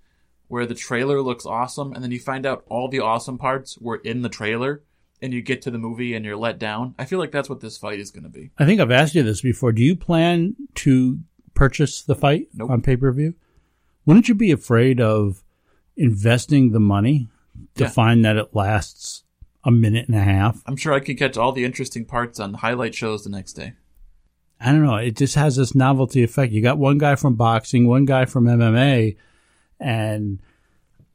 where 0.49 0.67
the 0.67 0.75
trailer 0.75 1.21
looks 1.23 1.47
awesome, 1.47 1.93
and 1.93 2.03
then 2.03 2.11
you 2.11 2.19
find 2.21 2.45
out 2.47 2.65
all 2.69 2.89
the 2.89 3.01
awesome 3.01 3.39
parts 3.39 3.79
were 3.79 3.97
in 3.97 4.23
the 4.23 4.29
trailer, 4.29 4.83
and 5.21 5.33
you 5.35 5.43
get 5.43 5.61
to 5.63 5.71
the 5.71 5.79
movie 5.79 6.15
and 6.15 6.25
you're 6.25 6.37
let 6.37 6.59
down. 6.59 6.95
I 6.99 7.05
feel 7.05 7.19
like 7.19 7.33
that's 7.33 7.49
what 7.49 7.61
this 7.61 7.77
fight 7.79 8.01
is 8.01 8.11
gonna 8.11 8.29
be. 8.29 8.51
I 8.59 8.65
think 8.67 8.81
I've 8.81 8.91
asked 8.91 9.15
you 9.15 9.23
this 9.23 9.41
before. 9.43 9.73
Do 9.73 9.83
you 9.83 9.95
plan 9.97 10.57
to 10.77 11.19
purchase 11.55 12.03
the 12.03 12.15
fight 12.15 12.49
Nope. 12.55 12.71
on 12.71 12.83
pay 12.83 12.97
per 12.97 13.11
view? 13.13 13.35
Wouldn't 14.07 14.29
you 14.29 14.35
be 14.35 14.51
afraid 14.51 15.01
of 15.01 15.45
investing 15.97 16.73
the 16.73 16.81
money 16.81 17.29
to 17.75 17.85
Yeah. 17.85 17.91
find 17.91 18.25
that 18.25 18.37
it 18.37 18.55
lasts 18.55 19.25
a 19.69 19.71
minute 19.71 20.09
and 20.09 20.17
a 20.17 20.23
half? 20.23 20.63
I'm 20.65 20.77
sure 20.77 20.95
I 20.95 21.01
could 21.01 21.19
catch 21.19 21.37
all 21.37 21.53
the 21.53 21.65
interesting 21.65 22.07
parts 22.07 22.41
on 22.41 22.55
highlight 22.55 22.95
shows 22.95 23.23
the 23.23 23.31
next 23.31 23.53
day. 23.53 23.75
I 24.59 24.73
don't 24.73 24.83
know. 24.83 24.97
It 24.97 25.15
just 25.15 25.35
has 25.35 25.57
this 25.57 25.75
novelty 25.75 26.23
effect. 26.23 26.53
You 26.53 26.63
got 26.63 26.79
one 26.79 26.97
guy 26.97 27.17
from 27.17 27.35
boxing, 27.35 27.87
one 27.87 28.07
guy 28.07 28.25
from 28.25 28.47
MMA, 28.47 29.17
and 29.79 30.41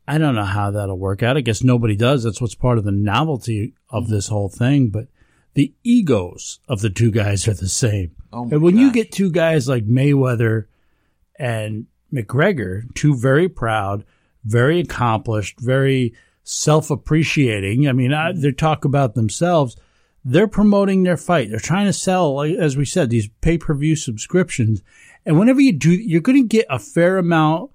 I 0.08 0.20
don't 0.20 0.36
know 0.36 0.46
how 0.46 0.70
that'll 0.70 1.00
work 1.00 1.24
out. 1.24 1.36
I 1.36 1.42
guess 1.42 1.64
nobody 1.64 1.96
does. 1.96 2.24
That's 2.24 2.40
what's 2.40 2.54
part 2.54 2.78
of 2.78 2.84
the 2.84 2.92
novelty 2.92 3.74
of 3.90 4.08
this 4.08 4.28
whole 4.28 4.50
thing. 4.50 4.90
But 4.90 5.08
the 5.56 5.74
egos 5.84 6.60
of 6.70 6.82
the 6.82 6.92
two 6.92 7.12
guys 7.12 7.48
are 7.48 7.56
the 7.56 7.68
same. 7.68 8.16
Oh 8.32 8.46
my 8.46 8.52
and 8.54 8.62
when 8.62 8.78
you 8.78 8.92
get 8.92 9.12
two 9.12 9.32
guys 9.32 9.68
like 9.68 9.88
Mayweather 9.88 10.68
and 11.40 11.88
McGregor, 12.14 12.84
two 12.94 13.18
very 13.18 13.50
proud, 13.50 14.06
very 14.46 14.80
accomplished, 14.80 15.60
very 15.60 16.14
self 16.44 16.90
appreciating. 16.92 17.88
I 17.88 17.92
mean, 17.94 18.14
I, 18.14 18.32
they 18.34 18.52
talk 18.52 18.86
about 18.86 19.16
themselves. 19.16 19.76
they're 20.26 20.48
promoting 20.48 21.04
their 21.04 21.18
fight. 21.18 21.50
They're 21.50 21.60
trying 21.60 21.86
to 21.88 21.94
sell, 21.94 22.42
as 22.42 22.78
we 22.78 22.86
said, 22.86 23.10
these 23.10 23.30
pay 23.42 23.58
per 23.58 23.74
view 23.74 23.96
subscriptions. 23.96 24.82
And 25.26 25.40
whenever 25.40 25.62
you 25.62 25.74
do, 25.74 25.92
you're 25.92 26.22
going 26.22 26.42
to 26.42 26.48
get 26.48 26.66
a 26.70 26.80
fair 26.80 27.18
amount 27.18 27.72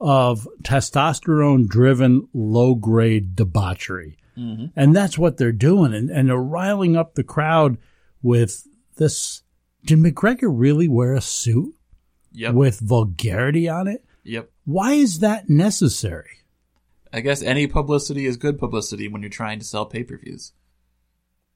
of 0.00 0.46
testosterone 0.62 1.66
driven, 1.66 2.28
low 2.34 2.74
grade 2.74 3.34
debauchery. 3.36 4.16
Mm-hmm. 4.36 4.66
And 4.76 4.94
that's 4.94 5.16
what 5.18 5.36
they're 5.38 5.52
doing. 5.52 5.94
And, 5.94 6.10
and 6.10 6.28
they're 6.28 6.36
riling 6.36 6.96
up 6.96 7.14
the 7.14 7.24
crowd 7.24 7.78
with 8.22 8.66
this. 8.96 9.42
Did 9.84 9.98
McGregor 10.00 10.50
really 10.52 10.88
wear 10.88 11.14
a 11.14 11.20
suit 11.20 11.74
Yep. 12.32 12.52
with 12.54 12.80
vulgarity 12.80 13.66
on 13.66 13.88
it? 13.88 14.04
Yep. 14.24 14.50
Why 14.66 14.92
is 14.92 15.20
that 15.20 15.48
necessary? 15.48 16.40
I 17.16 17.20
guess 17.20 17.42
any 17.42 17.66
publicity 17.66 18.26
is 18.26 18.36
good 18.36 18.58
publicity 18.58 19.08
when 19.08 19.22
you're 19.22 19.30
trying 19.30 19.58
to 19.58 19.64
sell 19.64 19.86
pay 19.86 20.04
per 20.04 20.18
views. 20.18 20.52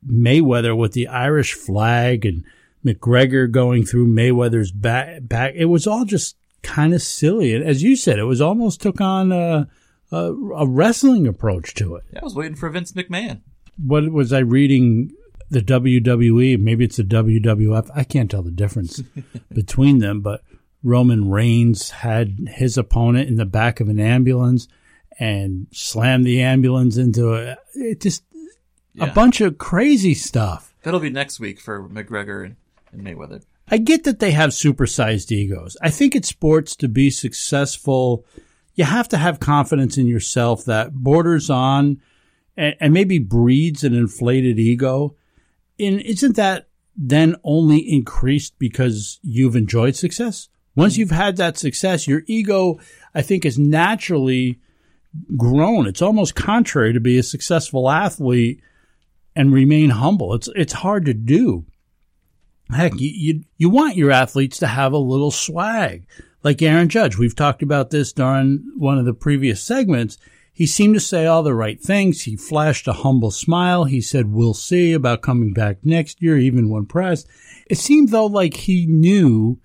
Mayweather 0.06 0.76
with 0.76 0.92
the 0.92 1.06
Irish 1.06 1.52
flag 1.52 2.24
and 2.24 2.44
McGregor 2.84 3.50
going 3.50 3.84
through 3.84 4.06
Mayweather's 4.06 4.72
back. 4.72 5.28
back 5.28 5.52
it 5.54 5.66
was 5.66 5.86
all 5.86 6.04
just 6.04 6.36
kind 6.62 6.94
of 6.94 7.02
silly. 7.02 7.54
And 7.54 7.64
as 7.64 7.82
you 7.82 7.96
said, 7.96 8.18
it 8.18 8.24
was 8.24 8.40
almost 8.40 8.80
took 8.80 9.00
on 9.00 9.32
a, 9.32 9.68
a, 10.10 10.32
a 10.32 10.66
wrestling 10.66 11.26
approach 11.26 11.74
to 11.74 11.96
it. 11.96 12.04
Yeah, 12.12 12.20
I 12.20 12.24
was 12.24 12.34
waiting 12.34 12.56
for 12.56 12.70
Vince 12.70 12.92
McMahon. 12.92 13.42
What 13.76 14.10
was 14.10 14.32
I 14.32 14.40
reading? 14.40 15.12
The 15.52 15.62
WWE, 15.62 16.60
maybe 16.60 16.84
it's 16.84 16.96
the 16.96 17.02
WWF. 17.02 17.90
I 17.92 18.04
can't 18.04 18.30
tell 18.30 18.42
the 18.42 18.52
difference 18.52 19.02
between 19.52 19.98
them, 19.98 20.20
but 20.20 20.44
Roman 20.84 21.28
Reigns 21.28 21.90
had 21.90 22.50
his 22.52 22.78
opponent 22.78 23.28
in 23.28 23.34
the 23.34 23.44
back 23.44 23.80
of 23.80 23.88
an 23.88 23.98
ambulance 23.98 24.68
and 25.20 25.66
slammed 25.70 26.24
the 26.24 26.40
ambulance 26.42 26.96
into 26.96 27.34
a, 27.34 27.56
it 27.74 28.00
just 28.00 28.24
Yeah. 28.94 29.04
a 29.04 29.12
bunch 29.12 29.40
of 29.40 29.58
crazy 29.58 30.14
stuff. 30.14 30.74
That'll 30.82 30.98
be 30.98 31.10
next 31.10 31.38
week 31.38 31.60
for 31.60 31.86
McGregor 31.88 32.44
and, 32.44 32.56
and 32.90 33.02
Mayweather. 33.06 33.42
I 33.68 33.76
get 33.78 34.02
that 34.04 34.18
they 34.18 34.32
have 34.32 34.50
supersized 34.50 35.30
egos. 35.30 35.76
I 35.82 35.90
think 35.90 36.16
in 36.16 36.22
sports 36.24 36.74
to 36.76 36.88
be 36.88 37.10
successful, 37.10 38.24
you 38.74 38.84
have 38.84 39.08
to 39.10 39.18
have 39.18 39.38
confidence 39.38 39.96
in 39.98 40.06
yourself 40.08 40.64
that 40.64 40.92
borders 40.94 41.50
on 41.50 42.00
and, 42.56 42.74
and 42.80 42.94
maybe 42.94 43.18
breeds 43.18 43.84
an 43.84 43.94
inflated 43.94 44.58
ego. 44.58 45.14
And 45.78 46.00
isn't 46.00 46.36
that 46.36 46.66
then 46.96 47.36
only 47.44 47.78
increased 47.78 48.58
because 48.58 49.20
you've 49.22 49.54
enjoyed 49.54 49.94
success? 49.96 50.48
Once 50.74 50.96
you've 50.96 51.10
had 51.10 51.36
that 51.36 51.58
success, 51.58 52.08
your 52.08 52.22
ego, 52.26 52.80
I 53.14 53.22
think, 53.22 53.44
is 53.44 53.58
naturally 53.58 54.58
grown. 55.36 55.86
It's 55.86 56.02
almost 56.02 56.34
contrary 56.34 56.92
to 56.92 57.00
be 57.00 57.18
a 57.18 57.22
successful 57.22 57.90
athlete 57.90 58.60
and 59.34 59.52
remain 59.52 59.90
humble. 59.90 60.34
It's 60.34 60.48
it's 60.54 60.72
hard 60.72 61.06
to 61.06 61.14
do. 61.14 61.66
Heck, 62.70 62.92
you, 63.00 63.08
you 63.08 63.44
you 63.56 63.70
want 63.70 63.96
your 63.96 64.10
athletes 64.10 64.58
to 64.58 64.66
have 64.66 64.92
a 64.92 64.98
little 64.98 65.30
swag, 65.30 66.06
like 66.42 66.62
Aaron 66.62 66.88
Judge. 66.88 67.18
We've 67.18 67.34
talked 67.34 67.62
about 67.62 67.90
this 67.90 68.12
during 68.12 68.64
one 68.76 68.98
of 68.98 69.04
the 69.04 69.14
previous 69.14 69.62
segments. 69.62 70.18
He 70.52 70.66
seemed 70.66 70.94
to 70.94 71.00
say 71.00 71.26
all 71.26 71.42
the 71.42 71.54
right 71.54 71.80
things. 71.80 72.22
He 72.22 72.36
flashed 72.36 72.86
a 72.86 72.92
humble 72.92 73.30
smile. 73.30 73.84
He 73.84 74.00
said, 74.00 74.32
"We'll 74.32 74.54
see 74.54 74.92
about 74.92 75.22
coming 75.22 75.52
back 75.52 75.78
next 75.84 76.22
year," 76.22 76.38
even 76.38 76.68
when 76.68 76.86
pressed. 76.86 77.26
It 77.66 77.78
seemed 77.78 78.10
though 78.10 78.26
like 78.26 78.54
he 78.54 78.86
knew 78.86 79.58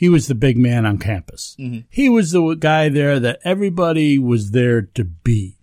he 0.00 0.08
was 0.08 0.28
the 0.28 0.34
big 0.34 0.56
man 0.56 0.86
on 0.86 0.96
campus. 0.96 1.54
Mm-hmm. 1.60 1.80
He 1.90 2.08
was 2.08 2.30
the 2.30 2.54
guy 2.54 2.88
there 2.88 3.20
that 3.20 3.38
everybody 3.44 4.18
was 4.18 4.52
there 4.52 4.80
to 4.80 5.04
be. 5.04 5.58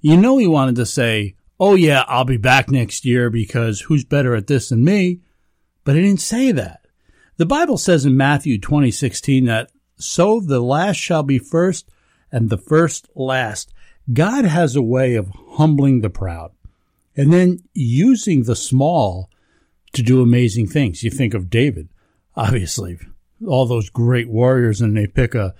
You 0.00 0.16
know, 0.16 0.38
he 0.38 0.46
wanted 0.46 0.76
to 0.76 0.86
say, 0.86 1.34
"Oh 1.60 1.74
yeah, 1.74 2.02
I'll 2.08 2.24
be 2.24 2.38
back 2.38 2.70
next 2.70 3.04
year 3.04 3.28
because 3.28 3.82
who's 3.82 4.02
better 4.02 4.34
at 4.34 4.46
this 4.46 4.70
than 4.70 4.82
me?" 4.82 5.20
But 5.84 5.96
he 5.96 6.00
didn't 6.00 6.22
say 6.22 6.52
that. 6.52 6.86
The 7.36 7.44
Bible 7.44 7.76
says 7.76 8.06
in 8.06 8.16
Matthew 8.16 8.58
20:16 8.58 9.44
that 9.44 9.70
so 9.98 10.40
the 10.40 10.60
last 10.60 10.96
shall 10.96 11.22
be 11.22 11.38
first 11.38 11.90
and 12.32 12.48
the 12.48 12.56
first 12.56 13.10
last. 13.14 13.74
God 14.10 14.46
has 14.46 14.74
a 14.74 14.80
way 14.80 15.16
of 15.16 15.28
humbling 15.58 16.00
the 16.00 16.08
proud 16.08 16.52
and 17.14 17.30
then 17.30 17.58
using 17.74 18.44
the 18.44 18.56
small 18.56 19.28
to 19.92 20.02
do 20.02 20.22
amazing 20.22 20.68
things. 20.68 21.02
You 21.02 21.10
think 21.10 21.34
of 21.34 21.50
David, 21.50 21.90
obviously, 22.34 22.98
all 23.46 23.66
those 23.66 23.90
great 23.90 24.28
warriors, 24.28 24.80
and 24.80 24.96
they 24.96 25.06
pick 25.06 25.34
a 25.34 25.54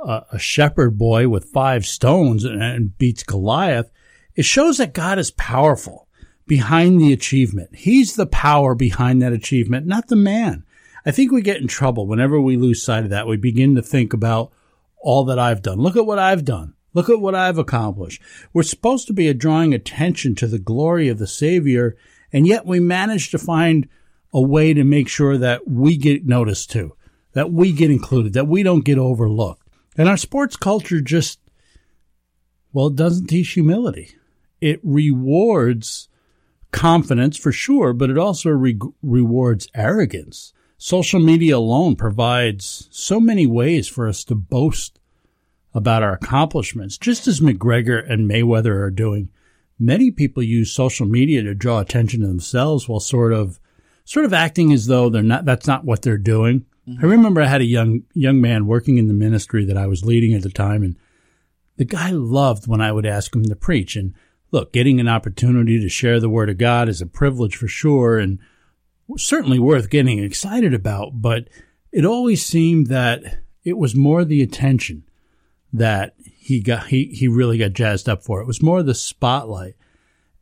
a, 0.00 0.24
a 0.32 0.38
shepherd 0.38 0.98
boy 0.98 1.28
with 1.28 1.44
five 1.44 1.86
stones 1.86 2.44
and, 2.44 2.62
and 2.62 2.98
beats 2.98 3.22
Goliath. 3.22 3.90
It 4.34 4.44
shows 4.44 4.78
that 4.78 4.94
God 4.94 5.18
is 5.18 5.30
powerful 5.32 6.08
behind 6.46 7.00
the 7.00 7.12
achievement. 7.12 7.76
He's 7.76 8.16
the 8.16 8.26
power 8.26 8.74
behind 8.74 9.22
that 9.22 9.32
achievement, 9.32 9.86
not 9.86 10.08
the 10.08 10.16
man. 10.16 10.64
I 11.04 11.10
think 11.10 11.32
we 11.32 11.42
get 11.42 11.60
in 11.60 11.68
trouble 11.68 12.06
whenever 12.06 12.40
we 12.40 12.56
lose 12.56 12.82
sight 12.82 13.04
of 13.04 13.10
that. 13.10 13.26
We 13.26 13.36
begin 13.36 13.74
to 13.76 13.82
think 13.82 14.12
about 14.12 14.52
all 14.98 15.24
that 15.24 15.38
I've 15.38 15.62
done. 15.62 15.78
Look 15.78 15.96
at 15.96 16.06
what 16.06 16.18
I've 16.18 16.44
done. 16.44 16.74
Look 16.92 17.08
at 17.08 17.20
what 17.20 17.34
I've 17.34 17.58
accomplished. 17.58 18.20
We're 18.52 18.64
supposed 18.64 19.06
to 19.06 19.12
be 19.12 19.32
drawing 19.32 19.72
attention 19.72 20.34
to 20.36 20.46
the 20.46 20.58
glory 20.58 21.08
of 21.08 21.18
the 21.18 21.26
Savior, 21.26 21.96
and 22.32 22.46
yet 22.46 22.66
we 22.66 22.80
manage 22.80 23.30
to 23.30 23.38
find 23.38 23.88
a 24.32 24.40
way 24.40 24.74
to 24.74 24.84
make 24.84 25.08
sure 25.08 25.38
that 25.38 25.68
we 25.68 25.96
get 25.96 26.26
noticed 26.26 26.70
too, 26.70 26.96
that 27.32 27.52
we 27.52 27.72
get 27.72 27.90
included, 27.90 28.32
that 28.32 28.48
we 28.48 28.62
don't 28.62 28.84
get 28.84 28.98
overlooked. 28.98 29.66
And 29.96 30.08
our 30.08 30.16
sports 30.16 30.56
culture 30.56 31.00
just, 31.00 31.38
well, 32.72 32.88
it 32.88 32.96
doesn't 32.96 33.26
teach 33.26 33.50
humility. 33.50 34.12
It 34.60 34.80
rewards 34.82 36.08
confidence 36.72 37.36
for 37.36 37.52
sure, 37.52 37.92
but 37.92 38.10
it 38.10 38.18
also 38.18 38.50
re- 38.50 38.78
rewards 39.02 39.68
arrogance. 39.74 40.52
Social 40.78 41.20
media 41.20 41.56
alone 41.56 41.96
provides 41.96 42.88
so 42.90 43.20
many 43.20 43.46
ways 43.46 43.88
for 43.88 44.08
us 44.08 44.24
to 44.24 44.34
boast 44.34 44.98
about 45.74 46.02
our 46.02 46.14
accomplishments, 46.14 46.98
just 46.98 47.26
as 47.26 47.40
McGregor 47.40 48.10
and 48.10 48.28
Mayweather 48.28 48.74
are 48.76 48.90
doing. 48.90 49.28
Many 49.78 50.10
people 50.10 50.42
use 50.42 50.72
social 50.72 51.06
media 51.06 51.42
to 51.42 51.54
draw 51.54 51.80
attention 51.80 52.20
to 52.20 52.26
themselves 52.26 52.88
while 52.88 53.00
sort 53.00 53.32
of 53.32 53.60
sort 54.10 54.26
of 54.26 54.32
acting 54.32 54.72
as 54.72 54.86
though 54.86 55.08
they're 55.08 55.22
not 55.22 55.44
that's 55.44 55.68
not 55.68 55.84
what 55.84 56.02
they're 56.02 56.18
doing. 56.18 56.66
Mm-hmm. 56.88 57.04
I 57.04 57.08
remember 57.08 57.40
I 57.40 57.46
had 57.46 57.60
a 57.60 57.64
young 57.64 58.02
young 58.12 58.40
man 58.40 58.66
working 58.66 58.98
in 58.98 59.06
the 59.06 59.14
ministry 59.14 59.64
that 59.66 59.76
I 59.76 59.86
was 59.86 60.04
leading 60.04 60.34
at 60.34 60.42
the 60.42 60.50
time 60.50 60.82
and 60.82 60.96
the 61.76 61.84
guy 61.84 62.10
loved 62.10 62.66
when 62.66 62.80
I 62.80 62.90
would 62.90 63.06
ask 63.06 63.32
him 63.32 63.44
to 63.44 63.54
preach 63.54 63.94
and 63.94 64.12
look, 64.50 64.72
getting 64.72 64.98
an 64.98 65.06
opportunity 65.06 65.78
to 65.78 65.88
share 65.88 66.18
the 66.18 66.28
word 66.28 66.50
of 66.50 66.58
God 66.58 66.88
is 66.88 67.00
a 67.00 67.06
privilege 67.06 67.54
for 67.54 67.68
sure 67.68 68.18
and 68.18 68.40
certainly 69.16 69.60
worth 69.60 69.90
getting 69.90 70.18
excited 70.18 70.74
about, 70.74 71.22
but 71.22 71.46
it 71.92 72.04
always 72.04 72.44
seemed 72.44 72.88
that 72.88 73.22
it 73.62 73.78
was 73.78 73.94
more 73.94 74.24
the 74.24 74.42
attention 74.42 75.04
that 75.72 76.14
he 76.24 76.60
got 76.60 76.88
he 76.88 77.04
he 77.14 77.28
really 77.28 77.58
got 77.58 77.74
jazzed 77.74 78.08
up 78.08 78.24
for. 78.24 78.40
It 78.40 78.46
was 78.48 78.60
more 78.60 78.82
the 78.82 78.92
spotlight. 78.92 79.76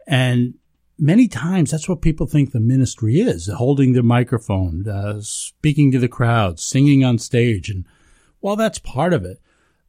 And 0.07 0.55
many 0.99 1.29
times 1.29 1.71
that's 1.71 1.89
what 1.89 2.03
people 2.03 2.27
think 2.27 2.51
the 2.51 2.61
ministry 2.61 3.21
is, 3.21 3.47
holding 3.47 3.93
the 3.93 4.03
microphone, 4.03 4.89
uh, 4.89 5.21
speaking 5.21 5.93
to 5.93 5.99
the 5.99 6.09
crowd, 6.09 6.59
singing 6.59 7.05
on 7.05 7.19
stage. 7.19 7.71
And 7.71 7.85
while 8.41 8.57
that's 8.57 8.79
part 8.79 9.15
of 9.15 9.25
it, 9.25 9.41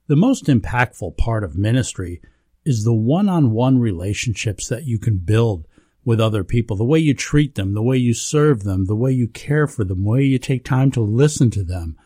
the 0.07 0.15
most 0.15 0.45
impactful 0.45 1.17
part 1.17 1.43
of 1.43 1.55
ministry 1.55 2.21
is 2.65 2.83
the 2.83 2.93
one-on-one 2.93 3.79
relationships 3.79 4.67
that 4.67 4.85
you 4.85 4.99
can 4.99 5.17
build 5.17 5.65
with 6.05 6.19
other 6.19 6.43
people, 6.43 6.75
the 6.75 6.83
way 6.83 6.99
you 6.99 7.13
treat 7.13 7.55
them, 7.55 7.73
the 7.73 7.83
way 7.83 7.97
you 7.97 8.13
serve 8.13 8.63
them, 8.63 8.85
the 8.85 8.95
way 8.95 9.11
you 9.11 9.27
care 9.27 9.67
for 9.67 9.83
them, 9.83 10.03
the 10.03 10.09
way 10.09 10.23
you 10.23 10.39
take 10.39 10.63
time 10.63 10.89
to 10.91 11.01
listen 11.01 11.49
to 11.51 11.63
them, 11.63 11.97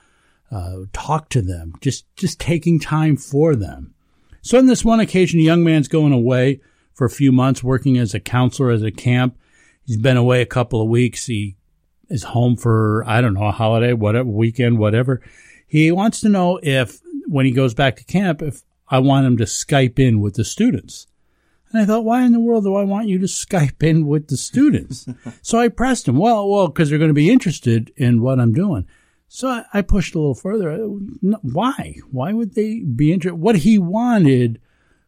uh, 0.52 0.80
talk 0.92 1.30
to 1.30 1.42
them, 1.42 1.74
just 1.80 2.06
just 2.16 2.40
taking 2.40 2.80
time 2.80 3.16
for 3.16 3.56
them. 3.56 3.94
So 4.42 4.58
on 4.58 4.66
this 4.66 4.84
one 4.84 5.00
occasion, 5.00 5.40
a 5.40 5.44
young 5.44 5.64
man's 5.64 5.88
going 5.88 6.12
away 6.12 6.60
for 6.94 7.06
a 7.06 7.10
few 7.10 7.32
months, 7.32 7.64
working 7.64 7.98
as 7.98 8.14
a 8.14 8.20
counselor 8.20 8.72
at 8.72 8.84
a 8.84 8.92
camp. 8.92 9.38
He's 9.86 9.98
been 9.98 10.18
away 10.18 10.42
a 10.42 10.46
couple 10.46 10.82
of 10.82 10.90
weeks. 10.90 11.26
He 11.26 11.58
is 12.10 12.24
home 12.24 12.56
for 12.56 13.04
I 13.08 13.22
don't 13.22 13.34
know 13.34 13.48
a 13.48 13.52
holiday, 13.52 13.94
whatever 13.94 14.30
weekend, 14.30 14.78
whatever. 14.78 15.22
He 15.68 15.92
wants 15.92 16.22
to 16.22 16.30
know 16.30 16.60
if 16.62 17.02
when 17.28 17.46
he 17.46 17.52
goes 17.52 17.74
back 17.74 17.96
to 17.98 18.04
camp, 18.04 18.42
if 18.42 18.64
I 18.88 19.00
want 19.00 19.26
him 19.26 19.38
to 19.38 19.46
Skype 19.46 19.98
in 19.98 20.20
with 20.20 20.36
the 20.36 20.46
students. 20.46 21.08
And 21.72 21.82
I 21.82 21.86
thought, 21.86 22.06
why 22.06 22.24
in 22.24 22.32
the 22.32 22.40
world 22.40 22.66
do 22.66 22.76
I 22.76 22.84
want 22.84 23.08
you 23.08 23.18
to 23.18 23.26
Skype 23.26 23.82
in 23.82 24.06
with 24.06 24.28
the 24.28 24.38
students? 24.38 25.08
so 25.42 25.58
I 25.58 25.70
pressed 25.70 26.08
him. 26.08 26.18
Well, 26.18 26.48
well, 26.48 26.68
because 26.68 26.90
they're 26.90 27.00
going 27.00 27.10
to 27.10 27.16
be 27.16 27.32
interested 27.32 27.92
in 27.98 28.22
what 28.22 28.40
I'm 28.40 28.54
doing. 28.54 28.88
So 29.28 29.48
I, 29.48 29.66
I 29.74 29.82
pushed 29.82 30.14
a 30.14 30.20
little 30.20 30.36
further. 30.36 30.78
Why? 30.78 31.96
Why 32.12 32.34
would 32.34 32.54
they 32.54 32.82
be 32.82 33.12
interested? 33.12 33.42
What 33.42 33.56
he 33.56 33.80
wanted 33.80 34.62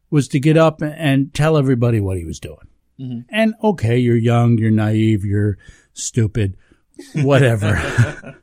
was 0.10 0.28
to 0.30 0.40
get 0.40 0.58
up 0.58 0.82
and 0.82 1.34
tell 1.34 1.58
everybody 1.58 2.00
what 2.00 2.18
he 2.18 2.26
was 2.26 2.40
doing. 2.40 2.68
Mm-hmm. 3.00 3.20
And 3.30 3.54
okay, 3.64 3.98
you're 3.98 4.16
young, 4.16 4.58
you're 4.58 4.72
naive, 4.72 5.26
you're 5.26 5.58
stupid, 5.94 6.56
whatever. 7.14 7.76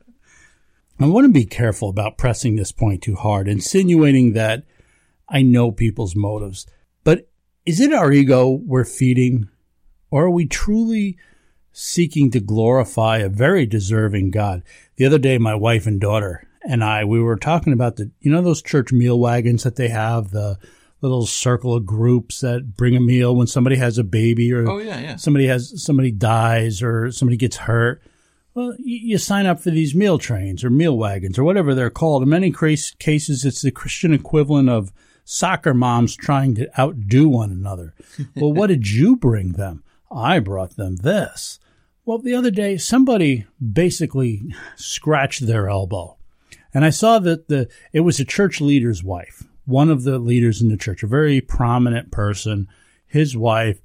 I 1.00 1.06
want 1.06 1.24
to 1.24 1.32
be 1.32 1.46
careful 1.46 1.88
about 1.88 2.18
pressing 2.18 2.56
this 2.56 2.72
point 2.72 3.02
too 3.02 3.16
hard, 3.16 3.48
insinuating 3.48 4.34
that 4.34 4.64
I 5.28 5.42
know 5.42 5.72
people's 5.72 6.14
motives. 6.14 6.66
But 7.02 7.28
is 7.64 7.80
it 7.80 7.92
our 7.92 8.12
ego 8.12 8.48
we're 8.48 8.84
feeding? 8.84 9.48
Or 10.10 10.26
are 10.26 10.30
we 10.30 10.46
truly 10.46 11.16
seeking 11.72 12.30
to 12.30 12.40
glorify 12.40 13.18
a 13.18 13.28
very 13.28 13.66
deserving 13.66 14.30
God. 14.30 14.62
The 14.96 15.06
other 15.06 15.18
day, 15.18 15.38
my 15.38 15.54
wife 15.54 15.86
and 15.86 16.00
daughter 16.00 16.46
and 16.62 16.84
I, 16.84 17.04
we 17.04 17.20
were 17.20 17.36
talking 17.36 17.72
about 17.72 17.96
the, 17.96 18.10
you 18.20 18.30
know, 18.30 18.42
those 18.42 18.62
church 18.62 18.92
meal 18.92 19.18
wagons 19.18 19.64
that 19.64 19.76
they 19.76 19.88
have, 19.88 20.30
the 20.30 20.58
little 21.02 21.26
circle 21.26 21.74
of 21.74 21.84
groups 21.84 22.40
that 22.40 22.76
bring 22.76 22.96
a 22.96 23.00
meal 23.00 23.34
when 23.34 23.46
somebody 23.46 23.76
has 23.76 23.98
a 23.98 24.04
baby 24.04 24.52
or 24.52 24.68
oh, 24.68 24.78
yeah, 24.78 25.00
yeah. 25.00 25.16
somebody 25.16 25.46
has, 25.46 25.82
somebody 25.82 26.10
dies 26.10 26.82
or 26.82 27.10
somebody 27.10 27.36
gets 27.36 27.56
hurt. 27.56 28.02
Well, 28.54 28.74
you, 28.78 28.98
you 29.02 29.18
sign 29.18 29.46
up 29.46 29.60
for 29.60 29.70
these 29.70 29.94
meal 29.94 30.18
trains 30.18 30.62
or 30.62 30.70
meal 30.70 30.96
wagons 30.96 31.38
or 31.38 31.44
whatever 31.44 31.74
they're 31.74 31.90
called. 31.90 32.22
In 32.22 32.28
many 32.28 32.52
cases, 32.52 33.44
it's 33.44 33.62
the 33.62 33.70
Christian 33.70 34.12
equivalent 34.12 34.68
of 34.68 34.92
soccer 35.24 35.74
moms 35.74 36.16
trying 36.16 36.54
to 36.54 36.80
outdo 36.80 37.28
one 37.28 37.50
another. 37.50 37.94
well, 38.36 38.52
what 38.52 38.68
did 38.68 38.88
you 38.88 39.16
bring 39.16 39.52
them? 39.52 39.82
I 40.10 40.38
brought 40.38 40.76
them 40.76 40.96
this. 40.96 41.58
Well, 42.04 42.18
the 42.18 42.34
other 42.34 42.50
day, 42.50 42.76
somebody 42.78 43.46
basically 43.60 44.42
scratched 44.76 45.46
their 45.46 45.68
elbow. 45.68 46.16
And 46.74 46.84
I 46.84 46.90
saw 46.90 47.18
that 47.20 47.48
the 47.48 47.68
it 47.92 48.00
was 48.00 48.18
a 48.18 48.24
church 48.24 48.60
leader's 48.60 49.04
wife, 49.04 49.44
one 49.64 49.90
of 49.90 50.02
the 50.02 50.18
leaders 50.18 50.60
in 50.60 50.68
the 50.68 50.76
church, 50.76 51.02
a 51.02 51.06
very 51.08 51.40
prominent 51.40 52.10
person. 52.10 52.68
His 53.06 53.36
wife, 53.36 53.80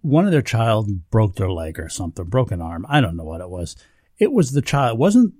one 0.00 0.26
of 0.26 0.32
their 0.32 0.42
child 0.42 1.10
broke 1.10 1.36
their 1.36 1.50
leg 1.50 1.78
or 1.78 1.88
something, 1.88 2.24
broke 2.24 2.50
an 2.50 2.60
arm. 2.60 2.86
I 2.88 3.00
don't 3.00 3.16
know 3.16 3.24
what 3.24 3.40
it 3.40 3.50
was. 3.50 3.76
It 4.18 4.32
was 4.32 4.52
the 4.52 4.62
child, 4.62 4.96
it 4.96 5.00
wasn't 5.00 5.34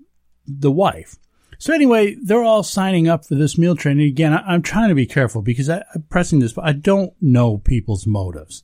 the 0.46 0.70
wife. 0.70 1.16
So 1.58 1.72
anyway, 1.72 2.16
they're 2.22 2.44
all 2.44 2.62
signing 2.62 3.08
up 3.08 3.24
for 3.24 3.34
this 3.34 3.56
meal 3.56 3.74
train. 3.76 3.98
And 3.98 4.08
again, 4.08 4.34
I, 4.34 4.54
am 4.54 4.62
trying 4.62 4.90
to 4.90 4.94
be 4.94 5.06
careful 5.06 5.40
because 5.40 5.70
I, 5.70 5.82
I'm 5.94 6.02
pressing 6.10 6.38
this, 6.40 6.52
but 6.52 6.66
I 6.66 6.72
don't 6.72 7.14
know 7.20 7.58
people's 7.58 8.06
motives. 8.06 8.62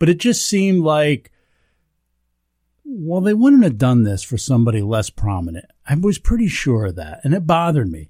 But 0.00 0.08
it 0.08 0.18
just 0.18 0.44
seemed 0.44 0.82
like 0.82 1.30
well, 2.84 3.20
they 3.20 3.34
wouldn't 3.34 3.64
have 3.64 3.78
done 3.78 4.02
this 4.02 4.22
for 4.22 4.36
somebody 4.36 4.82
less 4.82 5.10
prominent. 5.10 5.64
I 5.86 5.94
was 5.94 6.18
pretty 6.18 6.48
sure 6.48 6.86
of 6.86 6.96
that, 6.96 7.20
and 7.24 7.34
it 7.34 7.46
bothered 7.46 7.90
me. 7.90 8.08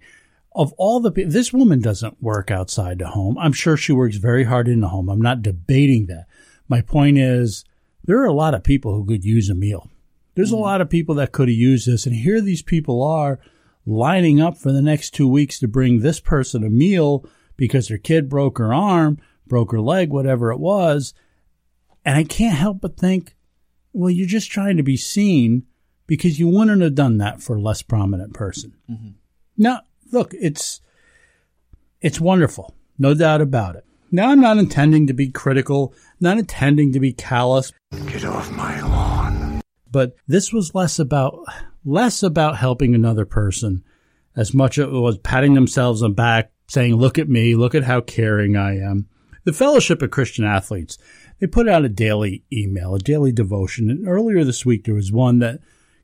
Of 0.54 0.72
all 0.74 1.00
the 1.00 1.10
people, 1.10 1.32
this 1.32 1.52
woman 1.52 1.80
doesn't 1.80 2.22
work 2.22 2.50
outside 2.50 3.00
the 3.00 3.08
home. 3.08 3.36
I'm 3.38 3.52
sure 3.52 3.76
she 3.76 3.92
works 3.92 4.16
very 4.16 4.44
hard 4.44 4.68
in 4.68 4.80
the 4.80 4.88
home. 4.88 5.08
I'm 5.08 5.20
not 5.20 5.42
debating 5.42 6.06
that. 6.06 6.26
My 6.68 6.80
point 6.80 7.18
is, 7.18 7.64
there 8.04 8.20
are 8.20 8.26
a 8.26 8.32
lot 8.32 8.54
of 8.54 8.62
people 8.62 8.94
who 8.94 9.04
could 9.04 9.24
use 9.24 9.50
a 9.50 9.54
meal. 9.54 9.90
There's 10.34 10.50
mm-hmm. 10.50 10.58
a 10.58 10.62
lot 10.62 10.80
of 10.80 10.90
people 10.90 11.16
that 11.16 11.32
could 11.32 11.48
have 11.48 11.56
used 11.56 11.88
this, 11.88 12.06
and 12.06 12.14
here 12.14 12.40
these 12.40 12.62
people 12.62 13.02
are 13.02 13.40
lining 13.86 14.40
up 14.40 14.56
for 14.56 14.72
the 14.72 14.82
next 14.82 15.10
two 15.10 15.28
weeks 15.28 15.58
to 15.58 15.68
bring 15.68 16.00
this 16.00 16.20
person 16.20 16.64
a 16.64 16.70
meal 16.70 17.26
because 17.56 17.88
their 17.88 17.98
kid 17.98 18.28
broke 18.28 18.58
her 18.58 18.72
arm, 18.72 19.18
broke 19.46 19.72
her 19.72 19.80
leg, 19.80 20.10
whatever 20.10 20.50
it 20.50 20.58
was. 20.58 21.14
And 22.04 22.16
I 22.16 22.24
can't 22.24 22.56
help 22.56 22.80
but 22.80 22.96
think, 22.96 23.34
well, 23.92 24.10
you're 24.10 24.26
just 24.26 24.50
trying 24.50 24.76
to 24.76 24.82
be 24.82 24.96
seen 24.96 25.66
because 26.06 26.38
you 26.38 26.48
wouldn't 26.48 26.82
have 26.82 26.94
done 26.94 27.18
that 27.18 27.42
for 27.42 27.56
a 27.56 27.60
less 27.60 27.82
prominent 27.82 28.34
person. 28.34 28.74
Mm-hmm. 28.90 29.10
Now, 29.56 29.80
look, 30.14 30.32
it's 30.32 30.80
it's 32.00 32.20
wonderful, 32.20 32.74
no 32.98 33.12
doubt 33.12 33.42
about 33.42 33.76
it. 33.76 33.84
Now, 34.10 34.30
I'm 34.30 34.40
not 34.40 34.58
intending 34.58 35.06
to 35.08 35.12
be 35.12 35.28
critical, 35.28 35.92
not 36.20 36.38
intending 36.38 36.92
to 36.92 37.00
be 37.00 37.12
callous. 37.12 37.72
Get 38.06 38.24
off 38.24 38.50
my 38.52 38.80
lawn. 38.80 39.60
But 39.90 40.14
this 40.26 40.52
was 40.52 40.74
less 40.74 40.98
about 40.98 41.44
less 41.84 42.22
about 42.22 42.56
helping 42.56 42.94
another 42.94 43.26
person, 43.26 43.84
as 44.36 44.54
much 44.54 44.78
as 44.78 44.86
it 44.86 44.92
was 44.92 45.18
patting 45.18 45.54
themselves 45.54 46.02
on 46.02 46.10
the 46.10 46.14
back, 46.14 46.52
saying, 46.68 46.94
"Look 46.94 47.18
at 47.18 47.28
me, 47.28 47.54
look 47.54 47.74
at 47.74 47.84
how 47.84 48.00
caring 48.00 48.56
I 48.56 48.78
am." 48.78 49.08
The 49.44 49.52
Fellowship 49.52 50.00
of 50.00 50.10
Christian 50.10 50.44
Athletes 50.44 50.96
they 51.40 51.46
put 51.46 51.68
out 51.68 51.84
a 51.84 51.88
daily 51.88 52.44
email, 52.52 52.94
a 52.94 52.98
daily 52.98 53.32
devotion. 53.32 53.90
And 53.90 54.08
earlier 54.08 54.44
this 54.44 54.64
week, 54.64 54.84
there 54.84 54.94
was 54.94 55.12
one 55.12 55.40
that 55.40 55.60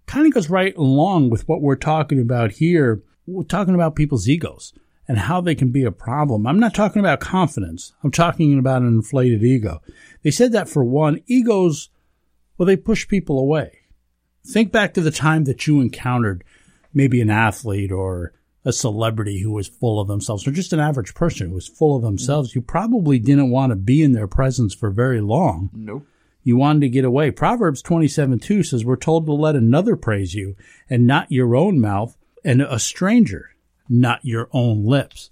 kind 0.06 0.26
of 0.26 0.34
goes 0.34 0.50
right 0.50 0.76
along 0.76 1.30
with 1.30 1.48
what 1.48 1.62
we're 1.62 1.76
talking 1.76 2.20
about 2.20 2.52
here. 2.52 3.02
We're 3.26 3.44
talking 3.44 3.74
about 3.74 3.96
people's 3.96 4.28
egos 4.28 4.72
and 5.06 5.18
how 5.18 5.40
they 5.40 5.54
can 5.54 5.70
be 5.70 5.84
a 5.84 5.92
problem. 5.92 6.46
I'm 6.46 6.60
not 6.60 6.74
talking 6.74 7.00
about 7.00 7.20
confidence. 7.20 7.92
I'm 8.02 8.10
talking 8.10 8.58
about 8.58 8.82
an 8.82 8.88
inflated 8.88 9.42
ego. 9.42 9.82
They 10.22 10.30
said 10.30 10.52
that 10.52 10.68
for 10.68 10.84
one, 10.84 11.20
egos, 11.26 11.90
well, 12.56 12.66
they 12.66 12.76
push 12.76 13.08
people 13.08 13.38
away. 13.38 13.78
Think 14.46 14.72
back 14.72 14.94
to 14.94 15.00
the 15.00 15.10
time 15.10 15.44
that 15.44 15.66
you 15.66 15.80
encountered 15.80 16.44
maybe 16.94 17.20
an 17.20 17.30
athlete 17.30 17.92
or 17.92 18.32
a 18.64 18.72
celebrity 18.72 19.40
who 19.40 19.50
was 19.50 19.68
full 19.68 20.00
of 20.00 20.08
themselves 20.08 20.46
or 20.46 20.50
just 20.50 20.72
an 20.72 20.80
average 20.80 21.14
person 21.14 21.48
who 21.48 21.54
was 21.54 21.68
full 21.68 21.96
of 21.96 22.02
themselves, 22.02 22.54
you 22.54 22.60
probably 22.60 23.18
didn't 23.18 23.50
want 23.50 23.70
to 23.70 23.76
be 23.76 24.02
in 24.02 24.12
their 24.12 24.28
presence 24.28 24.74
for 24.74 24.90
very 24.90 25.20
long. 25.20 25.70
Nope. 25.72 26.06
You 26.42 26.56
wanted 26.56 26.80
to 26.80 26.88
get 26.88 27.04
away. 27.04 27.30
Proverbs 27.30 27.82
27 27.82 28.38
2 28.38 28.62
says, 28.62 28.84
We're 28.84 28.96
told 28.96 29.26
to 29.26 29.32
let 29.32 29.56
another 29.56 29.96
praise 29.96 30.34
you 30.34 30.56
and 30.88 31.06
not 31.06 31.30
your 31.30 31.54
own 31.54 31.80
mouth, 31.80 32.16
and 32.44 32.62
a 32.62 32.78
stranger, 32.78 33.50
not 33.88 34.24
your 34.24 34.48
own 34.52 34.84
lips. 34.84 35.30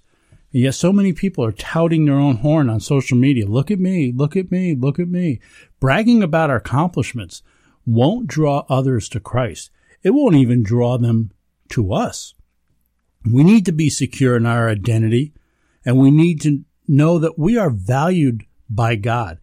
And 0.52 0.62
yet, 0.62 0.74
so 0.74 0.92
many 0.92 1.12
people 1.12 1.44
are 1.44 1.52
touting 1.52 2.04
their 2.04 2.16
own 2.16 2.36
horn 2.36 2.70
on 2.70 2.80
social 2.80 3.18
media. 3.18 3.46
Look 3.46 3.70
at 3.70 3.78
me, 3.78 4.12
look 4.14 4.36
at 4.36 4.50
me, 4.50 4.74
look 4.74 4.98
at 4.98 5.08
me. 5.08 5.40
Bragging 5.80 6.22
about 6.22 6.50
our 6.50 6.56
accomplishments 6.56 7.42
won't 7.86 8.26
draw 8.26 8.64
others 8.68 9.08
to 9.10 9.20
Christ. 9.20 9.70
It 10.02 10.10
won't 10.10 10.36
even 10.36 10.62
draw 10.62 10.96
them 10.98 11.32
to 11.70 11.92
us. 11.92 12.34
We 13.30 13.44
need 13.44 13.66
to 13.66 13.72
be 13.72 13.90
secure 13.90 14.36
in 14.36 14.46
our 14.46 14.68
identity 14.68 15.34
and 15.84 15.98
we 15.98 16.10
need 16.10 16.40
to 16.42 16.64
know 16.86 17.18
that 17.18 17.38
we 17.38 17.58
are 17.58 17.70
valued 17.70 18.44
by 18.70 18.96
God 18.96 19.38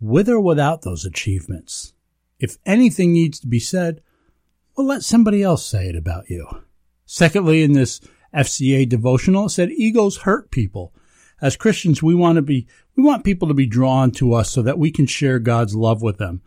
with 0.00 0.28
or 0.28 0.40
without 0.40 0.82
those 0.82 1.04
achievements. 1.04 1.94
If 2.38 2.56
anything 2.64 3.12
needs 3.12 3.38
to 3.40 3.46
be 3.46 3.58
said, 3.58 4.02
well, 4.76 4.86
let 4.86 5.02
somebody 5.02 5.42
else 5.42 5.64
say 5.64 5.88
it 5.88 5.96
about 5.96 6.30
you. 6.30 6.46
Secondly, 7.12 7.64
in 7.64 7.72
this 7.72 8.00
FCA 8.32 8.88
devotional, 8.88 9.46
it 9.46 9.50
said 9.50 9.72
egos 9.72 10.18
hurt 10.18 10.52
people. 10.52 10.94
As 11.42 11.56
Christians, 11.56 12.04
we 12.04 12.14
want 12.14 12.36
to 12.36 12.42
be, 12.42 12.68
we 12.94 13.02
want 13.02 13.24
people 13.24 13.48
to 13.48 13.54
be 13.54 13.66
drawn 13.66 14.12
to 14.12 14.32
us 14.32 14.48
so 14.48 14.62
that 14.62 14.78
we 14.78 14.92
can 14.92 15.06
share 15.06 15.40
God's 15.40 15.74
love 15.74 16.02
with 16.02 16.18
them. 16.18 16.40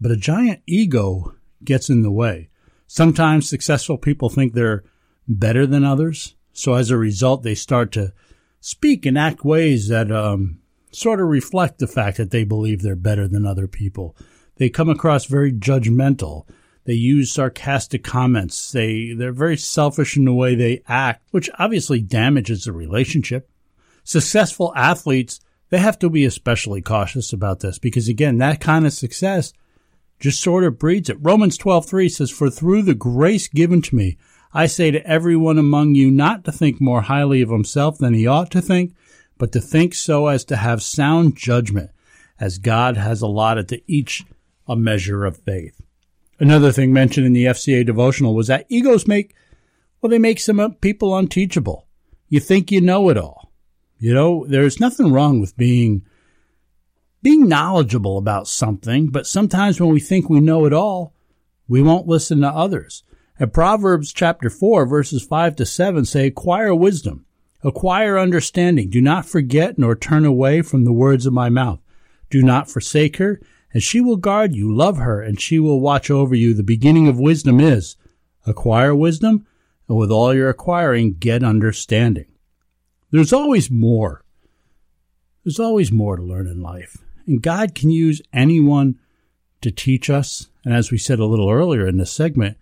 But 0.00 0.10
a 0.10 0.16
giant 0.16 0.60
ego 0.66 1.36
gets 1.62 1.88
in 1.88 2.02
the 2.02 2.10
way. 2.10 2.48
Sometimes 2.88 3.48
successful 3.48 3.96
people 3.96 4.28
think 4.28 4.54
they're 4.54 4.82
better 5.28 5.68
than 5.68 5.84
others. 5.84 6.34
So 6.52 6.74
as 6.74 6.90
a 6.90 6.96
result, 6.96 7.44
they 7.44 7.54
start 7.54 7.92
to 7.92 8.12
speak 8.60 9.06
and 9.06 9.16
act 9.16 9.44
ways 9.44 9.86
that 9.86 10.10
um, 10.10 10.58
sort 10.90 11.20
of 11.20 11.28
reflect 11.28 11.78
the 11.78 11.86
fact 11.86 12.16
that 12.16 12.32
they 12.32 12.42
believe 12.42 12.82
they're 12.82 12.96
better 12.96 13.28
than 13.28 13.46
other 13.46 13.68
people. 13.68 14.16
They 14.56 14.68
come 14.68 14.88
across 14.88 15.26
very 15.26 15.52
judgmental. 15.52 16.48
They 16.88 16.94
use 16.94 17.30
sarcastic 17.30 18.02
comments. 18.02 18.72
They 18.72 19.12
they're 19.12 19.30
very 19.30 19.58
selfish 19.58 20.16
in 20.16 20.24
the 20.24 20.32
way 20.32 20.54
they 20.54 20.80
act, 20.88 21.22
which 21.32 21.50
obviously 21.58 22.00
damages 22.00 22.64
the 22.64 22.72
relationship. 22.72 23.50
Successful 24.04 24.72
athletes, 24.74 25.38
they 25.68 25.76
have 25.80 25.98
to 25.98 26.08
be 26.08 26.24
especially 26.24 26.80
cautious 26.80 27.30
about 27.30 27.60
this 27.60 27.78
because 27.78 28.08
again, 28.08 28.38
that 28.38 28.62
kind 28.62 28.86
of 28.86 28.94
success 28.94 29.52
just 30.18 30.40
sort 30.40 30.64
of 30.64 30.78
breeds 30.78 31.10
it. 31.10 31.18
Romans 31.20 31.58
12:3 31.58 32.08
says, 32.08 32.30
"For 32.30 32.48
through 32.48 32.84
the 32.84 32.94
grace 32.94 33.48
given 33.48 33.82
to 33.82 33.94
me, 33.94 34.16
I 34.54 34.64
say 34.64 34.90
to 34.90 35.06
everyone 35.06 35.58
among 35.58 35.94
you 35.94 36.10
not 36.10 36.42
to 36.46 36.52
think 36.52 36.80
more 36.80 37.02
highly 37.02 37.42
of 37.42 37.50
himself 37.50 37.98
than 37.98 38.14
he 38.14 38.26
ought 38.26 38.50
to 38.52 38.62
think, 38.62 38.94
but 39.36 39.52
to 39.52 39.60
think 39.60 39.94
so 39.94 40.28
as 40.28 40.42
to 40.46 40.56
have 40.56 40.82
sound 40.82 41.36
judgment, 41.36 41.90
as 42.40 42.56
God 42.56 42.96
has 42.96 43.20
allotted 43.20 43.68
to 43.68 43.82
each 43.86 44.24
a 44.66 44.74
measure 44.74 45.26
of 45.26 45.36
faith. 45.36 45.82
Another 46.40 46.70
thing 46.70 46.92
mentioned 46.92 47.26
in 47.26 47.32
the 47.32 47.46
FCA 47.46 47.84
devotional 47.84 48.34
was 48.34 48.46
that 48.46 48.66
egos 48.68 49.06
make, 49.06 49.34
well, 50.00 50.10
they 50.10 50.18
make 50.18 50.38
some 50.38 50.74
people 50.74 51.16
unteachable. 51.16 51.86
You 52.28 52.40
think 52.40 52.70
you 52.70 52.80
know 52.80 53.08
it 53.08 53.16
all. 53.16 53.52
You 53.98 54.14
know, 54.14 54.46
there's 54.46 54.78
nothing 54.78 55.12
wrong 55.12 55.40
with 55.40 55.56
being, 55.56 56.02
being 57.22 57.48
knowledgeable 57.48 58.18
about 58.18 58.46
something, 58.46 59.08
but 59.08 59.26
sometimes 59.26 59.80
when 59.80 59.90
we 59.90 59.98
think 59.98 60.30
we 60.30 60.40
know 60.40 60.64
it 60.66 60.72
all, 60.72 61.14
we 61.66 61.82
won't 61.82 62.06
listen 62.06 62.40
to 62.40 62.48
others. 62.48 63.02
And 63.40 63.52
Proverbs 63.52 64.12
chapter 64.12 64.50
4 64.50 64.86
verses 64.86 65.24
5 65.24 65.56
to 65.56 65.66
7 65.66 66.04
say, 66.04 66.28
acquire 66.28 66.74
wisdom, 66.74 67.26
acquire 67.62 68.18
understanding. 68.18 68.90
Do 68.90 69.00
not 69.00 69.26
forget 69.26 69.78
nor 69.78 69.96
turn 69.96 70.24
away 70.24 70.62
from 70.62 70.84
the 70.84 70.92
words 70.92 71.26
of 71.26 71.32
my 71.32 71.48
mouth. 71.48 71.80
Do 72.30 72.42
not 72.42 72.70
forsake 72.70 73.16
her, 73.16 73.40
and 73.72 73.82
she 73.82 74.00
will 74.00 74.16
guard 74.16 74.54
you. 74.54 74.74
Love 74.74 74.98
her, 74.98 75.20
and 75.20 75.40
she 75.40 75.58
will 75.58 75.80
watch 75.80 76.10
over 76.10 76.34
you. 76.34 76.54
The 76.54 76.62
beginning 76.62 77.08
of 77.08 77.18
wisdom 77.18 77.60
is 77.60 77.96
acquire 78.46 78.94
wisdom, 78.94 79.46
and 79.88 79.96
with 79.96 80.10
all 80.10 80.34
your 80.34 80.48
acquiring, 80.48 81.14
get 81.14 81.42
understanding. 81.42 82.26
There's 83.10 83.32
always 83.32 83.70
more. 83.70 84.24
There's 85.44 85.60
always 85.60 85.90
more 85.90 86.16
to 86.16 86.22
learn 86.22 86.46
in 86.46 86.60
life. 86.60 86.98
And 87.26 87.42
God 87.42 87.74
can 87.74 87.90
use 87.90 88.22
anyone 88.32 88.98
to 89.60 89.70
teach 89.70 90.10
us. 90.10 90.48
And 90.64 90.74
as 90.74 90.90
we 90.90 90.98
said 90.98 91.18
a 91.18 91.26
little 91.26 91.50
earlier 91.50 91.86
in 91.86 91.96
this 91.96 92.12
segment, 92.12 92.56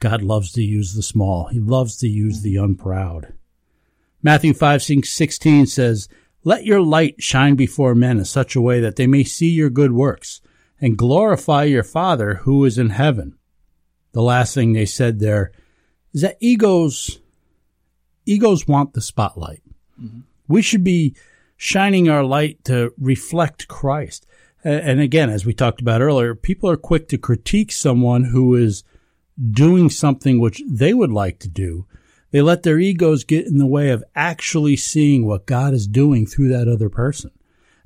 God 0.00 0.22
loves 0.22 0.52
to 0.52 0.62
use 0.62 0.94
the 0.94 1.02
small. 1.02 1.46
He 1.46 1.58
loves 1.58 1.96
to 1.98 2.08
use 2.08 2.42
the 2.42 2.56
unproud. 2.56 3.32
Matthew 4.22 4.52
5, 4.52 4.82
16 4.82 5.66
says, 5.66 6.08
Let 6.46 6.64
your 6.64 6.80
light 6.80 7.20
shine 7.20 7.56
before 7.56 7.96
men 7.96 8.18
in 8.18 8.24
such 8.24 8.54
a 8.54 8.60
way 8.60 8.78
that 8.78 8.94
they 8.94 9.08
may 9.08 9.24
see 9.24 9.48
your 9.48 9.68
good 9.68 9.90
works 9.90 10.40
and 10.80 10.96
glorify 10.96 11.64
your 11.64 11.82
Father 11.82 12.34
who 12.34 12.64
is 12.64 12.78
in 12.78 12.90
heaven. 12.90 13.36
The 14.12 14.22
last 14.22 14.54
thing 14.54 14.72
they 14.72 14.86
said 14.86 15.18
there 15.18 15.50
is 16.14 16.20
that 16.20 16.36
egos, 16.38 17.18
egos 18.26 18.68
want 18.68 18.94
the 18.94 19.00
spotlight. 19.00 19.60
Mm-hmm. 20.00 20.20
We 20.46 20.62
should 20.62 20.84
be 20.84 21.16
shining 21.56 22.08
our 22.08 22.22
light 22.22 22.62
to 22.66 22.94
reflect 22.96 23.66
Christ. 23.66 24.24
And 24.62 25.00
again, 25.00 25.30
as 25.30 25.44
we 25.44 25.52
talked 25.52 25.80
about 25.80 26.00
earlier, 26.00 26.36
people 26.36 26.70
are 26.70 26.76
quick 26.76 27.08
to 27.08 27.18
critique 27.18 27.72
someone 27.72 28.22
who 28.22 28.54
is 28.54 28.84
doing 29.50 29.90
something 29.90 30.38
which 30.38 30.62
they 30.68 30.94
would 30.94 31.10
like 31.10 31.40
to 31.40 31.48
do. 31.48 31.86
They 32.36 32.42
let 32.42 32.64
their 32.64 32.78
egos 32.78 33.24
get 33.24 33.46
in 33.46 33.56
the 33.56 33.64
way 33.64 33.88
of 33.88 34.04
actually 34.14 34.76
seeing 34.76 35.24
what 35.24 35.46
God 35.46 35.72
is 35.72 35.86
doing 35.86 36.26
through 36.26 36.48
that 36.48 36.68
other 36.68 36.90
person. 36.90 37.30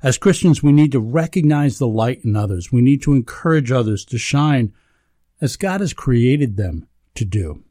As 0.03 0.17
Christians, 0.17 0.61
we 0.61 0.73
need 0.73 0.91
to 0.91 0.99
recognize 0.99 1.77
the 1.77 1.87
light 1.87 2.25
in 2.25 2.35
others. 2.35 2.69
We 2.69 2.81
need 2.81 3.01
to 3.03 3.13
encourage 3.13 3.71
others 3.71 4.03
to 4.03 4.17
shine 4.17 4.73
as 5.39 5.55
God 5.55 5.79
has 5.79 5.93
created 5.93 6.57
them 6.57 6.89
to 7.15 7.23
do. 7.23 7.63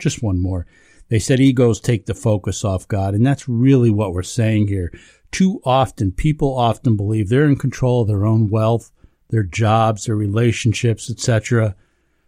Just 0.00 0.22
one 0.22 0.40
more. 0.40 0.66
They 1.10 1.18
said 1.18 1.40
egos 1.40 1.78
take 1.78 2.06
the 2.06 2.14
focus 2.14 2.64
off 2.64 2.88
God, 2.88 3.12
and 3.12 3.26
that's 3.26 3.46
really 3.46 3.90
what 3.90 4.14
we're 4.14 4.22
saying 4.22 4.68
here. 4.68 4.90
Too 5.30 5.60
often, 5.62 6.10
people 6.10 6.56
often 6.56 6.96
believe 6.96 7.28
they're 7.28 7.44
in 7.44 7.56
control 7.56 8.00
of 8.00 8.08
their 8.08 8.24
own 8.24 8.48
wealth, 8.48 8.90
their 9.28 9.42
jobs, 9.42 10.06
their 10.06 10.16
relationships, 10.16 11.10
etc. 11.10 11.76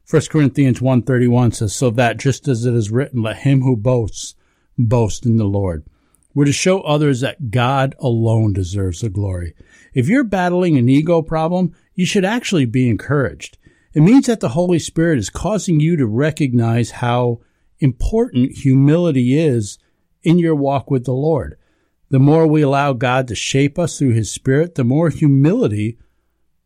1 0.09 0.23
Corinthians 0.31 0.81
1.31 0.81 1.55
says, 1.55 1.75
So 1.75 1.89
that 1.91 2.19
just 2.19 2.47
as 2.47 2.67
it 2.67 2.75
is 2.75 2.91
written, 2.91 3.23
let 3.23 3.39
him 3.39 3.63
who 3.63 3.75
boasts 3.75 4.35
boast 4.77 5.25
in 5.25 5.39
the 5.39 5.45
Lord. 5.45 5.85
We're 6.35 6.45
to 6.45 6.53
show 6.53 6.81
others 6.81 7.21
that 7.21 7.51
God 7.51 7.95
alone 7.99 8.53
deserves 8.53 9.01
the 9.01 9.09
glory. 9.09 9.55
If 9.95 10.09
you're 10.09 10.25
battling 10.25 10.77
an 10.77 10.89
ego 10.89 11.23
problem, 11.23 11.75
you 11.95 12.05
should 12.05 12.25
actually 12.25 12.67
be 12.67 12.91
encouraged. 12.91 13.57
It 13.95 14.03
means 14.03 14.27
that 14.27 14.41
the 14.41 14.51
Holy 14.51 14.79
Spirit 14.79 15.19
is 15.19 15.31
causing 15.31 15.81
you 15.81 15.97
to 15.97 16.07
recognize 16.07 16.91
how 16.91 17.41
important 17.79 18.59
humility 18.59 19.39
is 19.39 19.79
in 20.23 20.39
your 20.39 20.55
walk 20.55 20.91
with 20.91 21.05
the 21.05 21.13
Lord. 21.13 21.57
The 22.11 22.19
more 22.19 22.47
we 22.47 22.63
allow 22.63 22.93
God 22.93 23.29
to 23.29 23.35
shape 23.35 23.79
us 23.79 23.99
through 23.99 24.13
His 24.13 24.31
Spirit, 24.31 24.75
the 24.75 24.85
more 24.85 25.09
humility 25.09 25.99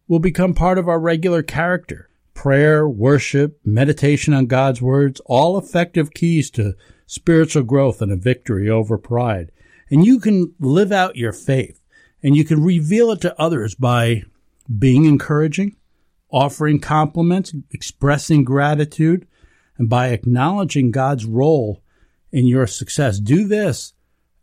will 0.08 0.18
become 0.18 0.54
part 0.54 0.78
of 0.78 0.88
our 0.88 0.98
regular 0.98 1.42
character. 1.42 2.07
Prayer, 2.38 2.88
worship, 2.88 3.58
meditation 3.64 4.32
on 4.32 4.46
God's 4.46 4.80
words, 4.80 5.20
all 5.26 5.58
effective 5.58 6.14
keys 6.14 6.52
to 6.52 6.74
spiritual 7.04 7.64
growth 7.64 8.00
and 8.00 8.12
a 8.12 8.16
victory 8.16 8.70
over 8.70 8.96
pride. 8.96 9.50
And 9.90 10.06
you 10.06 10.20
can 10.20 10.54
live 10.60 10.92
out 10.92 11.16
your 11.16 11.32
faith 11.32 11.80
and 12.22 12.36
you 12.36 12.44
can 12.44 12.62
reveal 12.62 13.10
it 13.10 13.20
to 13.22 13.42
others 13.42 13.74
by 13.74 14.22
being 14.78 15.04
encouraging, 15.04 15.74
offering 16.30 16.78
compliments, 16.78 17.52
expressing 17.72 18.44
gratitude, 18.44 19.26
and 19.76 19.90
by 19.90 20.10
acknowledging 20.10 20.92
God's 20.92 21.24
role 21.24 21.82
in 22.30 22.46
your 22.46 22.68
success. 22.68 23.18
Do 23.18 23.48
this 23.48 23.94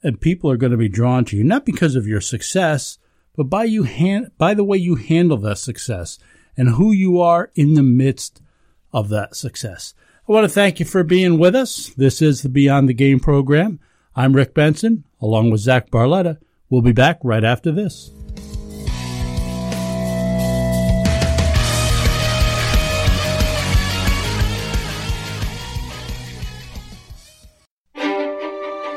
and 0.04 0.20
people 0.20 0.52
are 0.52 0.58
going 0.58 0.74
to 0.74 0.78
be 0.78 0.90
drawn 0.90 1.24
to 1.26 1.38
you, 1.38 1.46
not 1.46 1.66
because 1.66 1.96
of 1.96 2.08
your 2.08 2.20
success, 2.20 3.00
but 3.38 3.46
by 3.46 3.64
you 3.64 4.28
by 4.38 4.54
the 4.54 4.66
way 4.66 4.78
you 4.80 4.96
handle 4.96 5.38
that 5.38 5.60
success 5.60 6.20
and 6.58 6.70
who 6.70 6.92
you 6.92 7.20
are 7.20 7.52
in 7.56 7.74
the 7.74 7.84
midst 7.84 8.42
of 8.94 9.10
that 9.10 9.36
success. 9.36 9.94
I 10.28 10.32
want 10.32 10.46
to 10.46 10.50
thank 10.50 10.80
you 10.80 10.86
for 10.86 11.04
being 11.04 11.38
with 11.38 11.56
us. 11.56 11.90
This 11.90 12.22
is 12.22 12.42
the 12.42 12.50
Beyond 12.50 12.90
the 12.90 12.94
Game 12.94 13.20
program. 13.20 13.80
I'm 14.16 14.34
Rick 14.34 14.54
Benson, 14.54 15.04
along 15.22 15.52
with 15.52 15.62
Zach 15.62 15.92
Barletta. 15.92 16.40
We'll 16.70 16.82
be 16.82 16.94
back 16.94 17.20
right 17.24 17.44
after 17.44 17.72
this. 17.72 18.12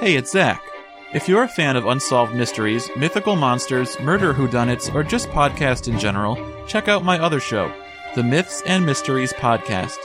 Hey, 0.01 0.15
it's 0.15 0.31
Zach. 0.31 0.63
If 1.11 1.27
you're 1.27 1.45
a 1.45 1.49
fan 1.49 1.77
of 1.77 1.87
unsolved 1.87 2.35
mysteries, 2.35 2.91
mythical 2.95 3.35
monsters, 3.35 3.99
murder 4.01 4.35
whodunits, 4.35 4.95
or 4.95 5.03
just 5.03 5.31
podcasts 5.31 5.89
in 5.89 5.99
general, 5.99 6.37
check 6.67 6.87
out 6.87 7.03
my 7.03 7.19
other 7.19 7.41
show, 7.41 7.73
the 8.15 8.23
Myths 8.23 8.63
and 8.67 8.85
Mysteries 8.85 9.33
Podcast. 9.33 9.97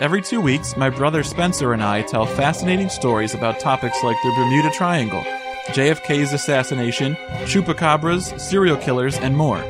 Every 0.00 0.22
two 0.22 0.40
weeks, 0.40 0.74
my 0.74 0.88
brother 0.88 1.22
Spencer 1.22 1.74
and 1.74 1.82
I 1.82 2.00
tell 2.00 2.24
fascinating 2.24 2.88
stories 2.88 3.34
about 3.34 3.60
topics 3.60 4.02
like 4.02 4.16
the 4.22 4.32
Bermuda 4.36 4.70
Triangle, 4.70 5.20
JFK's 5.66 6.32
assassination, 6.32 7.14
chupacabras, 7.44 8.40
serial 8.40 8.78
killers, 8.78 9.18
and 9.18 9.36
more. 9.36 9.62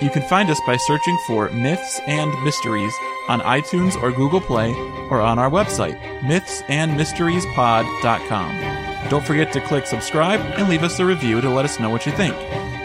You 0.00 0.10
can 0.10 0.22
find 0.28 0.48
us 0.50 0.60
by 0.68 0.76
searching 0.76 1.18
for 1.26 1.50
Myths 1.50 2.00
and 2.06 2.30
Mysteries 2.44 2.94
on 3.28 3.40
iTunes 3.40 4.00
or 4.00 4.12
Google 4.12 4.40
Play 4.40 4.72
or 5.10 5.20
on 5.20 5.40
our 5.40 5.50
website, 5.50 5.98
mythsandmysteriespod.com. 6.20 8.85
Don't 9.08 9.24
forget 9.24 9.52
to 9.52 9.60
click 9.60 9.86
subscribe 9.86 10.40
and 10.40 10.68
leave 10.68 10.82
us 10.82 10.98
a 10.98 11.06
review 11.06 11.40
to 11.40 11.48
let 11.48 11.64
us 11.64 11.78
know 11.78 11.90
what 11.90 12.06
you 12.06 12.12
think. 12.12 12.34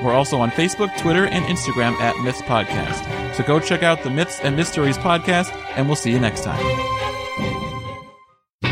We're 0.04 0.14
also 0.14 0.38
on 0.38 0.52
Facebook, 0.52 0.96
Twitter, 0.98 1.26
and 1.26 1.46
Instagram 1.46 1.94
at 2.00 2.18
Myths 2.24 2.42
Podcast. 2.42 3.36
So 3.36 3.44
go 3.44 3.60
check 3.60 3.84
out 3.84 4.04
the 4.04 4.10
Myths 4.10 4.40
and 4.42 4.56
Mysteries 4.56 4.98
podcast, 4.98 5.52
and 5.76 5.88
we'll 5.88 5.96
see 5.96 6.12
you 6.12 6.20
next 6.20 6.44
time. 6.44 7.61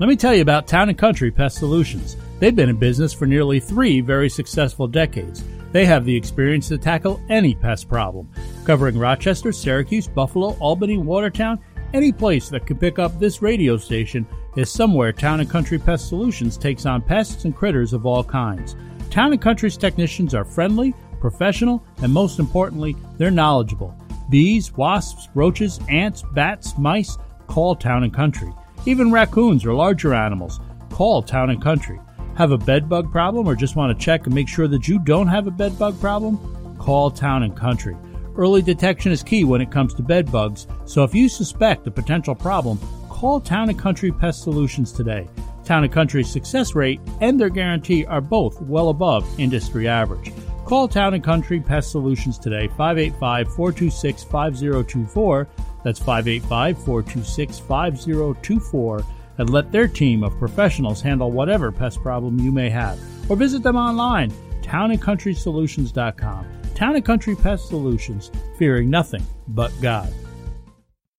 Let 0.00 0.08
me 0.08 0.14
tell 0.14 0.32
you 0.32 0.42
about 0.42 0.68
Town 0.68 0.88
and 0.88 0.96
Country 0.96 1.32
Pest 1.32 1.58
Solutions. 1.58 2.16
They've 2.38 2.54
been 2.54 2.68
in 2.68 2.76
business 2.76 3.12
for 3.12 3.26
nearly 3.26 3.58
three 3.58 4.00
very 4.00 4.28
successful 4.28 4.86
decades. 4.86 5.42
They 5.72 5.84
have 5.86 6.04
the 6.04 6.14
experience 6.14 6.68
to 6.68 6.78
tackle 6.78 7.20
any 7.28 7.56
pest 7.56 7.88
problem, 7.88 8.28
covering 8.64 8.96
Rochester, 8.96 9.50
Syracuse, 9.50 10.06
Buffalo, 10.06 10.56
Albany, 10.60 10.98
Watertown. 10.98 11.58
Any 11.92 12.12
place 12.12 12.48
that 12.48 12.64
could 12.64 12.78
pick 12.78 13.00
up 13.00 13.18
this 13.18 13.42
radio 13.42 13.76
station 13.76 14.24
is 14.56 14.70
somewhere 14.70 15.12
Town 15.12 15.40
and 15.40 15.50
Country 15.50 15.80
Pest 15.80 16.08
Solutions 16.08 16.56
takes 16.56 16.86
on 16.86 17.02
pests 17.02 17.44
and 17.44 17.56
critters 17.56 17.92
of 17.92 18.06
all 18.06 18.22
kinds. 18.22 18.76
Town 19.10 19.32
and 19.32 19.42
Country's 19.42 19.76
technicians 19.76 20.32
are 20.32 20.44
friendly, 20.44 20.94
professional, 21.20 21.84
and 22.02 22.12
most 22.12 22.38
importantly, 22.38 22.94
they're 23.16 23.32
knowledgeable. 23.32 23.96
Bees, 24.30 24.72
wasps, 24.76 25.28
roaches, 25.34 25.80
ants, 25.88 26.22
bats, 26.34 26.78
mice, 26.78 27.18
call 27.48 27.74
Town 27.74 28.04
and 28.04 28.14
Country. 28.14 28.52
Even 28.88 29.12
raccoons 29.12 29.66
or 29.66 29.74
larger 29.74 30.14
animals, 30.14 30.60
call 30.88 31.22
Town 31.22 31.50
and 31.50 31.62
Country. 31.62 32.00
Have 32.38 32.52
a 32.52 32.56
bed 32.56 32.88
bug 32.88 33.12
problem 33.12 33.46
or 33.46 33.54
just 33.54 33.76
want 33.76 33.92
to 33.92 34.02
check 34.02 34.24
and 34.24 34.34
make 34.34 34.48
sure 34.48 34.66
that 34.66 34.88
you 34.88 34.98
don't 34.98 35.26
have 35.26 35.46
a 35.46 35.50
bed 35.50 35.78
bug 35.78 36.00
problem? 36.00 36.38
Call 36.78 37.10
Town 37.10 37.42
and 37.42 37.54
Country. 37.54 37.94
Early 38.34 38.62
detection 38.62 39.12
is 39.12 39.22
key 39.22 39.44
when 39.44 39.60
it 39.60 39.70
comes 39.70 39.92
to 39.92 40.02
bed 40.02 40.32
bugs, 40.32 40.66
so 40.86 41.04
if 41.04 41.14
you 41.14 41.28
suspect 41.28 41.86
a 41.86 41.90
potential 41.90 42.34
problem, 42.34 42.78
call 43.10 43.40
Town 43.40 43.68
and 43.68 43.78
Country 43.78 44.10
Pest 44.10 44.42
Solutions 44.42 44.90
today. 44.90 45.28
Town 45.66 45.84
and 45.84 45.92
Country's 45.92 46.30
success 46.30 46.74
rate 46.74 46.98
and 47.20 47.38
their 47.38 47.50
guarantee 47.50 48.06
are 48.06 48.22
both 48.22 48.58
well 48.62 48.88
above 48.88 49.28
industry 49.38 49.86
average. 49.86 50.32
Call 50.64 50.88
Town 50.88 51.12
and 51.12 51.22
Country 51.22 51.60
Pest 51.60 51.90
Solutions 51.90 52.38
today, 52.38 52.68
585 52.68 53.48
426 53.54 54.24
5024. 54.24 55.46
That's 55.82 55.98
585 55.98 56.76
426 56.84 57.58
5024 57.58 59.04
and 59.38 59.50
let 59.50 59.70
their 59.70 59.88
team 59.88 60.22
of 60.24 60.36
professionals 60.38 61.00
handle 61.00 61.30
whatever 61.30 61.70
pest 61.72 62.02
problem 62.02 62.40
you 62.40 62.52
may 62.52 62.68
have. 62.70 62.98
Or 63.30 63.36
visit 63.36 63.62
them 63.62 63.76
online, 63.76 64.30
townandcountrysolutions.com. 64.62 66.46
Town 66.74 66.94
and 66.94 67.04
Country 67.04 67.34
Pest 67.34 67.68
Solutions, 67.68 68.30
fearing 68.56 68.88
nothing 68.88 69.24
but 69.48 69.72
God. 69.80 70.12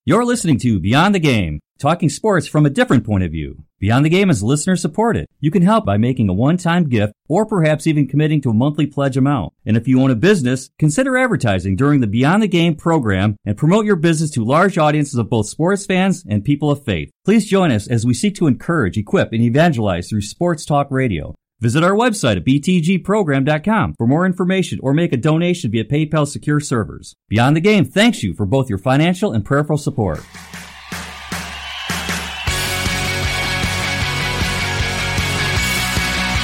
You're 0.05 0.25
listening 0.25 0.57
to 0.59 0.79
Beyond 0.79 1.15
the 1.15 1.19
Game, 1.19 1.59
talking 1.79 2.09
sports 2.09 2.47
from 2.47 2.65
a 2.65 2.69
different 2.69 3.05
point 3.05 3.23
of 3.23 3.31
view. 3.31 3.63
Beyond 3.79 4.05
the 4.05 4.09
Game 4.09 4.29
is 4.29 4.43
listener 4.43 4.75
supported. 4.75 5.25
You 5.39 5.49
can 5.49 5.61
help 5.61 5.85
by 5.85 5.97
making 5.97 6.27
a 6.27 6.33
one-time 6.33 6.89
gift 6.89 7.13
or 7.29 7.45
perhaps 7.45 7.87
even 7.87 8.07
committing 8.07 8.41
to 8.41 8.49
a 8.49 8.53
monthly 8.53 8.85
pledge 8.85 9.15
amount. 9.15 9.53
And 9.65 9.77
if 9.77 9.87
you 9.87 10.01
own 10.01 10.11
a 10.11 10.15
business, 10.15 10.69
consider 10.77 11.17
advertising 11.17 11.77
during 11.77 12.01
the 12.01 12.07
Beyond 12.07 12.43
the 12.43 12.47
Game 12.47 12.75
program 12.75 13.37
and 13.45 13.57
promote 13.57 13.85
your 13.85 13.95
business 13.95 14.29
to 14.31 14.43
large 14.43 14.77
audiences 14.77 15.15
of 15.15 15.29
both 15.29 15.47
sports 15.47 15.85
fans 15.85 16.25
and 16.27 16.43
people 16.43 16.69
of 16.69 16.83
faith. 16.83 17.09
Please 17.23 17.49
join 17.49 17.71
us 17.71 17.87
as 17.87 18.05
we 18.05 18.13
seek 18.13 18.35
to 18.35 18.47
encourage, 18.47 18.97
equip, 18.97 19.31
and 19.31 19.41
evangelize 19.41 20.09
through 20.09 20.21
sports 20.21 20.65
talk 20.65 20.91
radio. 20.91 21.33
Visit 21.61 21.83
our 21.83 21.93
website 21.93 22.37
at 22.37 22.45
btgprogram.com 22.45 23.93
for 23.97 24.07
more 24.07 24.25
information 24.25 24.79
or 24.81 24.93
make 24.93 25.11
a 25.11 25.17
donation 25.17 25.71
via 25.71 25.83
PayPal 25.83 26.27
secure 26.27 26.59
servers. 26.59 27.15
Beyond 27.27 27.55
the 27.55 27.61
Game 27.61 27.85
thanks 27.85 28.23
you 28.23 28.33
for 28.33 28.45
both 28.45 28.69
your 28.69 28.77
financial 28.77 29.33
and 29.33 29.43
prayerful 29.43 29.77
support. 29.77 30.21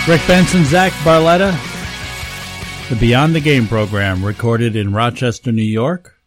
Rick 0.08 0.22
Benson, 0.28 0.64
Zach 0.66 0.91
Barletta, 1.03 1.51
the 2.89 2.95
Beyond 2.95 3.34
the 3.34 3.39
Game 3.39 3.68
program 3.68 4.24
recorded 4.24 4.76
in 4.76 4.93
Rochester, 4.93 5.51
New 5.51 5.64
York. 5.64 6.22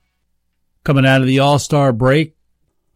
Coming 0.83 1.07
out 1.07 1.21
of 1.21 1.29
the 1.29 1.39
All 1.39 1.61
Star 1.61 1.93
break, 1.93 2.35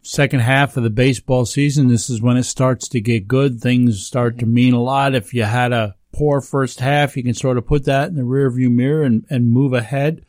second 0.01 0.41
half 0.41 0.75
of 0.75 0.83
the 0.83 0.89
baseball 0.89 1.45
season, 1.45 1.87
this 1.87 2.09
is 2.09 2.21
when 2.21 2.35
it 2.35 2.43
starts 2.43 2.89
to 2.89 2.99
get 2.99 3.29
good. 3.29 3.61
Things 3.61 4.05
start 4.05 4.39
to 4.39 4.45
mean 4.45 4.73
a 4.73 4.81
lot. 4.81 5.15
If 5.15 5.33
you 5.33 5.43
had 5.43 5.71
a 5.71 5.95
poor 6.11 6.41
first 6.41 6.81
half, 6.81 7.15
you 7.15 7.23
can 7.23 7.33
sort 7.33 7.57
of 7.57 7.65
put 7.65 7.85
that 7.85 8.09
in 8.09 8.15
the 8.15 8.23
rearview 8.23 8.69
mirror 8.69 9.03
and, 9.03 9.25
and 9.29 9.49
move 9.49 9.71
ahead. 9.71 10.25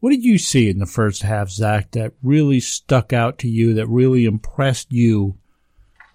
What 0.00 0.08
did 0.08 0.24
you 0.24 0.38
see 0.38 0.70
in 0.70 0.78
the 0.78 0.86
first 0.86 1.20
half, 1.20 1.50
Zach, 1.50 1.90
that 1.90 2.14
really 2.22 2.60
stuck 2.60 3.12
out 3.12 3.36
to 3.40 3.48
you, 3.48 3.74
that 3.74 3.88
really 3.88 4.24
impressed 4.24 4.90
you 4.90 5.36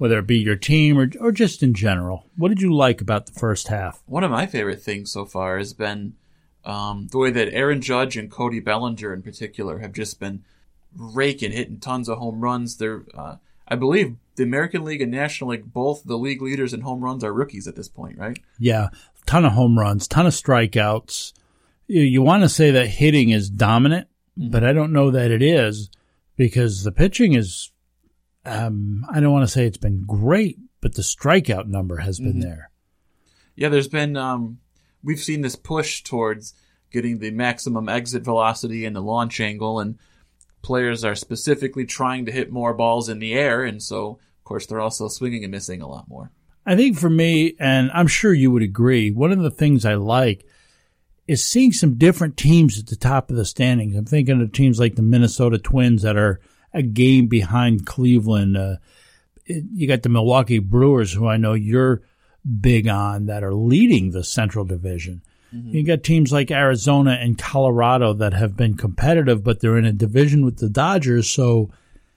whether 0.02 0.18
it 0.18 0.26
be 0.26 0.40
your 0.40 0.56
team 0.56 0.98
or, 0.98 1.12
or 1.20 1.32
just 1.32 1.62
in 1.62 1.76
general. 1.76 2.26
What 2.36 2.50
did 2.50 2.60
you 2.60 2.74
like 2.74 3.02
about 3.02 3.28
the 3.28 3.40
first 3.40 3.68
half? 3.68 4.02
One 4.08 4.24
of 4.24 4.32
my 4.32 4.48
favorite 4.48 4.82
things 4.82 5.12
so 5.12 5.26
far 5.26 5.60
has 5.60 5.74
been 5.74 6.16
um, 6.66 7.10
the 7.12 7.20
way 7.20 7.30
that 7.30 7.54
Aaron 7.54 7.82
Judge 7.82 8.18
and 8.18 8.32
Cody 8.32 8.60
Bellinger, 8.60 9.14
in 9.14 9.22
particular, 9.22 9.78
have 9.78 9.94
just 9.94 10.20
been 10.20 10.44
raking, 10.98 11.52
hitting 11.52 11.80
tons 11.80 12.10
of 12.10 12.18
home 12.18 12.42
runs. 12.42 12.78
They're, 12.78 13.04
uh, 13.14 13.36
I 13.68 13.76
believe, 13.76 14.16
the 14.38 14.44
American 14.44 14.84
League 14.84 15.04
and 15.04 15.12
National 15.12 15.52
League, 15.52 15.72
both 15.72 16.04
the 16.04 16.18
league 16.18 16.42
leaders 16.42 16.74
in 16.74 16.82
home 16.82 17.02
runs 17.04 17.24
are 17.24 17.32
rookies 17.32 17.68
at 17.68 17.76
this 17.76 17.88
point, 17.88 18.18
right? 18.18 18.40
Yeah, 18.58 18.88
ton 19.28 19.46
of 19.46 19.52
home 19.52 19.78
runs, 19.78 20.08
ton 20.08 20.26
of 20.26 20.34
strikeouts. 20.34 21.34
You, 21.86 22.02
you 22.02 22.24
want 22.24 22.42
to 22.42 22.50
say 22.50 22.72
that 22.72 22.88
hitting 22.88 23.30
is 23.30 23.52
dominant, 23.52 24.08
mm-hmm. 24.36 24.50
but 24.50 24.64
I 24.64 24.74
don't 24.74 24.94
know 24.94 25.12
that 25.12 25.30
it 25.30 25.44
is 25.44 25.92
because 26.38 26.84
the 26.84 26.92
pitching 26.92 27.34
is 27.34 27.71
um, 28.46 29.06
I 29.10 29.20
don't 29.20 29.32
want 29.32 29.44
to 29.44 29.52
say 29.52 29.66
it's 29.66 29.78
been 29.78 30.04
great, 30.06 30.58
but 30.82 30.96
the 30.96 31.02
strikeout 31.02 31.68
number 31.68 31.98
has 31.98 32.20
been 32.20 32.34
mm-hmm. 32.34 32.42
there. 32.42 32.72
Yeah, 33.56 33.70
there's 33.70 33.88
been 33.88 34.18
um, 34.18 34.60
we've 35.04 35.20
seen 35.20 35.42
this 35.42 35.56
push 35.56 36.04
towards 36.04 36.54
getting 36.92 37.20
the 37.20 37.32
maximum 37.32 37.88
exit 37.88 38.24
velocity 38.24 38.86
and 38.86 38.96
the 38.96 39.02
launch 39.02 39.40
angle, 39.40 39.80
and 39.80 39.98
players 40.62 41.04
are 41.04 41.16
specifically 41.16 41.86
trying 41.86 42.26
to 42.26 42.32
hit 42.32 42.52
more 42.52 42.74
balls 42.74 43.10
in 43.10 43.20
the 43.20 43.34
air, 43.34 43.64
and 43.64 43.82
so 43.82 44.20
of 44.40 44.44
course 44.44 44.66
they're 44.66 44.82
also 44.82 45.08
swinging 45.08 45.44
and 45.44 45.52
missing 45.52 45.82
a 45.82 45.88
lot 45.88 46.08
more. 46.08 46.32
I 46.66 46.76
think 46.76 46.98
for 46.98 47.10
me, 47.10 47.56
and 47.60 47.90
I'm 47.94 48.08
sure 48.08 48.34
you 48.34 48.52
would 48.52 48.62
agree, 48.62 49.12
one 49.12 49.32
of 49.32 49.40
the 49.40 49.52
things 49.52 49.86
I 49.86 49.96
like 49.96 50.46
is 51.28 51.46
seeing 51.46 51.72
some 51.72 51.98
different 51.98 52.38
teams 52.38 52.78
at 52.78 52.88
the 52.88 52.96
top 52.96 53.30
of 53.30 53.36
the 53.36 53.46
standings. 53.46 53.96
I'm 53.96 54.06
thinking 54.06 54.42
of 54.42 54.52
teams 54.52 54.80
like 54.80 54.96
the 54.96 55.02
Minnesota 55.02 55.58
Twins 55.58 56.02
that 56.02 56.18
are 56.18 56.40
a 56.74 56.82
game 56.82 57.28
behind 57.28 57.86
Cleveland. 57.86 58.58
Uh, 58.58 58.76
you 59.46 59.88
got 59.88 60.04
the 60.04 60.10
Milwaukee 60.10 60.60
Brewers, 60.60 61.14
who 61.14 61.28
I 61.28 61.38
know 61.38 61.54
you're 61.54 62.02
big 62.60 62.88
on, 62.88 63.26
that 63.26 63.44
are 63.44 63.54
leading 63.54 64.12
the 64.12 64.24
Central 64.24 64.66
Division. 64.66 65.22
Mm-hmm. 65.54 65.76
You 65.76 65.86
got 65.86 66.04
teams 66.04 66.32
like 66.32 66.50
Arizona 66.50 67.12
and 67.12 67.38
Colorado 67.38 68.14
that 68.14 68.34
have 68.34 68.56
been 68.56 68.78
competitive, 68.78 69.44
but 69.44 69.60
they're 69.60 69.78
in 69.78 69.86
a 69.86 69.92
division 69.92 70.46
with 70.46 70.58
the 70.58 70.70
Dodgers. 70.70 71.30
So, 71.30 71.72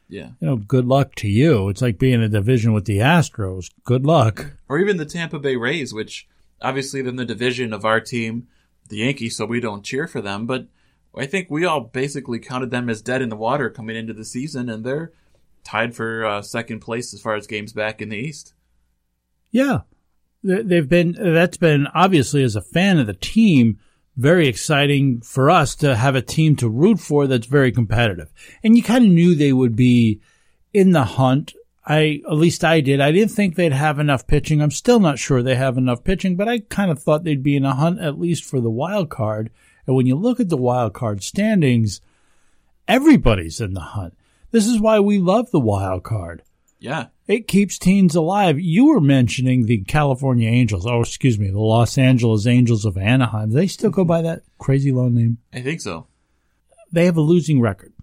yeah, 0.09 0.29
you 0.39 0.47
know, 0.47 0.57
good 0.57 0.87
luck 0.87 1.17
to 1.17 1.29
you. 1.29 1.69
It's 1.69 1.83
like 1.83 1.99
being 1.99 2.15
in 2.15 2.23
a 2.23 2.29
division 2.29 2.73
with 2.73 2.85
the 2.85 2.99
Astros. 2.99 3.71
Good 3.83 4.07
luck. 4.07 4.53
Or 4.69 4.79
even 4.79 4.99
the 4.99 5.05
Tampa 5.05 5.41
Bay 5.41 5.57
Rays, 5.57 5.93
which 5.93 6.29
obviously 6.63 7.03
they're 7.03 7.11
in 7.11 7.17
the 7.17 7.25
division 7.25 7.73
of 7.73 7.85
our 7.85 8.01
team, 8.01 8.47
the 8.89 8.99
Yankees, 8.99 9.37
so 9.37 9.47
we 9.47 9.61
don't 9.61 9.85
cheer 9.85 10.07
for 10.07 10.21
them, 10.21 10.47
but 10.47 10.69
I 11.17 11.27
think 11.27 11.51
we 11.51 11.65
all 11.65 11.81
basically 11.81 12.39
counted 12.39 12.71
them 12.71 12.91
as 12.91 13.03
dead 13.03 13.23
in 13.23 13.29
the 13.29 13.37
water 13.37 13.71
coming 13.71 13.97
into 13.97 14.13
the 14.13 14.25
season, 14.25 14.69
and 14.69 14.85
they're 14.85 15.13
tied 15.63 15.95
for 15.95 16.25
uh, 16.25 16.43
second 16.43 16.81
place 16.81 17.15
as 17.15 17.21
far 17.21 17.35
as 17.35 17.47
games 17.47 17.73
back 17.73 18.03
in 18.03 18.09
the 18.11 18.17
East. 18.17 18.55
Yeah, 19.51 19.81
they've 20.43 20.89
been. 20.89 21.13
That's 21.13 21.57
been 21.57 21.87
obviously 21.89 22.43
as 22.43 22.57
a 22.57 22.63
fan 22.63 22.99
of 22.99 23.07
the 23.07 23.15
team, 23.15 23.79
very 24.17 24.49
exciting 24.49 25.21
for 25.21 25.51
us 25.51 25.75
to 25.77 25.97
have 25.97 26.15
a 26.15 26.23
team 26.23 26.57
to 26.57 26.69
root 26.69 27.01
for 27.01 27.27
that's 27.27 27.47
very 27.47 27.73
competitive. 27.73 28.33
And 28.63 28.77
you 28.77 28.83
kind 28.83 29.05
of 29.05 29.11
knew 29.11 29.35
they 29.35 29.53
would 29.53 29.77
be 29.77 30.21
in 30.73 30.91
the 30.91 31.05
hunt. 31.05 31.55
I 31.87 32.23
at 32.27 32.37
least 32.37 32.65
I 32.65 32.81
did. 32.81 33.01
I 33.01 33.13
didn't 33.13 33.33
think 33.33 33.55
they'd 33.55 33.73
have 33.73 33.99
enough 33.99 34.27
pitching. 34.27 34.61
I'm 34.61 34.71
still 34.71 35.01
not 35.01 35.19
sure 35.19 35.43
they 35.43 35.55
have 35.55 35.77
enough 35.77 36.03
pitching, 36.03 36.35
but 36.37 36.49
I 36.49 36.61
kind 36.61 36.91
of 36.91 37.03
thought 37.03 37.25
they'd 37.25 37.43
be 37.43 37.57
in 37.57 37.65
a 37.65 37.75
hunt 37.75 38.01
at 38.01 38.19
least 38.19 38.45
for 38.45 38.61
the 38.61 38.71
wild 38.71 39.11
card. 39.11 39.51
And 39.87 39.97
when 39.97 40.07
you 40.07 40.17
look 40.17 40.41
at 40.41 40.49
the 40.49 40.57
wild 40.57 40.95
card 40.95 41.23
standings, 41.23 42.01
everybody's 42.89 43.61
in 43.61 43.75
the 43.75 43.81
hunt. 43.81 44.15
This 44.51 44.67
is 44.67 44.81
why 44.81 45.01
we 45.01 45.19
love 45.19 45.51
the 45.51 45.61
wild 45.61 46.05
card. 46.05 46.43
Yeah. 46.79 47.07
It 47.27 47.49
keeps 47.49 47.79
teams 47.79 48.15
alive. 48.15 48.61
You 48.61 48.89
were 48.89 49.01
mentioning 49.01 49.65
the 49.65 49.79
California 49.85 50.49
Angels. 50.49 50.87
Oh, 50.87 51.01
excuse 51.01 51.39
me, 51.39 51.49
the 51.51 51.59
Los 51.59 51.97
Angeles 51.97 52.47
Angels 52.47 52.85
of 52.85 52.99
Anaheim. 52.99 53.49
Do 53.49 53.55
they 53.55 53.67
still 53.67 53.91
go 53.91 54.05
by 54.05 54.21
that 54.23 54.43
crazy 54.59 54.93
long 54.93 55.15
name? 55.15 55.39
I 55.53 55.63
think 55.63 55.81
so. 55.81 56.07
They 56.93 57.07
have 57.07 57.17
a 57.17 57.23
losing 57.23 57.61
record. 57.61 57.95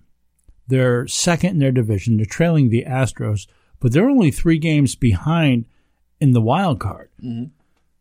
They're 0.68 1.08
second 1.08 1.52
in 1.52 1.60
their 1.60 1.72
division. 1.72 2.18
They're 2.18 2.26
trailing 2.26 2.70
the 2.70 2.86
Astros, 2.88 3.46
but 3.80 3.94
they're 3.94 4.10
only 4.10 4.32
three 4.32 4.58
games 4.58 4.96
behind 4.96 5.66
in 6.20 6.32
the 6.32 6.42
wild 6.42 6.80
card. 6.80 7.10
Mm-hmm. 7.24 7.52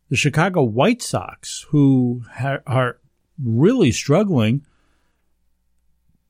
The 0.08 0.16
Chicago 0.16 0.62
White 0.62 1.02
Sox, 1.02 1.66
who 1.70 2.22
ha- 2.32 2.60
are 2.66 2.98
really 3.42 3.92
struggling, 3.92 4.64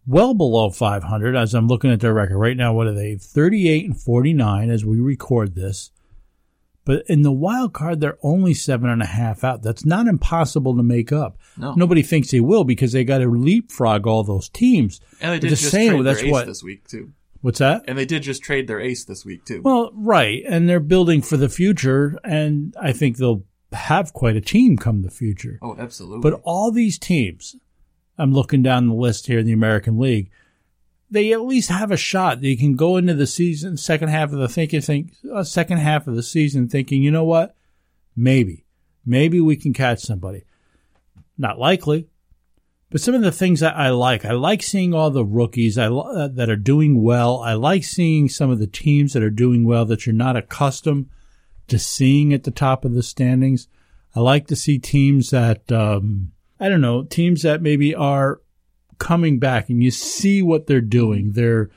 well 0.07 0.35
below 0.35 0.71
500 0.71 1.37
as 1.37 1.55
I'm 1.55 1.69
looking 1.69 1.91
at 1.91 2.01
their 2.01 2.15
record 2.15 2.39
right 2.39 2.57
now. 2.57 2.73
What 2.73 2.87
are 2.87 2.95
they? 2.95 3.17
38 3.17 3.85
and 3.87 4.01
49 4.01 4.71
as 4.71 4.85
we 4.85 5.01
record 5.01 5.55
this. 5.55 5.91
But 6.85 7.05
in 7.07 7.23
the 7.23 7.33
wild 7.33 7.73
card, 7.73 8.01
they're 8.01 8.19
only 8.23 8.55
seven 8.55 8.89
and 8.89 9.03
a 9.03 9.07
half 9.07 9.45
out. 9.45 9.63
That's 9.63 9.85
not 9.85 10.07
impossible 10.07 10.77
to 10.77 10.83
make 10.83 11.13
up. 11.13 11.39
No. 11.57 11.75
Nobody 11.75 12.03
thinks 12.03 12.31
they 12.31 12.41
will 12.41 12.65
because 12.65 12.93
they 12.93 13.05
got 13.05 13.19
to 13.19 13.31
leapfrog 13.31 14.07
all 14.07 14.25
those 14.25 14.49
teams. 14.49 15.01
And 15.21 15.33
they 15.33 15.39
did 15.39 15.51
just 15.51 15.71
same, 15.71 15.93
trade 15.93 16.05
that's 16.07 16.21
their 16.21 16.29
ace 16.29 16.33
what, 16.33 16.47
this 16.47 16.63
week 16.63 16.89
too. 16.89 17.13
What's 17.43 17.59
that? 17.59 17.85
And 17.87 17.97
they 17.97 18.07
did 18.07 18.23
just 18.23 18.43
trade 18.43 18.67
their 18.67 18.81
ace 18.81 19.05
this 19.05 19.25
week 19.25 19.45
too. 19.45 19.63
Well, 19.63 19.91
right, 19.95 20.43
and 20.47 20.69
they're 20.69 20.81
building 20.81 21.23
for 21.23 21.37
the 21.37 21.49
future, 21.49 22.19
and 22.25 22.75
I 22.81 22.93
think 22.93 23.17
they'll 23.17 23.45
have 23.73 24.13
quite 24.13 24.37
a 24.37 24.41
team 24.41 24.77
come 24.77 25.03
the 25.03 25.11
future. 25.11 25.59
Oh, 25.63 25.77
absolutely. 25.79 26.29
But 26.29 26.41
all 26.45 26.71
these 26.71 26.99
teams, 26.99 27.57
I'm 28.19 28.33
looking 28.33 28.63
down 28.63 28.89
the 28.89 28.95
list 28.95 29.27
here 29.27 29.39
in 29.39 29.47
the 29.47 29.53
American 29.53 29.99
League, 29.99 30.31
they 31.11 31.33
at 31.33 31.43
least 31.43 31.71
have 31.71 31.91
a 31.91 31.97
shot. 31.97 32.41
They 32.41 32.57
can 32.57 32.77
go 32.77 32.97
into 32.97 33.15
the 33.15 33.27
season, 33.27 33.77
second 33.77 34.09
half 34.09 34.33
of 34.33 34.39
the 34.39 34.49
thinking, 34.49 34.81
think, 34.81 35.15
uh, 35.33 35.43
second 35.43 35.79
half 35.79 36.07
of 36.07 36.15
the 36.15 36.23
season, 36.23 36.69
thinking, 36.69 37.03
you 37.03 37.11
know 37.11 37.25
what, 37.25 37.57
maybe, 38.15 38.65
maybe 39.05 39.41
we 39.41 39.57
can 39.57 39.73
catch 39.73 40.01
somebody. 40.01 40.45
Not 41.37 41.59
likely, 41.59 42.09
but 42.91 43.01
some 43.01 43.15
of 43.15 43.23
the 43.23 43.33
things 43.33 43.61
that 43.61 43.77
I 43.77 43.91
like, 43.91 44.25
I 44.25 44.33
like 44.33 44.63
seeing 44.63 44.95
all 44.95 45.11
the 45.11 45.25
rookies 45.25 45.79
I, 45.79 45.87
uh, 45.87 46.29
that 46.29 46.51
are 46.51 46.57
doing 46.57 47.03
well. 47.03 47.39
I 47.39 47.55
like 47.55 47.85
seeing 47.85 48.29
some 48.29 48.51
of 48.51 48.59
the 48.59 48.67
teams 48.67 49.13
that 49.13 49.23
are 49.23 49.31
doing 49.31 49.65
well 49.65 49.85
that 49.87 50.07
you're 50.07 50.15
not 50.15 50.37
accustomed 50.37 51.09
to 51.71 51.79
seeing 51.79 52.33
at 52.33 52.45
the 52.45 52.51
top 52.51 52.85
of 52.85 52.95
the 52.95 53.03
standings. 53.03 53.69
I 54.15 54.21
like 54.21 54.47
to 54.49 54.57
see 54.57 54.79
teams 54.79 55.31
that, 55.31 55.71
um, 55.73 56.33
I 56.59 56.69
don't 56.69 56.81
know, 56.81 57.05
teams 57.05 57.43
that 57.43 57.63
maybe 57.63 57.95
are 57.95 58.41
coming 58.99 59.39
back 59.39 59.71
and 59.71 59.83
you 59.83 59.91
see 59.91 60.43
what 60.43 60.67
they're 60.67 60.81
doing. 60.81 61.33
They're 61.33 61.71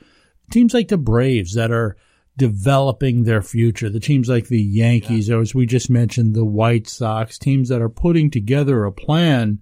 teams 0.50 0.74
like 0.74 0.88
the 0.88 0.98
Braves 0.98 1.54
that 1.54 1.70
are 1.70 1.96
developing 2.36 3.22
their 3.22 3.42
future. 3.42 3.88
The 3.88 4.00
teams 4.00 4.28
like 4.28 4.48
the 4.48 4.60
Yankees, 4.60 5.28
yeah. 5.28 5.36
or 5.36 5.40
as 5.40 5.54
we 5.54 5.66
just 5.66 5.88
mentioned, 5.88 6.34
the 6.34 6.44
White 6.44 6.88
Sox, 6.88 7.38
teams 7.38 7.68
that 7.68 7.80
are 7.80 7.88
putting 7.88 8.30
together 8.30 8.84
a 8.84 8.92
plan 8.92 9.60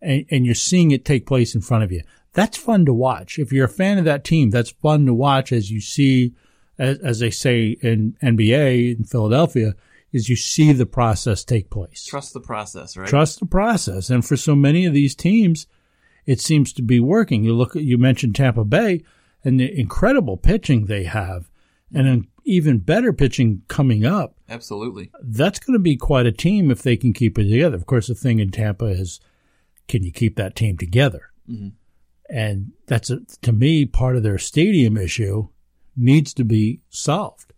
and, 0.00 0.24
and 0.30 0.46
you're 0.46 0.54
seeing 0.54 0.92
it 0.92 1.04
take 1.04 1.26
place 1.26 1.54
in 1.54 1.60
front 1.60 1.84
of 1.84 1.92
you. 1.92 2.02
That's 2.32 2.56
fun 2.56 2.86
to 2.86 2.94
watch. 2.94 3.38
If 3.38 3.52
you're 3.52 3.66
a 3.66 3.68
fan 3.68 3.98
of 3.98 4.04
that 4.04 4.24
team, 4.24 4.50
that's 4.50 4.70
fun 4.70 5.06
to 5.06 5.14
watch 5.14 5.50
as 5.50 5.70
you 5.70 5.80
see 5.80 6.34
as, 6.78 6.98
as 6.98 7.18
they 7.20 7.30
say 7.30 7.76
in 7.80 8.16
NBA 8.22 8.96
in 8.96 9.04
Philadelphia, 9.04 9.74
is 10.12 10.28
you 10.28 10.36
see 10.36 10.72
the 10.72 10.86
process 10.86 11.44
take 11.44 11.70
place. 11.70 12.04
Trust 12.06 12.32
the 12.32 12.40
process, 12.40 12.96
right? 12.96 13.08
Trust 13.08 13.40
the 13.40 13.46
process. 13.46 14.10
And 14.10 14.24
for 14.24 14.36
so 14.36 14.54
many 14.54 14.86
of 14.86 14.94
these 14.94 15.14
teams, 15.14 15.66
it 16.26 16.40
seems 16.40 16.72
to 16.74 16.82
be 16.82 17.00
working. 17.00 17.44
You 17.44 17.54
look 17.54 17.76
at, 17.76 17.82
you 17.82 17.98
mentioned 17.98 18.34
Tampa 18.34 18.64
Bay 18.64 19.02
and 19.44 19.60
the 19.60 19.78
incredible 19.78 20.36
pitching 20.36 20.86
they 20.86 21.04
have 21.04 21.50
and 21.92 22.06
an 22.06 22.28
even 22.44 22.78
better 22.78 23.12
pitching 23.12 23.62
coming 23.68 24.04
up. 24.06 24.34
Absolutely. 24.48 25.10
That's 25.22 25.58
going 25.58 25.74
to 25.74 25.82
be 25.82 25.96
quite 25.96 26.26
a 26.26 26.32
team 26.32 26.70
if 26.70 26.82
they 26.82 26.96
can 26.96 27.12
keep 27.12 27.38
it 27.38 27.48
together. 27.48 27.76
Of 27.76 27.86
course, 27.86 28.08
the 28.08 28.14
thing 28.14 28.38
in 28.38 28.50
Tampa 28.50 28.86
is, 28.86 29.20
can 29.86 30.02
you 30.02 30.12
keep 30.12 30.36
that 30.36 30.56
team 30.56 30.76
together? 30.78 31.30
Mm-hmm. 31.48 31.68
And 32.30 32.72
that's, 32.86 33.10
a, 33.10 33.20
to 33.42 33.52
me, 33.52 33.86
part 33.86 34.16
of 34.16 34.22
their 34.22 34.38
stadium 34.38 34.96
issue 34.96 35.48
needs 35.98 36.32
to 36.34 36.44
be 36.44 36.80
solved. 36.88 37.52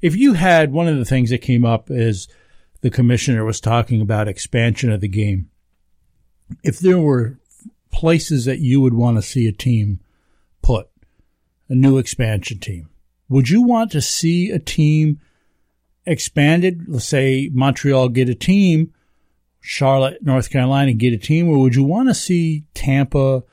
If 0.00 0.16
you 0.16 0.32
had 0.32 0.72
one 0.72 0.88
of 0.88 0.96
the 0.96 1.04
things 1.04 1.30
that 1.30 1.38
came 1.38 1.64
up 1.64 1.90
is 1.90 2.26
the 2.80 2.90
commissioner 2.90 3.44
was 3.44 3.60
talking 3.60 4.00
about 4.00 4.28
expansion 4.28 4.90
of 4.90 5.00
the 5.00 5.08
game. 5.08 5.48
If 6.64 6.78
there 6.80 6.98
were 6.98 7.38
places 7.92 8.44
that 8.44 8.58
you 8.58 8.80
would 8.80 8.94
want 8.94 9.16
to 9.16 9.22
see 9.22 9.46
a 9.46 9.52
team 9.52 10.00
put, 10.62 10.88
a 11.68 11.74
new 11.74 11.98
expansion 11.98 12.58
team, 12.58 12.88
would 13.28 13.48
you 13.48 13.62
want 13.62 13.92
to 13.92 14.02
see 14.02 14.50
a 14.50 14.58
team 14.58 15.20
expanded? 16.04 16.84
Let's 16.88 17.04
say 17.04 17.48
Montreal 17.52 18.08
get 18.08 18.28
a 18.28 18.34
team, 18.34 18.92
Charlotte, 19.60 20.22
North 20.22 20.50
Carolina 20.50 20.92
get 20.92 21.14
a 21.14 21.18
team, 21.18 21.48
or 21.48 21.58
would 21.60 21.76
you 21.76 21.84
want 21.84 22.08
to 22.08 22.14
see 22.14 22.64
Tampa 22.74 23.44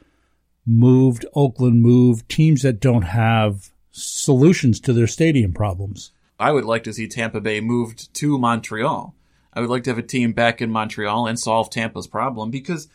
moved, 0.66 1.26
Oakland 1.36 1.82
moved, 1.82 2.28
teams 2.28 2.64
that 2.64 2.80
don't 2.80 3.04
have 3.04 3.70
solutions 4.04 4.80
to 4.82 4.94
their 4.94 5.08
stadium 5.08 5.54
problems? 5.54 6.12
I 6.40 6.52
would 6.52 6.66
like 6.66 6.84
to 6.86 6.94
see 6.94 7.08
Tampa 7.08 7.42
Bay 7.42 7.60
moved 7.60 8.14
to 8.16 8.38
Montreal. 8.38 9.14
I 9.54 9.60
would 9.60 9.70
like 9.70 9.84
to 9.84 9.90
have 9.90 9.98
a 9.98 10.04
team 10.04 10.32
back 10.32 10.62
in 10.62 10.72
Montreal 10.72 11.28
and 11.28 11.40
solve 11.40 11.70
Tampa's 11.70 12.08
problem 12.08 12.50
because 12.50 12.88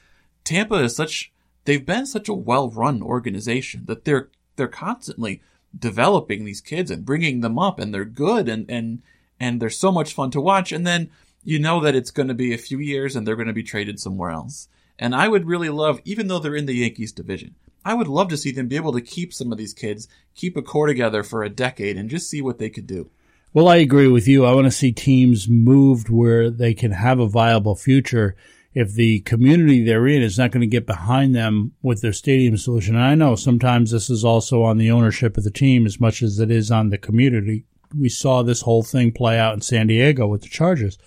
Tampa 0.44 0.76
is 0.76 0.96
such 0.96 1.32
they've 1.64 1.84
been 1.84 2.06
such 2.06 2.28
a 2.28 2.34
well-run 2.34 3.02
organization 3.02 3.84
that 3.86 4.04
they're 4.04 4.28
they're 4.56 4.68
constantly 4.68 5.42
developing 5.76 6.44
these 6.44 6.60
kids 6.60 6.90
and 6.90 7.04
bringing 7.04 7.40
them 7.40 7.58
up 7.58 7.78
and 7.78 7.92
they're 7.92 8.04
good 8.04 8.48
and 8.48 8.70
and 8.70 9.02
and 9.40 9.60
they're 9.60 9.70
so 9.70 9.90
much 9.90 10.14
fun 10.14 10.30
to 10.30 10.40
watch 10.40 10.72
and 10.72 10.86
then 10.86 11.10
you 11.42 11.58
know 11.58 11.80
that 11.80 11.94
it's 11.94 12.10
going 12.10 12.28
to 12.28 12.34
be 12.34 12.54
a 12.54 12.58
few 12.58 12.78
years 12.78 13.14
and 13.14 13.26
they're 13.26 13.36
going 13.36 13.48
to 13.48 13.52
be 13.52 13.62
traded 13.62 14.00
somewhere 14.00 14.30
else. 14.30 14.68
And 14.98 15.14
I 15.14 15.28
would 15.28 15.46
really 15.46 15.68
love 15.68 16.00
even 16.04 16.28
though 16.28 16.38
they're 16.38 16.56
in 16.56 16.66
the 16.66 16.74
Yankees 16.74 17.12
division, 17.12 17.54
I 17.84 17.94
would 17.94 18.08
love 18.08 18.28
to 18.28 18.36
see 18.36 18.50
them 18.50 18.68
be 18.68 18.76
able 18.76 18.92
to 18.92 19.00
keep 19.00 19.34
some 19.34 19.52
of 19.52 19.58
these 19.58 19.74
kids, 19.74 20.08
keep 20.34 20.56
a 20.56 20.62
core 20.62 20.86
together 20.86 21.22
for 21.22 21.42
a 21.42 21.50
decade 21.50 21.96
and 21.96 22.08
just 22.08 22.30
see 22.30 22.40
what 22.40 22.58
they 22.58 22.70
could 22.70 22.86
do. 22.86 23.10
Well, 23.52 23.68
I 23.68 23.76
agree 23.76 24.08
with 24.08 24.26
you. 24.26 24.44
I 24.44 24.54
want 24.54 24.66
to 24.66 24.70
see 24.72 24.90
teams 24.90 25.48
moved 25.48 26.08
where 26.08 26.50
they 26.50 26.74
can 26.74 26.90
have 26.90 27.20
a 27.20 27.28
viable 27.28 27.76
future 27.76 28.34
if 28.74 28.92
the 28.92 29.20
community 29.20 29.84
they're 29.84 30.08
in 30.08 30.22
is 30.22 30.36
not 30.36 30.50
going 30.50 30.62
to 30.62 30.66
get 30.66 30.86
behind 30.86 31.34
them 31.34 31.72
with 31.80 32.00
their 32.00 32.12
stadium 32.12 32.56
solution. 32.56 32.96
And 32.96 33.04
I 33.04 33.14
know 33.14 33.36
sometimes 33.36 33.90
this 33.92 34.10
is 34.10 34.24
also 34.24 34.62
on 34.62 34.78
the 34.78 34.90
ownership 34.90 35.36
of 35.36 35.44
the 35.44 35.50
team 35.50 35.86
as 35.86 36.00
much 36.00 36.22
as 36.22 36.40
it 36.40 36.50
is 36.50 36.72
on 36.72 36.90
the 36.90 36.98
community. 36.98 37.66
We 37.96 38.08
saw 38.08 38.42
this 38.42 38.62
whole 38.62 38.82
thing 38.82 39.12
play 39.12 39.38
out 39.38 39.54
in 39.54 39.60
San 39.60 39.86
Diego 39.86 40.26
with 40.26 40.42
the 40.42 40.48
Chargers. 40.48 40.98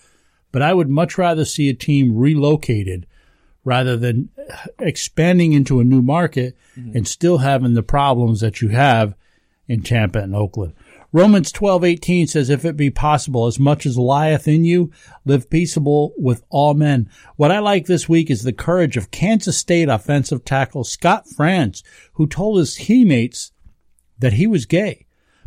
But 0.53 0.61
I 0.61 0.73
would 0.73 0.89
much 0.89 1.17
rather 1.17 1.43
see 1.43 1.67
a 1.67 1.73
team 1.73 2.15
relocated 2.15 3.05
rather 3.67 3.97
than 3.97 4.29
expanding 4.79 5.51
into 5.51 5.81
a 5.81 5.83
new 5.83 6.01
market 6.01 6.55
mm-hmm. 6.79 6.95
and 6.95 7.05
still 7.05 7.39
having 7.39 7.73
the 7.73 7.83
problems 7.83 8.39
that 8.39 8.61
you 8.61 8.69
have 8.69 9.13
in 9.67 9.83
Tampa 9.83 10.19
and 10.19 10.33
Oakland. 10.33 10.73
Romans 11.11 11.51
12:18 11.51 12.29
says 12.29 12.49
if 12.49 12.63
it 12.63 12.77
be 12.77 12.89
possible 12.89 13.45
as 13.45 13.59
much 13.59 13.85
as 13.85 13.97
lieth 13.97 14.47
in 14.47 14.63
you 14.63 14.89
live 15.25 15.49
peaceable 15.49 16.13
with 16.17 16.45
all 16.49 16.75
men. 16.75 17.09
What 17.35 17.51
I 17.51 17.59
like 17.59 17.87
this 17.87 18.07
week 18.07 18.31
is 18.31 18.43
the 18.43 18.53
courage 18.53 18.95
of 18.95 19.11
Kansas 19.11 19.57
State 19.57 19.89
offensive 19.89 20.45
tackle 20.45 20.85
Scott 20.85 21.27
Frantz 21.27 21.83
who 22.13 22.25
told 22.25 22.59
his 22.59 22.75
teammates 22.75 23.51
that 24.17 24.33
he 24.33 24.47
was 24.47 24.65
gay. 24.65 25.05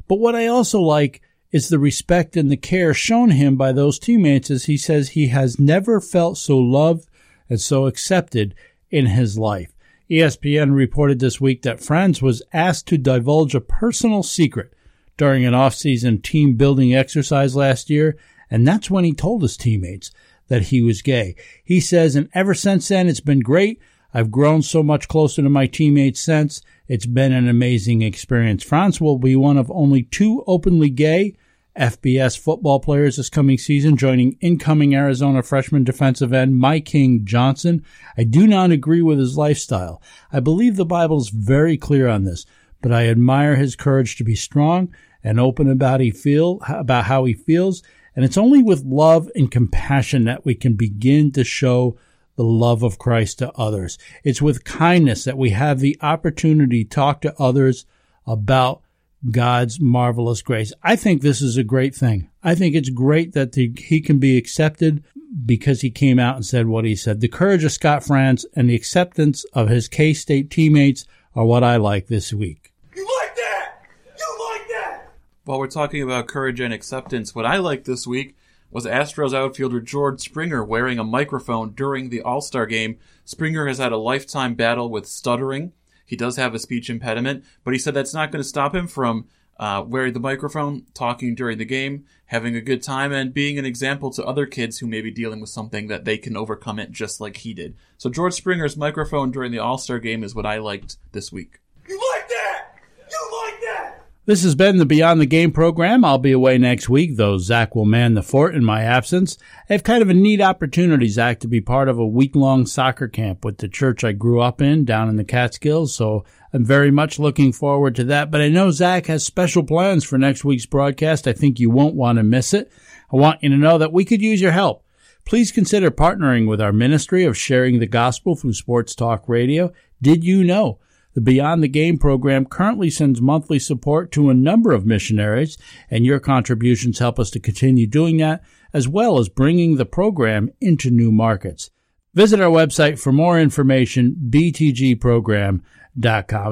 But 0.09 0.19
what 0.19 0.35
I 0.35 0.47
also 0.47 0.79
like 0.83 1.23
is 1.53 1.71
the 1.71 1.79
respect 1.79 2.37
and 2.37 2.51
the 2.51 2.59
care 2.59 2.93
shown 2.93 3.31
him 3.31 3.57
by 3.57 3.73
those 3.73 3.99
teammates 3.99 4.51
as 4.51 4.65
he 4.65 4.77
says 4.77 5.11
he 5.11 5.29
has 5.29 5.59
never 5.59 6.03
felt 6.03 6.37
so 6.37 6.59
loved 6.59 7.10
and 7.51 7.61
so 7.61 7.87
accepted 7.87 8.55
in 8.91 9.07
his 9.07 9.37
life. 9.37 9.75
ESPN 10.11 10.75
reported 10.75 11.19
this 11.19 11.41
week 11.41 11.63
that 11.63 11.81
Frantz 11.81 12.23
was 12.23 12.43
asked 12.53 12.89
to 12.89 12.99
divulge 12.99 13.55
a 13.55 13.61
personal 13.61 14.23
secret 14.23 14.73
during 15.17 15.45
an 15.45 15.55
off-season 15.55 16.23
team 16.23 16.55
building 16.55 16.95
exercise 16.95 17.55
last 17.55 17.91
year, 17.91 18.17
and 18.51 18.67
that's 18.67 18.91
when 18.91 19.05
he 19.05 19.13
told 19.13 19.43
his 19.43 19.57
teammates 19.57 20.11
that 20.49 20.63
he 20.63 20.83
was 20.83 21.03
gay. 21.03 21.37
He 21.63 21.79
says, 21.79 22.17
and 22.17 22.29
ever 22.35 22.55
since 22.55 22.89
then, 22.89 23.07
it's 23.07 23.21
been 23.21 23.41
great. 23.41 23.81
I've 24.13 24.33
grown 24.33 24.63
so 24.63 24.83
much 24.83 25.07
closer 25.07 25.43
to 25.43 25.49
my 25.49 25.67
teammates 25.67 26.21
since. 26.21 26.63
It's 26.89 27.07
been 27.07 27.33
an 27.33 27.49
amazing 27.49 28.03
experience. 28.03 28.65
Frantz 28.65 29.01
will 29.01 29.19
be 29.19 29.37
one 29.37 29.57
of 29.57 29.71
only 29.71 30.03
two 30.03 30.43
openly 30.49 30.91
gay 30.91 31.37
FBS 31.77 32.39
football 32.39 32.81
players 32.81 33.17
this 33.17 33.31
coming 33.31 33.57
season, 33.57 33.97
joining 33.97 34.37
incoming 34.41 34.95
Arizona 34.95 35.43
freshman 35.43 35.85
defensive 35.85 36.33
end 36.33 36.57
Mike 36.57 36.85
King 36.85 37.25
Johnson. 37.25 37.85
I 38.19 38.25
do 38.25 38.47
not 38.47 38.71
agree 38.71 39.03
with 39.03 39.19
his 39.19 39.37
lifestyle. 39.37 40.03
I 40.33 40.41
believe 40.41 40.77
the 40.77 40.85
Bible 40.85 41.19
is 41.19 41.29
very 41.29 41.77
clear 41.77 42.09
on 42.09 42.25
this, 42.25 42.45
but 42.83 42.93
I 42.93 43.09
admire 43.09 43.57
his 43.57 43.77
courage 43.77 44.17
to 44.17 44.25
be 44.25 44.35
strong 44.35 44.95
and 45.23 45.39
open 45.39 45.71
about 45.71 46.01
he 46.01 46.11
feel 46.11 46.61
about 46.69 47.05
how 47.05 47.25
he 47.25 47.35
feels. 47.35 47.83
And 48.17 48.25
it's 48.25 48.39
only 48.39 48.63
with 48.63 48.85
love 48.85 49.31
and 49.35 49.51
compassion 49.51 50.25
that 50.25 50.45
we 50.45 50.55
can 50.55 50.75
begin 50.75 51.31
to 51.33 51.45
show 51.45 51.97
the 52.37 52.45
love 52.45 52.83
of 52.83 52.99
Christ 52.99 53.39
to 53.39 53.53
others. 53.53 53.99
It's 54.25 54.43
with 54.43 54.65
kindness 54.65 55.25
that 55.25 55.39
we 55.39 55.51
have 55.51 55.79
the 55.79 55.99
opportunity 56.01 56.85
to 56.85 56.91
talk 56.91 57.21
to 57.21 57.39
others 57.39 57.87
about 58.27 58.83
God's 59.29 59.81
marvelous 59.81 60.43
grace. 60.43 60.73
I 60.83 60.97
think 60.97 61.21
this 61.21 61.43
is 61.43 61.57
a 61.57 61.65
great 61.65 61.95
thing. 61.95 62.31
I 62.43 62.55
think 62.55 62.75
it's 62.75 62.89
great 62.89 63.33
that 63.35 63.53
the, 63.53 63.73
he 63.77 64.01
can 64.01 64.19
be 64.19 64.39
accepted 64.39 65.05
because 65.45 65.83
he 65.83 65.91
came 65.91 66.19
out 66.19 66.37
and 66.37 66.47
said 66.47 66.67
what 66.67 66.85
he 66.85 66.97
said. 66.97 67.21
The 67.21 67.29
courage 67.29 67.65
of 67.65 67.73
Scott 67.73 68.03
Frantz 68.05 68.47
and 68.55 68.71
the 68.71 68.75
acceptance 68.75 69.45
of 69.53 69.69
his 69.69 69.89
K 69.89 70.15
State 70.15 70.51
teammates 70.51 71.05
are 71.35 71.45
what 71.45 71.63
I 71.63 71.77
like 71.77 72.07
this 72.07 72.33
week. 72.33 72.73
You 72.97 73.07
like 73.21 73.37
that? 73.37 73.73
You 74.19 74.53
like 74.53 74.69
that? 74.69 75.13
While 75.45 75.59
we're 75.59 75.69
talking 75.69 76.03
about 76.03 76.27
courage 76.27 76.61
and 76.61 76.73
acceptance, 76.73 77.35
what 77.35 77.47
I 77.47 77.59
like 77.59 77.85
this 77.85 78.07
week 78.07 78.37
was 78.71 78.87
Astros 78.87 79.35
outfielder 79.35 79.81
George 79.81 80.21
Springer 80.21 80.65
wearing 80.65 80.99
a 80.99 81.05
microphone 81.05 81.73
during 81.73 82.09
the 82.09 82.23
All 82.23 82.41
Star 82.41 82.67
game. 82.67 82.99
Springer 83.25 83.67
has 83.67 83.79
had 83.79 83.93
a 83.93 83.99
lifetime 83.99 84.55
battle 84.55 84.89
with 84.89 85.07
stuttering. 85.07 85.73
He 86.11 86.17
does 86.17 86.35
have 86.35 86.57
a 86.57 86.59
speech 86.59 86.91
impediment, 86.91 87.45
but 87.63 87.73
he 87.73 87.79
said 87.79 87.95
that's 87.95 88.13
not 88.13 88.33
going 88.33 88.43
to 88.43 88.49
stop 88.49 88.75
him 88.75 88.89
from 88.89 89.29
uh, 89.61 89.85
wearing 89.87 90.13
the 90.13 90.19
microphone, 90.19 90.85
talking 90.93 91.37
during 91.37 91.57
the 91.57 91.65
game, 91.65 92.05
having 92.27 92.57
a 92.57 92.61
good 92.61 92.83
time, 92.83 93.13
and 93.13 93.33
being 93.33 93.61
an 93.61 93.65
example 93.65 94.11
to 94.11 94.27
other 94.27 94.45
kids 94.45 94.79
who 94.79 94.89
may 94.89 95.03
be 95.03 95.13
dealing 95.13 95.41
with 95.41 95.51
something 95.51 95.87
that 95.87 96.05
they 96.05 96.19
can 96.19 96.37
overcome 96.37 96.81
it 96.81 96.91
just 96.91 97.21
like 97.21 97.37
he 97.37 97.55
did. 97.55 97.77
So 97.97 98.11
George 98.11 98.35
Springer's 98.35 98.77
microphone 98.77 99.31
during 99.31 99.53
the 99.53 99.61
All 99.61 99.79
Star 99.79 100.01
game 100.01 100.25
is 100.25 100.35
what 100.35 100.47
I 100.47 100.59
liked 100.59 100.97
this 101.13 101.31
week. 101.31 101.61
You 101.89 101.95
like 102.13 102.29
that? 102.29 102.65
You 103.09 103.45
like 103.45 103.61
that? 103.61 104.07
This 104.31 104.45
has 104.45 104.55
been 104.55 104.77
the 104.77 104.87
Beyond 104.87 105.21
the 105.21 105.27
Game 105.27 105.51
program. 105.51 106.05
I'll 106.05 106.17
be 106.17 106.31
away 106.31 106.57
next 106.57 106.89
week, 106.89 107.17
though 107.17 107.37
Zach 107.39 107.75
will 107.75 107.85
man 107.85 108.15
the 108.15 108.23
fort 108.23 108.55
in 108.55 108.65
my 108.65 108.85
absence. 108.85 109.37
I 109.69 109.73
have 109.73 109.83
kind 109.83 110.03
of 110.03 110.09
a 110.09 110.15
neat 110.15 110.41
opportunity, 110.41 111.09
Zach, 111.09 111.41
to 111.41 111.49
be 111.49 111.61
part 111.61 111.89
of 111.89 111.99
a 111.99 112.07
week 112.07 112.37
long 112.37 112.65
soccer 112.65 113.09
camp 113.09 113.45
with 113.45 113.59
the 113.59 113.67
church 113.67 114.05
I 114.05 114.13
grew 114.13 114.39
up 114.41 114.63
in 114.63 114.85
down 114.85 115.09
in 115.09 115.17
the 115.17 115.25
Catskills. 115.25 115.97
So 115.97 116.25
I'm 116.53 116.65
very 116.65 116.93
much 116.93 117.19
looking 117.19 117.51
forward 117.51 117.97
to 117.97 118.05
that. 118.05 118.31
But 118.31 118.41
I 118.41 118.51
know 118.51 118.71
Zach 118.71 119.07
has 119.07 119.25
special 119.25 119.65
plans 119.65 120.05
for 120.05 120.17
next 120.17 120.45
week's 120.45 120.65
broadcast. 120.65 121.27
I 121.27 121.33
think 121.33 121.59
you 121.59 121.69
won't 121.69 121.97
want 121.97 122.19
to 122.19 122.23
miss 122.23 122.55
it. 122.55 122.71
I 123.13 123.17
want 123.17 123.43
you 123.43 123.49
to 123.49 123.57
know 123.57 123.79
that 123.79 123.93
we 123.93 124.05
could 124.05 124.23
use 124.23 124.41
your 124.41 124.53
help. 124.53 124.85
Please 125.25 125.51
consider 125.51 125.91
partnering 125.91 126.47
with 126.47 126.61
our 126.61 126.73
ministry 126.73 127.25
of 127.25 127.37
sharing 127.37 127.81
the 127.81 127.87
gospel 127.89 128.37
through 128.37 128.53
sports 128.53 128.95
talk 128.95 129.29
radio. 129.29 129.73
Did 130.01 130.23
you 130.23 130.45
know? 130.45 130.79
The 131.15 131.21
Beyond 131.21 131.63
the 131.63 131.69
Game 131.69 131.99
program 131.99 132.45
currently 132.47 132.89
sends 132.89 133.21
monthly 133.21 133.59
support 133.59 134.13
to 134.13 134.31
a 134.31 134.35
number 134.35 134.71
of 134.73 134.87
missionaries, 134.87 135.59
and 135.91 136.07
your 136.07 136.21
contributions 136.21 137.01
help 137.01 137.19
us 137.19 137.31
to 137.31 137.41
continue 137.41 137.89
doing 137.89 138.19
that, 138.19 138.45
as 138.73 138.87
well 138.87 139.19
as 139.19 139.29
bringing 139.29 139.77
the 139.77 139.85
program 139.85 140.51
into 140.61 140.91
new 140.91 141.11
markets. 141.11 141.71
Visit 142.15 142.41
our 142.41 142.51
website 142.51 142.99
for 142.99 143.13
more 143.13 143.41
information, 143.41 144.17
btgprogram.com. 144.31 145.63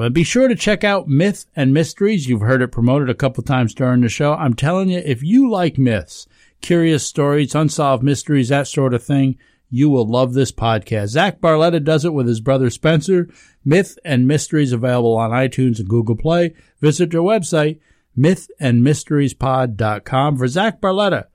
And 0.01 0.13
be 0.13 0.23
sure 0.23 0.47
to 0.47 0.55
check 0.55 0.83
out 0.83 1.07
Myth 1.07 1.45
and 1.55 1.73
Mysteries. 1.73 2.27
You've 2.27 2.41
heard 2.41 2.61
it 2.61 2.71
promoted 2.71 3.09
a 3.09 3.15
couple 3.15 3.43
times 3.43 3.73
during 3.73 4.01
the 4.01 4.09
show. 4.09 4.33
I'm 4.33 4.53
telling 4.53 4.89
you, 4.89 4.99
if 4.99 5.23
you 5.23 5.49
like 5.49 5.77
myths, 5.77 6.27
curious 6.61 7.05
stories, 7.05 7.55
unsolved 7.55 8.03
mysteries, 8.03 8.49
that 8.49 8.67
sort 8.67 8.93
of 8.93 9.03
thing, 9.03 9.37
you 9.69 9.89
will 9.89 10.07
love 10.07 10.33
this 10.33 10.51
podcast. 10.51 11.09
Zach 11.09 11.39
Barletta 11.39 11.83
does 11.83 12.05
it 12.05 12.13
with 12.13 12.27
his 12.27 12.41
brother 12.41 12.69
Spencer. 12.69 13.29
Myth 13.63 13.97
and 14.03 14.27
Mysteries 14.27 14.71
available 14.71 15.15
on 15.15 15.31
iTunes 15.31 15.79
and 15.79 15.87
Google 15.87 16.15
Play. 16.15 16.53
Visit 16.81 17.11
their 17.11 17.21
website, 17.21 17.79
mythandmysteriespod.com. 18.17 20.37
For 20.37 20.47
Zach 20.47 20.81
Barletta, 20.81 21.25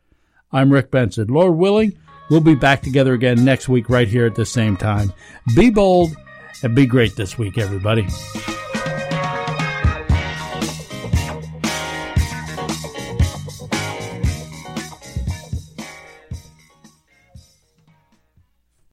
I'm 0.51 0.73
Rick 0.73 0.91
Benson. 0.91 1.29
Lord 1.29 1.57
willing, 1.57 1.99
we'll 2.31 2.41
be 2.41 2.55
back 2.55 2.83
together 2.83 3.13
again 3.13 3.45
next 3.45 3.69
week 3.69 3.89
right 3.89 4.09
here 4.09 4.27
at 4.27 4.35
the 4.35 4.47
same 4.47 4.77
time. 4.77 5.13
Be 5.55 5.71
bold 5.71 6.17
and 6.63 6.75
be 6.75 6.87
great 6.87 7.17
this 7.17 7.39
week, 7.39 7.59
everybody. 7.59 8.07